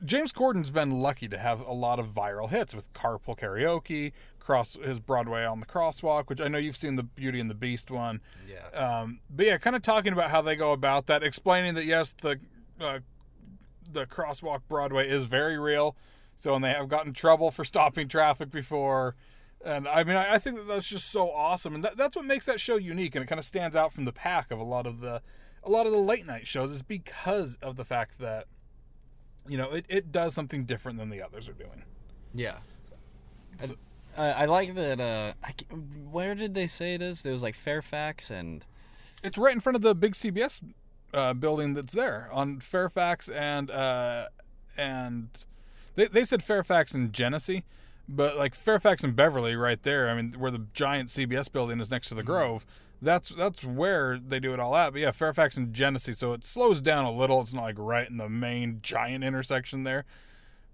James 0.05 0.31
Corden's 0.31 0.69
been 0.69 0.91
lucky 0.91 1.27
to 1.27 1.37
have 1.37 1.59
a 1.61 1.73
lot 1.73 1.99
of 1.99 2.07
viral 2.07 2.49
hits 2.49 2.73
with 2.73 2.91
Carpool 2.93 3.37
Karaoke, 3.37 4.13
cross 4.39 4.77
his 4.83 4.99
Broadway 4.99 5.43
on 5.43 5.59
the 5.59 5.65
Crosswalk, 5.65 6.27
which 6.27 6.39
I 6.41 6.47
know 6.47 6.57
you've 6.57 6.77
seen 6.77 6.95
the 6.95 7.03
Beauty 7.03 7.39
and 7.39 7.49
the 7.49 7.55
Beast 7.55 7.91
one. 7.91 8.21
Yeah. 8.47 8.69
Um, 8.79 9.19
but 9.29 9.45
yeah, 9.45 9.57
kind 9.57 9.75
of 9.75 9.81
talking 9.81 10.13
about 10.13 10.31
how 10.31 10.41
they 10.41 10.55
go 10.55 10.71
about 10.71 11.07
that, 11.07 11.21
explaining 11.21 11.75
that 11.75 11.85
yes, 11.85 12.13
the 12.21 12.39
uh, 12.79 12.99
the 13.91 14.05
crosswalk 14.05 14.61
Broadway 14.67 15.09
is 15.09 15.25
very 15.25 15.57
real. 15.57 15.95
So, 16.39 16.55
and 16.55 16.63
they 16.63 16.69
have 16.69 16.87
gotten 16.87 17.13
trouble 17.13 17.51
for 17.51 17.65
stopping 17.65 18.07
traffic 18.07 18.49
before. 18.49 19.15
And 19.63 19.87
I 19.87 20.05
mean, 20.05 20.15
I, 20.15 20.35
I 20.35 20.37
think 20.39 20.55
that 20.55 20.67
that's 20.67 20.87
just 20.87 21.11
so 21.11 21.29
awesome, 21.29 21.75
and 21.75 21.83
that, 21.83 21.97
that's 21.97 22.15
what 22.15 22.23
makes 22.23 22.45
that 22.45 22.61
show 22.61 22.77
unique, 22.77 23.15
and 23.15 23.23
it 23.23 23.27
kind 23.27 23.39
of 23.39 23.45
stands 23.45 23.75
out 23.75 23.91
from 23.91 24.05
the 24.05 24.13
pack 24.13 24.51
of 24.51 24.59
a 24.59 24.63
lot 24.63 24.87
of 24.87 25.01
the 25.01 25.21
a 25.63 25.69
lot 25.69 25.85
of 25.85 25.91
the 25.91 25.99
late 25.99 26.25
night 26.25 26.47
shows 26.47 26.71
is 26.71 26.81
because 26.81 27.57
of 27.61 27.75
the 27.75 27.83
fact 27.83 28.19
that 28.19 28.47
you 29.49 29.57
know 29.57 29.71
it, 29.71 29.85
it 29.89 30.11
does 30.11 30.33
something 30.33 30.65
different 30.65 30.97
than 30.97 31.09
the 31.09 31.21
others 31.21 31.49
are 31.49 31.53
doing. 31.53 31.83
Yeah. 32.33 32.57
I, 34.17 34.31
I 34.31 34.45
like 34.45 34.75
that. 34.75 34.99
Uh, 34.99 35.33
I, 35.43 35.53
where 36.11 36.35
did 36.35 36.53
they 36.53 36.67
say 36.67 36.93
it 36.93 37.01
is? 37.01 37.21
There 37.21 37.33
was 37.33 37.43
like 37.43 37.55
Fairfax 37.55 38.29
and 38.29 38.65
It's 39.23 39.37
right 39.37 39.53
in 39.53 39.59
front 39.59 39.75
of 39.75 39.81
the 39.81 39.95
big 39.95 40.13
CBS 40.13 40.61
uh, 41.13 41.33
building 41.33 41.73
that's 41.73 41.93
there 41.93 42.29
on 42.31 42.59
Fairfax 42.59 43.29
and 43.29 43.71
uh, 43.71 44.27
and 44.77 45.29
they 45.95 46.07
they 46.07 46.23
said 46.23 46.43
Fairfax 46.43 46.93
and 46.93 47.11
Genesee, 47.13 47.63
but 48.07 48.37
like 48.37 48.55
Fairfax 48.55 49.03
and 49.03 49.15
Beverly 49.15 49.55
right 49.55 49.81
there. 49.83 50.09
I 50.09 50.15
mean, 50.15 50.33
where 50.37 50.51
the 50.51 50.65
giant 50.73 51.09
CBS 51.09 51.51
building 51.51 51.79
is 51.79 51.91
next 51.91 52.09
to 52.09 52.15
the 52.15 52.23
Grove. 52.23 52.65
That's 53.01 53.29
that's 53.29 53.63
where 53.63 54.17
they 54.17 54.39
do 54.39 54.53
it 54.53 54.59
all 54.59 54.75
at. 54.75 54.91
But 54.91 55.01
yeah, 55.01 55.11
Fairfax 55.11 55.55
and 55.57 55.73
Genesee. 55.73 56.13
So 56.13 56.33
it 56.33 56.45
slows 56.45 56.81
down 56.81 57.05
a 57.05 57.11
little. 57.11 57.39
It's 57.41 57.53
not 57.53 57.63
like 57.63 57.75
right 57.77 58.09
in 58.09 58.17
the 58.17 58.27
main 58.29 58.79
giant 58.81 59.23
intersection 59.23 59.83
there. 59.83 60.05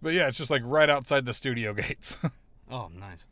But 0.01 0.13
yeah, 0.13 0.27
it's 0.27 0.37
just 0.37 0.49
like 0.49 0.61
right 0.65 0.89
outside 0.89 1.25
the 1.25 1.33
studio 1.33 1.73
gates. 1.75 2.17
oh, 2.69 2.89
nice. 2.99 3.25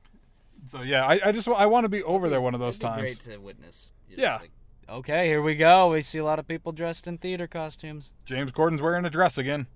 so 0.67 0.81
yeah, 0.81 1.05
I, 1.05 1.19
I 1.25 1.31
just 1.31 1.47
wa- 1.47 1.55
I 1.57 1.65
want 1.65 1.85
to 1.85 1.89
be 1.89 2.03
over 2.03 2.29
there 2.29 2.41
one 2.41 2.53
of 2.53 2.59
those 2.59 2.75
It'd 2.75 2.81
be 2.81 2.87
times. 2.87 3.01
great 3.01 3.19
to 3.21 3.37
witness. 3.37 3.93
You're 4.09 4.19
Yeah. 4.19 4.37
like, 4.37 4.51
okay, 4.89 5.27
here 5.27 5.41
we 5.41 5.55
go. 5.55 5.89
We 5.91 6.01
see 6.03 6.19
a 6.19 6.23
lot 6.23 6.37
of 6.39 6.47
people 6.47 6.71
dressed 6.71 7.07
in 7.07 7.17
theater 7.17 7.47
costumes, 7.47 8.11
James 8.25 8.51
Corden's 8.51 8.81
wearing 8.81 9.05
a 9.05 9.09
dress 9.09 9.37
again. 9.37 9.67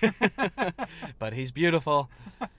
but 1.18 1.32
he's 1.32 1.50
beautiful. 1.50 2.10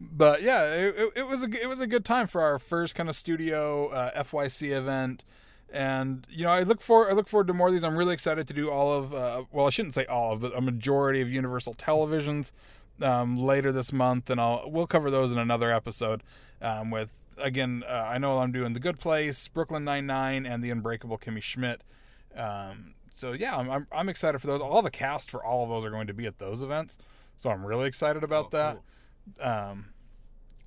but 0.00 0.42
yeah, 0.42 0.64
it, 0.74 0.94
it, 0.96 1.12
it 1.16 1.26
was 1.26 1.42
a 1.42 1.62
it 1.62 1.68
was 1.68 1.80
a 1.80 1.86
good 1.86 2.04
time 2.04 2.26
for 2.26 2.40
our 2.42 2.58
first 2.58 2.94
kind 2.94 3.08
of 3.08 3.16
studio 3.16 3.88
uh, 3.88 4.22
FYC 4.22 4.70
event, 4.76 5.24
and 5.70 6.26
you 6.30 6.44
know 6.44 6.50
I 6.50 6.62
look 6.62 6.80
for 6.80 7.10
I 7.10 7.14
look 7.14 7.28
forward 7.28 7.48
to 7.48 7.54
more 7.54 7.68
of 7.68 7.74
these. 7.74 7.84
I'm 7.84 7.96
really 7.96 8.14
excited 8.14 8.46
to 8.48 8.54
do 8.54 8.70
all 8.70 8.92
of 8.92 9.12
uh, 9.14 9.44
well 9.50 9.66
I 9.66 9.70
shouldn't 9.70 9.94
say 9.94 10.06
all 10.06 10.32
of 10.32 10.40
but 10.40 10.56
a 10.56 10.60
majority 10.60 11.20
of 11.20 11.28
Universal 11.28 11.74
televisions 11.74 12.52
um, 13.02 13.36
later 13.36 13.72
this 13.72 13.92
month, 13.92 14.30
and 14.30 14.40
I'll 14.40 14.70
we'll 14.70 14.86
cover 14.86 15.10
those 15.10 15.32
in 15.32 15.38
another 15.38 15.72
episode 15.72 16.22
um, 16.62 16.90
with 16.90 17.10
again 17.36 17.82
uh, 17.88 17.92
I 17.92 18.18
know 18.18 18.38
I'm 18.38 18.52
doing 18.52 18.72
The 18.74 18.80
Good 18.80 18.98
Place, 19.00 19.48
Brooklyn 19.48 19.84
Nine 19.84 20.06
Nine, 20.06 20.46
and 20.46 20.62
The 20.62 20.70
Unbreakable 20.70 21.18
Kimmy 21.18 21.42
Schmidt. 21.42 21.82
Um, 22.36 22.94
so 23.14 23.32
yeah, 23.32 23.56
I'm, 23.56 23.68
I'm 23.68 23.86
I'm 23.90 24.08
excited 24.08 24.40
for 24.40 24.46
those. 24.46 24.60
All 24.60 24.82
the 24.82 24.90
cast 24.90 25.30
for 25.30 25.44
all 25.44 25.64
of 25.64 25.70
those 25.70 25.84
are 25.84 25.90
going 25.90 26.06
to 26.06 26.14
be 26.14 26.26
at 26.26 26.38
those 26.38 26.62
events, 26.62 26.96
so 27.36 27.50
I'm 27.50 27.64
really 27.64 27.88
excited 27.88 28.22
about 28.22 28.46
Oh, 28.46 28.50
that 28.52 28.78
um, 29.40 29.86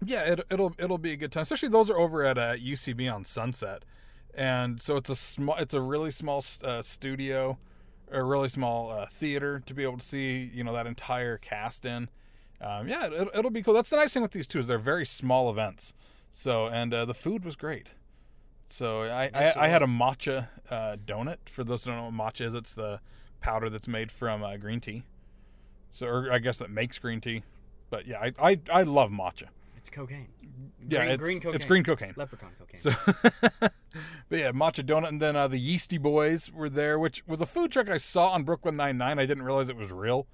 yeah, 0.04 0.22
it, 0.24 0.42
it'll 0.50 0.74
it'll 0.78 0.98
be 0.98 1.12
a 1.12 1.16
good 1.16 1.32
time. 1.32 1.44
Especially 1.44 1.70
those 1.70 1.90
are 1.90 1.98
over 1.98 2.24
at 2.24 2.38
uh, 2.38 2.56
UCB 2.56 3.14
on 3.14 3.26
Sunset, 3.26 3.84
and 4.34 4.82
so 4.82 4.96
it's 4.96 5.10
a 5.10 5.16
small, 5.16 5.56
it's 5.58 5.74
a 5.74 5.82
really 5.82 6.12
small 6.12 6.44
uh, 6.64 6.82
studio, 6.82 7.58
a 8.12 8.24
really 8.24 8.50
small 8.50 8.92
uh, 8.92 9.06
theater 9.12 9.62
to 9.66 9.74
be 9.74 9.84
able 9.84 9.98
to 9.98 10.06
see 10.06 10.50
you 10.54 10.64
know 10.64 10.74
that 10.74 10.88
entire 10.88 11.38
cast 11.38 11.86
in. 11.86 12.10
Um, 12.60 12.88
yeah, 12.88 13.08
it, 13.08 13.28
it'll 13.34 13.52
be 13.52 13.62
cool. 13.62 13.74
That's 13.74 13.90
the 13.90 13.96
nice 13.96 14.14
thing 14.14 14.22
with 14.22 14.32
these 14.32 14.48
two 14.48 14.60
is 14.60 14.68
they're 14.68 14.80
very 14.80 15.06
small 15.06 15.50
events. 15.50 15.94
So 16.32 16.68
and 16.68 16.94
uh, 16.94 17.06
the 17.06 17.14
food 17.14 17.46
was 17.46 17.56
great. 17.56 17.90
So 18.70 19.04
I 19.04 19.30
Yes, 19.34 19.58
I, 19.58 19.66
I 19.66 19.68
had 19.68 19.84
a 19.84 19.88
matcha 19.88 20.48
uh, 20.70 20.96
donut. 21.06 21.38
For 21.52 21.64
those 21.64 21.84
who 21.84 21.92
don't 21.92 22.00
know 22.00 22.06
what 22.06 22.34
matcha 22.34 22.46
is, 22.48 22.54
it's 22.56 22.74
the 22.74 23.02
powder 23.40 23.70
that's 23.70 23.88
made 23.88 24.12
from 24.12 24.44
uh, 24.44 24.58
green 24.58 24.80
tea. 24.80 25.04
So 25.92 26.08
or 26.08 26.32
I 26.32 26.40
guess 26.40 26.58
that 26.58 26.72
makes 26.72 26.98
green 26.98 27.22
tea. 27.22 27.44
But 27.92 28.08
yeah, 28.08 28.20
I 28.20 28.34
I, 28.40 28.60
I 28.74 28.82
love 28.82 29.12
matcha. 29.12 29.50
It's 29.78 29.90
cocaine. 29.90 30.30
Yeah, 30.90 31.00
green, 31.00 31.12
it's, 31.12 31.22
green 31.22 31.40
cocaine. 31.40 31.56
it's 31.56 31.66
green 31.66 31.84
cocaine. 31.84 32.14
Leprechaun 32.16 32.52
cocaine. 32.58 32.80
So, 32.80 32.92
but 34.30 34.40
yeah, 34.40 34.52
matcha 34.52 34.84
donut, 34.84 35.10
and 35.10 35.22
then 35.22 35.36
uh, 35.36 35.48
the 35.48 35.58
Yeastie 35.58 36.02
Boys 36.02 36.52
were 36.52 36.70
there, 36.70 36.98
which 36.98 37.24
was 37.28 37.42
a 37.42 37.46
food 37.46 37.72
truck 37.72 37.90
I 37.90 37.98
saw 37.98 38.30
on 38.30 38.44
Brooklyn 38.44 38.76
Nine 38.76 38.98
Nine. 38.98 39.20
I 39.20 39.26
didn't 39.28 39.44
realize 39.44 39.70
it 39.70 39.76
was 39.76 39.92
real, 39.92 40.26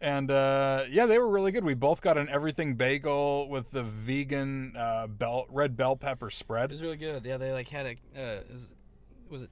And 0.00 0.30
uh, 0.30 0.84
yeah, 0.90 1.06
they 1.06 1.18
were 1.18 1.28
really 1.28 1.52
good. 1.52 1.64
We 1.64 1.74
both 1.74 2.00
got 2.00 2.18
an 2.18 2.28
everything 2.28 2.74
bagel 2.74 3.48
with 3.48 3.70
the 3.70 3.82
vegan 3.82 4.74
uh, 4.76 5.06
bell 5.06 5.46
red 5.50 5.76
bell 5.76 5.96
pepper 5.96 6.30
spread. 6.30 6.70
It 6.70 6.74
was 6.74 6.82
really 6.82 6.96
good. 6.96 7.24
Yeah, 7.24 7.36
they 7.36 7.52
like 7.52 7.68
had 7.68 7.86
a. 7.86 8.20
Uh, 8.20 8.40
was 9.28 9.42
it? 9.42 9.50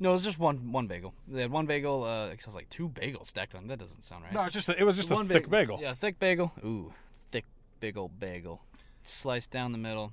No, 0.00 0.10
it 0.10 0.12
was 0.12 0.24
just 0.24 0.38
one 0.38 0.70
one 0.70 0.86
bagel. 0.86 1.12
They 1.26 1.42
had 1.42 1.50
one 1.50 1.66
bagel. 1.66 2.04
Uh, 2.04 2.28
it 2.28 2.40
sounds 2.40 2.54
like 2.54 2.70
two 2.70 2.88
bagels 2.88 3.26
stacked 3.26 3.54
on. 3.54 3.66
That 3.66 3.78
doesn't 3.78 4.02
sound 4.02 4.24
right. 4.24 4.32
No, 4.32 4.42
it's 4.42 4.54
just 4.54 4.68
a, 4.68 4.78
it 4.78 4.84
was 4.84 4.96
just 4.96 5.10
a 5.10 5.14
one 5.14 5.26
thick 5.28 5.50
bagel. 5.50 5.78
Yeah, 5.80 5.94
thick 5.94 6.18
bagel. 6.18 6.52
Ooh, 6.64 6.92
thick 7.32 7.44
big 7.80 7.96
old 7.96 8.20
bagel. 8.20 8.62
Sliced 9.02 9.50
down 9.50 9.72
the 9.72 9.78
middle, 9.78 10.12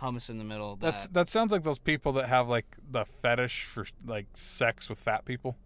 hummus 0.00 0.30
in 0.30 0.38
the 0.38 0.44
middle. 0.44 0.76
That's 0.76 1.02
that. 1.02 1.14
that 1.14 1.30
sounds 1.30 1.52
like 1.52 1.64
those 1.64 1.78
people 1.78 2.12
that 2.12 2.28
have 2.28 2.48
like 2.48 2.76
the 2.90 3.04
fetish 3.04 3.64
for 3.64 3.86
like 4.06 4.26
sex 4.34 4.88
with 4.88 4.98
fat 4.98 5.24
people. 5.24 5.56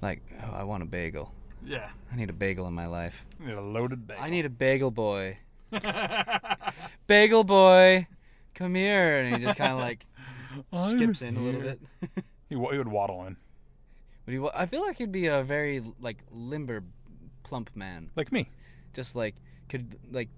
like 0.00 0.22
oh, 0.42 0.52
I 0.54 0.64
want 0.64 0.82
a 0.82 0.86
bagel. 0.86 1.34
Yeah, 1.64 1.90
I 2.10 2.16
need 2.16 2.30
a 2.30 2.34
bagel 2.34 2.66
in 2.66 2.72
my 2.72 2.86
life. 2.86 3.26
I 3.42 3.48
need 3.48 3.56
a 3.56 3.60
loaded 3.60 4.06
bagel. 4.06 4.24
I 4.24 4.30
need 4.30 4.46
a 4.46 4.50
bagel 4.50 4.90
boy. 4.90 5.38
bagel 7.06 7.44
boy, 7.44 8.06
come 8.54 8.74
here, 8.74 9.18
and 9.18 9.36
he 9.36 9.44
just 9.44 9.58
kind 9.58 9.72
of 9.72 9.78
like 9.78 10.06
I'm 10.72 10.98
skips 10.98 11.20
in 11.20 11.36
a 11.36 11.40
little 11.40 11.60
bit. 11.60 11.80
He, 12.50 12.56
he 12.56 12.60
would 12.78 12.88
waddle 12.88 13.24
in 13.26 13.36
Would 14.26 14.32
he 14.32 14.38
wa- 14.38 14.50
I 14.54 14.66
feel 14.66 14.82
like 14.82 14.96
he'd 14.98 15.10
be 15.12 15.26
a 15.28 15.42
very 15.42 15.82
like 16.00 16.18
limber, 16.30 16.82
plump 17.44 17.70
man. 17.74 18.10
like 18.16 18.30
me. 18.30 18.50
Just 18.92 19.16
like 19.16 19.36
could 19.68 19.96
like 20.10 20.28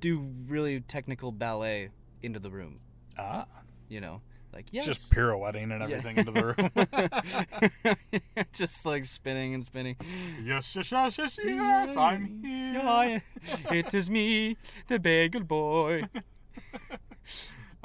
do 0.00 0.26
really 0.48 0.80
technical 0.80 1.30
ballet 1.30 1.90
into 2.22 2.38
the 2.40 2.50
room. 2.50 2.80
Ah, 3.18 3.46
You 3.88 4.00
know, 4.00 4.22
like 4.52 4.66
yes, 4.72 4.86
just 4.86 5.10
pirouetting 5.12 5.70
and 5.72 5.88
Yeah. 5.88 5.96
everything 5.98 6.16
into 6.18 6.32
the 6.32 6.44
room. 7.86 8.46
just 8.52 8.84
like 8.86 9.04
spinning 9.04 9.54
and 9.54 9.64
spinning. 9.64 9.96
yes, 10.42 10.74
yes, 10.74 10.90
yes, 10.90 11.18
yes, 11.18 11.38
yes, 11.38 11.96
I'm 11.96 12.42
here. 12.42 13.22
It 13.70 13.92
is 13.94 14.08
me, 14.10 14.56
the 14.88 14.98
bagel 14.98 15.44
boy. 15.44 16.04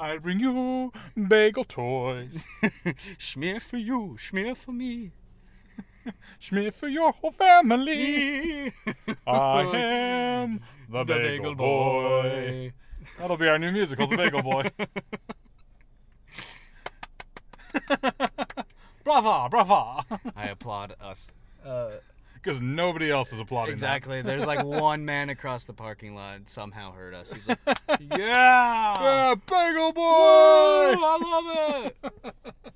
I 0.00 0.16
bring 0.16 0.40
you 0.40 0.92
bagel 1.28 1.64
toys. 1.64 2.46
Schmear 3.18 3.60
for 3.60 3.76
you, 3.76 4.16
schmear 4.18 4.56
for 4.56 4.72
me. 4.72 5.12
Schmear 6.40 6.72
for 6.72 6.88
your 6.88 7.12
whole 7.12 7.32
family. 7.32 8.72
I 9.26 9.62
am 9.76 10.60
the, 10.88 11.04
bagel, 11.04 11.54
boy. 11.54 12.72
That'll 13.18 13.36
be 13.36 13.46
our 13.46 13.58
new 13.58 13.72
musical, 13.72 14.06
The 14.06 14.16
Bagel 14.16 14.42
Boy. 14.42 14.70
brava, 19.04 19.48
brava. 19.50 20.04
I 20.34 20.46
applaud 20.46 20.94
us. 20.98 21.26
Uh, 21.64 21.90
Because 22.42 22.62
nobody 22.62 23.10
else 23.10 23.32
is 23.32 23.38
applauding 23.38 23.72
that. 23.72 23.74
Exactly. 23.74 24.22
There's 24.22 24.46
like 24.46 24.64
one 24.64 25.04
man 25.04 25.28
across 25.28 25.64
the 25.64 25.74
parking 25.74 26.14
lot 26.14 26.48
somehow 26.48 26.92
heard 26.92 27.14
us. 27.14 27.32
He's 27.32 27.46
like, 27.46 27.58
"Yeah, 28.00 28.94
Yeah, 29.00 29.34
Bagel 29.46 29.92
Boy! 29.92 30.02
I 30.02 31.86
love 31.92 31.92
it." 32.24 32.34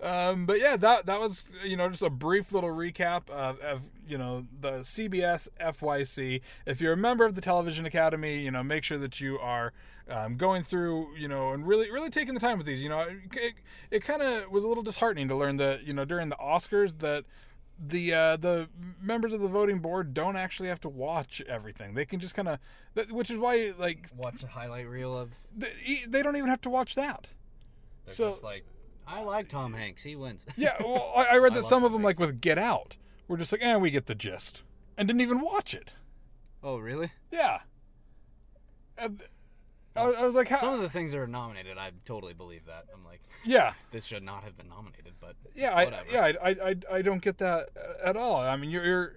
Um, 0.00 0.46
but 0.46 0.60
yeah, 0.60 0.76
that 0.76 1.06
that 1.06 1.18
was 1.18 1.44
you 1.64 1.76
know 1.76 1.88
just 1.88 2.02
a 2.02 2.10
brief 2.10 2.52
little 2.52 2.70
recap 2.70 3.28
of, 3.30 3.58
of 3.58 3.82
you 4.06 4.16
know 4.16 4.46
the 4.60 4.80
CBS 4.80 5.48
FYC. 5.60 6.40
If 6.66 6.80
you're 6.80 6.92
a 6.92 6.96
member 6.96 7.24
of 7.24 7.34
the 7.34 7.40
Television 7.40 7.84
Academy, 7.84 8.38
you 8.38 8.52
know 8.52 8.62
make 8.62 8.84
sure 8.84 8.98
that 8.98 9.20
you 9.20 9.40
are 9.40 9.72
um, 10.08 10.36
going 10.36 10.62
through 10.62 11.16
you 11.16 11.26
know 11.26 11.52
and 11.52 11.66
really 11.66 11.90
really 11.90 12.10
taking 12.10 12.34
the 12.34 12.40
time 12.40 12.58
with 12.58 12.66
these. 12.68 12.80
You 12.80 12.90
know, 12.90 13.00
it, 13.00 13.16
it, 13.32 13.54
it 13.90 14.04
kind 14.04 14.22
of 14.22 14.52
was 14.52 14.62
a 14.62 14.68
little 14.68 14.84
disheartening 14.84 15.26
to 15.28 15.34
learn 15.34 15.56
that 15.56 15.84
you 15.84 15.92
know 15.92 16.04
during 16.04 16.28
the 16.28 16.36
Oscars 16.36 17.00
that 17.00 17.24
the 17.78 18.12
uh, 18.12 18.36
the 18.36 18.68
members 19.00 19.32
of 19.32 19.40
the 19.40 19.48
voting 19.48 19.78
board 19.78 20.12
don't 20.14 20.36
actually 20.36 20.68
have 20.68 20.80
to 20.80 20.88
watch 20.88 21.40
everything. 21.48 21.94
They 21.94 22.04
can 22.04 22.18
just 22.20 22.34
kind 22.34 22.48
of, 22.48 22.58
which 23.10 23.30
is 23.30 23.38
why 23.38 23.72
like 23.78 24.08
Watch 24.16 24.42
a 24.42 24.48
highlight 24.48 24.88
reel 24.88 25.16
of. 25.16 25.30
they, 25.56 26.02
they 26.06 26.22
don't 26.22 26.36
even 26.36 26.48
have 26.50 26.60
to 26.62 26.70
watch 26.70 26.94
that. 26.96 27.28
They're 28.04 28.14
So- 28.14 28.30
just 28.30 28.42
like, 28.42 28.64
I 29.06 29.22
like 29.22 29.48
Tom 29.48 29.72
Hanks. 29.74 30.02
He 30.02 30.16
wins. 30.16 30.44
Yeah, 30.56 30.74
well, 30.80 31.12
I, 31.16 31.26
I 31.32 31.36
read 31.38 31.54
that 31.54 31.60
love 31.60 31.68
some 31.68 31.84
of 31.84 31.92
them, 31.92 32.02
like 32.02 32.18
with 32.18 32.40
Get 32.40 32.58
Out, 32.58 32.96
were 33.26 33.36
just 33.36 33.52
like, 33.52 33.62
eh, 33.62 33.76
we 33.76 33.90
get 33.90 34.06
the 34.06 34.14
gist, 34.14 34.62
and 34.96 35.06
didn't 35.08 35.20
even 35.22 35.40
watch 35.40 35.72
it. 35.74 35.94
oh, 36.62 36.76
really? 36.78 37.12
Yeah. 37.30 37.60
And 38.98 39.22
I, 39.98 40.22
I 40.22 40.26
was 40.26 40.34
like, 40.34 40.48
how? 40.48 40.56
Some 40.58 40.74
of 40.74 40.80
the 40.80 40.88
things 40.88 41.12
that 41.12 41.18
are 41.18 41.26
nominated, 41.26 41.78
I 41.78 41.90
totally 42.04 42.34
believe 42.34 42.66
that. 42.66 42.86
I'm 42.94 43.04
like, 43.04 43.20
yeah, 43.44 43.72
this 43.90 44.06
should 44.06 44.22
not 44.22 44.44
have 44.44 44.56
been 44.56 44.68
nominated, 44.68 45.14
but 45.20 45.36
yeah, 45.54 45.74
I, 45.74 46.02
yeah, 46.10 46.32
I, 46.42 46.48
I, 46.50 46.76
I, 46.90 47.02
don't 47.02 47.22
get 47.22 47.38
that 47.38 47.68
at 48.02 48.16
all. 48.16 48.36
I 48.36 48.56
mean, 48.56 48.70
you're, 48.70 48.84
you're, 48.84 49.16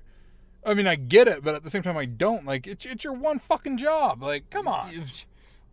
I 0.66 0.74
mean, 0.74 0.88
I 0.88 0.96
get 0.96 1.28
it, 1.28 1.44
but 1.44 1.56
at 1.56 1.64
the 1.64 1.70
same 1.70 1.84
time, 1.84 1.98
I 1.98 2.06
don't. 2.06 2.46
Like, 2.46 2.68
it's, 2.68 2.86
it's 2.86 3.04
your 3.04 3.14
one 3.14 3.40
fucking 3.40 3.78
job. 3.78 4.22
Like, 4.22 4.50
come 4.50 4.68
on. 4.68 4.92
You- 4.92 5.04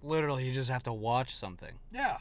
literally, 0.02 0.46
you 0.46 0.52
just 0.52 0.70
have 0.70 0.82
to 0.84 0.92
watch 0.92 1.34
something. 1.34 1.78
Yeah. 1.92 2.18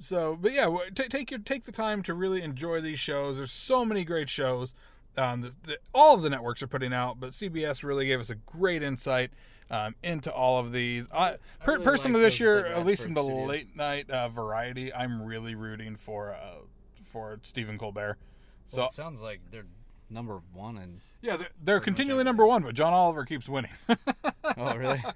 So, 0.00 0.38
but 0.40 0.52
yeah, 0.52 0.66
ta 0.94 1.04
take 1.10 1.30
your 1.30 1.40
take 1.40 1.64
the 1.64 1.72
time 1.72 2.02
to 2.04 2.14
really 2.14 2.42
enjoy 2.42 2.80
these 2.80 3.00
shows. 3.00 3.36
There's 3.36 3.52
so 3.52 3.84
many 3.84 4.04
great 4.04 4.30
shows 4.30 4.74
um, 5.16 5.40
that, 5.40 5.64
that 5.64 5.78
all 5.92 6.14
of 6.14 6.22
the 6.22 6.30
networks 6.30 6.62
are 6.62 6.68
putting 6.68 6.92
out, 6.92 7.18
but 7.18 7.30
CBS 7.30 7.82
really 7.82 8.06
gave 8.06 8.20
us 8.20 8.30
a 8.30 8.36
great 8.36 8.82
insight 8.82 9.30
um, 9.70 9.94
into 10.02 10.32
all 10.32 10.58
of 10.58 10.72
these. 10.72 11.06
I, 11.12 11.36
per, 11.60 11.72
really 11.72 11.84
personally, 11.84 12.20
like 12.22 12.32
this 12.32 12.40
year, 12.40 12.66
at 12.66 12.86
least 12.86 13.04
in 13.04 13.14
the 13.14 13.22
Studios. 13.22 13.48
late 13.48 13.76
night 13.76 14.10
uh, 14.10 14.28
variety, 14.28 14.92
I'm 14.92 15.22
really 15.22 15.54
rooting 15.54 15.96
for 15.96 16.32
uh, 16.32 16.60
for 17.12 17.40
Stephen 17.42 17.78
Colbert. 17.78 18.18
So 18.68 18.78
Well, 18.78 18.86
it 18.86 18.92
sounds 18.92 19.20
like 19.20 19.40
they're 19.50 19.66
number 20.10 20.40
one 20.52 20.78
and 20.78 21.00
yeah, 21.20 21.36
they're, 21.36 21.48
they're 21.62 21.80
continually 21.80 22.24
number 22.24 22.46
one, 22.46 22.62
but 22.62 22.74
John 22.74 22.92
Oliver 22.92 23.24
keeps 23.24 23.48
winning. 23.48 23.72
oh 24.56 24.76
really? 24.76 25.02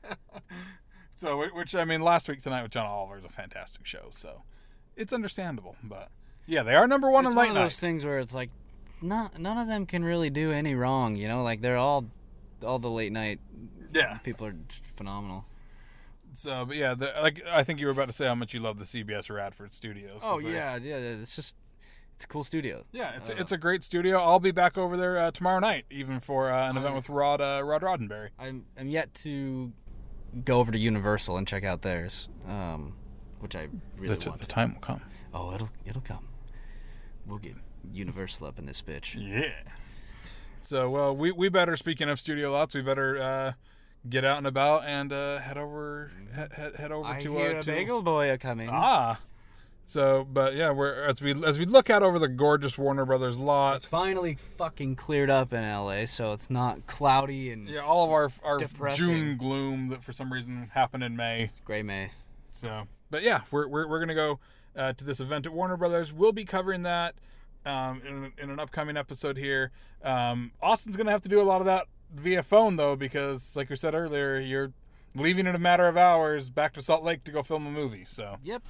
So, 1.14 1.46
which 1.54 1.76
I 1.76 1.84
mean, 1.84 2.00
last 2.00 2.28
week 2.28 2.42
tonight 2.42 2.62
with 2.64 2.72
John 2.72 2.84
Oliver 2.84 3.16
is 3.16 3.24
a 3.24 3.28
fantastic 3.28 3.86
show. 3.86 4.08
So, 4.10 4.42
it's 4.96 5.12
understandable, 5.12 5.76
but 5.84 6.08
yeah, 6.46 6.64
they 6.64 6.74
are 6.74 6.88
number 6.88 7.12
one 7.12 7.24
it's 7.24 7.32
on 7.32 7.36
one 7.36 7.44
late 7.44 7.50
of 7.50 7.54
night. 7.54 7.62
those 7.62 7.78
things 7.78 8.04
where 8.04 8.18
it's 8.18 8.34
like, 8.34 8.50
not 9.00 9.38
none 9.38 9.56
of 9.56 9.68
them 9.68 9.86
can 9.86 10.04
really 10.04 10.30
do 10.30 10.50
any 10.50 10.74
wrong. 10.74 11.14
You 11.14 11.28
know, 11.28 11.44
like 11.44 11.60
they're 11.60 11.76
all, 11.76 12.06
all 12.64 12.80
the 12.80 12.90
late 12.90 13.12
night 13.12 13.38
Yeah. 13.92 14.18
people 14.18 14.46
are 14.46 14.54
phenomenal. 14.96 15.44
So, 16.34 16.64
but 16.64 16.76
yeah, 16.76 16.94
the, 16.94 17.12
like 17.20 17.42
I 17.46 17.62
think 17.62 17.78
you 17.78 17.86
were 17.86 17.92
about 17.92 18.06
to 18.06 18.12
say 18.12 18.26
how 18.26 18.34
much 18.34 18.54
you 18.54 18.60
love 18.60 18.78
the 18.78 18.84
CBS 18.84 19.28
Radford 19.28 19.74
Studios. 19.74 20.20
Oh 20.22 20.40
they- 20.40 20.52
yeah, 20.54 20.76
yeah. 20.76 20.96
It's 20.96 21.36
just, 21.36 21.56
it's 22.14 22.24
a 22.24 22.28
cool 22.28 22.42
studio. 22.44 22.84
yeah. 22.92 23.16
It's 23.16 23.28
Uh, 23.28 23.34
a, 23.34 23.36
it's 23.36 23.52
a 23.52 23.58
great 23.58 23.84
studio. 23.84 24.18
I'll 24.18 24.40
be 24.40 24.50
back 24.50 24.78
over 24.78 24.96
there 24.96 25.18
uh, 25.18 25.30
tomorrow 25.30 25.58
night, 25.58 25.84
even 25.90 26.20
for 26.20 26.50
uh, 26.50 26.70
an 26.70 26.76
event 26.78 26.94
with 26.94 27.08
Rod 27.10 27.40
uh, 27.42 27.60
Rod 27.64 27.82
Roddenberry. 27.82 28.30
I'm 28.38 28.64
I'm 28.78 28.88
yet 28.88 29.12
to 29.14 29.72
go 30.44 30.58
over 30.60 30.72
to 30.72 30.78
Universal 30.78 31.36
and 31.36 31.46
check 31.46 31.64
out 31.64 31.82
theirs, 31.82 32.30
um, 32.48 32.94
which 33.40 33.54
I 33.54 33.68
really 33.98 34.16
the, 34.16 34.30
want. 34.30 34.40
the 34.40 34.46
time 34.46 34.72
will 34.74 34.80
come. 34.80 35.02
Oh, 35.34 35.52
it'll 35.54 35.68
it'll 35.84 36.00
come. 36.00 36.28
We'll 37.26 37.38
get 37.38 37.56
Universal 37.92 38.46
up 38.46 38.58
in 38.58 38.64
this 38.64 38.80
bitch. 38.80 39.14
Yeah. 39.16 39.52
So, 40.62 40.88
well, 40.88 41.14
we 41.14 41.30
we 41.32 41.50
better. 41.50 41.76
Speaking 41.76 42.08
of 42.08 42.18
studio 42.18 42.50
lots, 42.52 42.74
we 42.74 42.80
better 42.80 43.20
uh, 43.20 43.52
get 44.08 44.24
out 44.24 44.38
and 44.38 44.46
about 44.46 44.84
and 44.84 45.12
uh, 45.12 45.38
head 45.38 45.56
over 45.58 46.10
head, 46.34 46.52
head, 46.52 46.76
head 46.76 46.92
over 46.92 47.06
I 47.08 47.20
to 47.22 47.32
hear 47.32 47.56
uh, 47.56 47.60
a 47.60 47.62
to 47.62 47.66
bagel 47.66 48.02
boy 48.02 48.30
a 48.32 48.38
coming. 48.38 48.68
ah. 48.70 49.18
So, 49.84 50.26
but 50.30 50.54
yeah, 50.54 50.70
we're 50.70 51.02
as 51.04 51.20
we 51.20 51.44
as 51.44 51.58
we 51.58 51.66
look 51.66 51.90
out 51.90 52.02
over 52.02 52.18
the 52.18 52.28
gorgeous 52.28 52.78
Warner 52.78 53.04
Brothers 53.04 53.36
lot. 53.36 53.76
It's 53.76 53.84
finally 53.84 54.38
fucking 54.56 54.96
cleared 54.96 55.28
up 55.28 55.52
in 55.52 55.62
LA, 55.62 56.06
so 56.06 56.32
it's 56.32 56.48
not 56.48 56.86
cloudy 56.86 57.50
and 57.50 57.68
Yeah, 57.68 57.80
all 57.80 58.06
of 58.06 58.10
our 58.10 58.32
our 58.42 58.58
Depressing. 58.58 59.04
June 59.04 59.36
gloom 59.36 59.88
that 59.88 60.02
for 60.02 60.12
some 60.14 60.32
reason 60.32 60.70
happened 60.72 61.04
in 61.04 61.14
May. 61.14 61.50
gray 61.64 61.82
May. 61.82 62.10
So, 62.54 62.84
but 63.10 63.22
yeah, 63.22 63.42
we're 63.50 63.66
we're, 63.66 63.86
we're 63.86 64.00
gonna 64.00 64.14
go 64.14 64.38
uh, 64.76 64.94
to 64.94 65.04
this 65.04 65.20
event 65.20 65.44
at 65.44 65.52
Warner 65.52 65.76
Brothers. 65.76 66.10
We'll 66.12 66.32
be 66.32 66.46
covering 66.46 66.84
that 66.84 67.14
um, 67.66 68.00
in, 68.08 68.32
in 68.42 68.50
an 68.50 68.58
upcoming 68.60 68.96
episode 68.96 69.36
here. 69.36 69.72
Um, 70.02 70.52
Austin's 70.62 70.96
gonna 70.96 71.10
have 71.10 71.22
to 71.22 71.28
do 71.28 71.40
a 71.40 71.44
lot 71.44 71.60
of 71.60 71.66
that 71.66 71.86
via 72.14 72.42
phone 72.42 72.76
though, 72.76 72.96
because 72.96 73.48
like 73.54 73.70
we 73.70 73.76
said 73.76 73.94
earlier, 73.94 74.38
you're 74.38 74.72
leaving 75.14 75.46
in 75.46 75.54
a 75.54 75.58
matter 75.58 75.86
of 75.88 75.96
hours 75.96 76.50
back 76.50 76.72
to 76.74 76.82
Salt 76.82 77.02
Lake 77.04 77.24
to 77.24 77.30
go 77.30 77.42
film 77.42 77.66
a 77.66 77.70
movie. 77.70 78.06
So 78.08 78.36
Yep. 78.42 78.62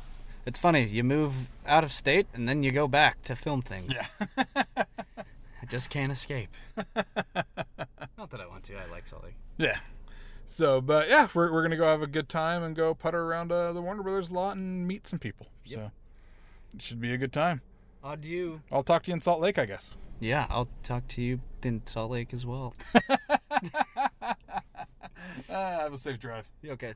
It's 0.44 0.58
funny. 0.58 0.84
You 0.86 1.04
move 1.04 1.34
out 1.66 1.84
of 1.84 1.92
state 1.92 2.26
and 2.34 2.48
then 2.48 2.62
you 2.64 2.72
go 2.72 2.88
back 2.88 3.22
to 3.24 3.36
film 3.36 3.62
things. 3.62 3.92
yeah, 3.94 4.06
I 4.76 5.66
just 5.68 5.88
can't 5.88 6.10
escape. 6.10 6.48
Not 6.96 8.30
that 8.30 8.40
I 8.40 8.46
want 8.48 8.64
to. 8.64 8.74
I 8.76 8.90
like 8.90 9.06
Salt 9.06 9.24
Lake. 9.24 9.36
yeah. 9.58 9.78
So, 10.48 10.80
but 10.80 11.08
yeah, 11.08 11.28
we're 11.32 11.50
we're 11.52 11.62
gonna 11.62 11.76
go 11.76 11.84
have 11.86 12.02
a 12.02 12.06
good 12.06 12.28
time 12.28 12.62
and 12.62 12.74
go 12.76 12.92
putter 12.92 13.22
around 13.22 13.52
uh, 13.52 13.72
the 13.72 13.80
Warner 13.80 14.02
Brothers 14.02 14.30
lot 14.30 14.56
and 14.56 14.86
meet 14.86 15.06
some 15.06 15.18
people. 15.18 15.46
Yep. 15.64 15.78
So 15.78 15.90
it 16.74 16.82
should 16.82 17.00
be 17.00 17.14
a 17.14 17.16
good 17.16 17.32
time. 17.32 17.62
Adieu. 18.04 18.60
I'll 18.72 18.82
talk 18.82 19.04
to 19.04 19.10
you 19.10 19.14
in 19.14 19.20
Salt 19.20 19.40
Lake, 19.40 19.58
I 19.58 19.64
guess. 19.64 19.94
Yeah, 20.22 20.46
I'll 20.50 20.68
talk 20.84 21.08
to 21.08 21.20
you 21.20 21.40
in 21.64 21.84
Salt 21.84 22.12
Lake 22.12 22.32
as 22.32 22.46
well. 22.46 22.76
uh, 22.94 24.34
have 25.48 25.92
a 25.92 25.98
safe 25.98 26.20
drive. 26.20 26.48
Okay. 26.64 26.94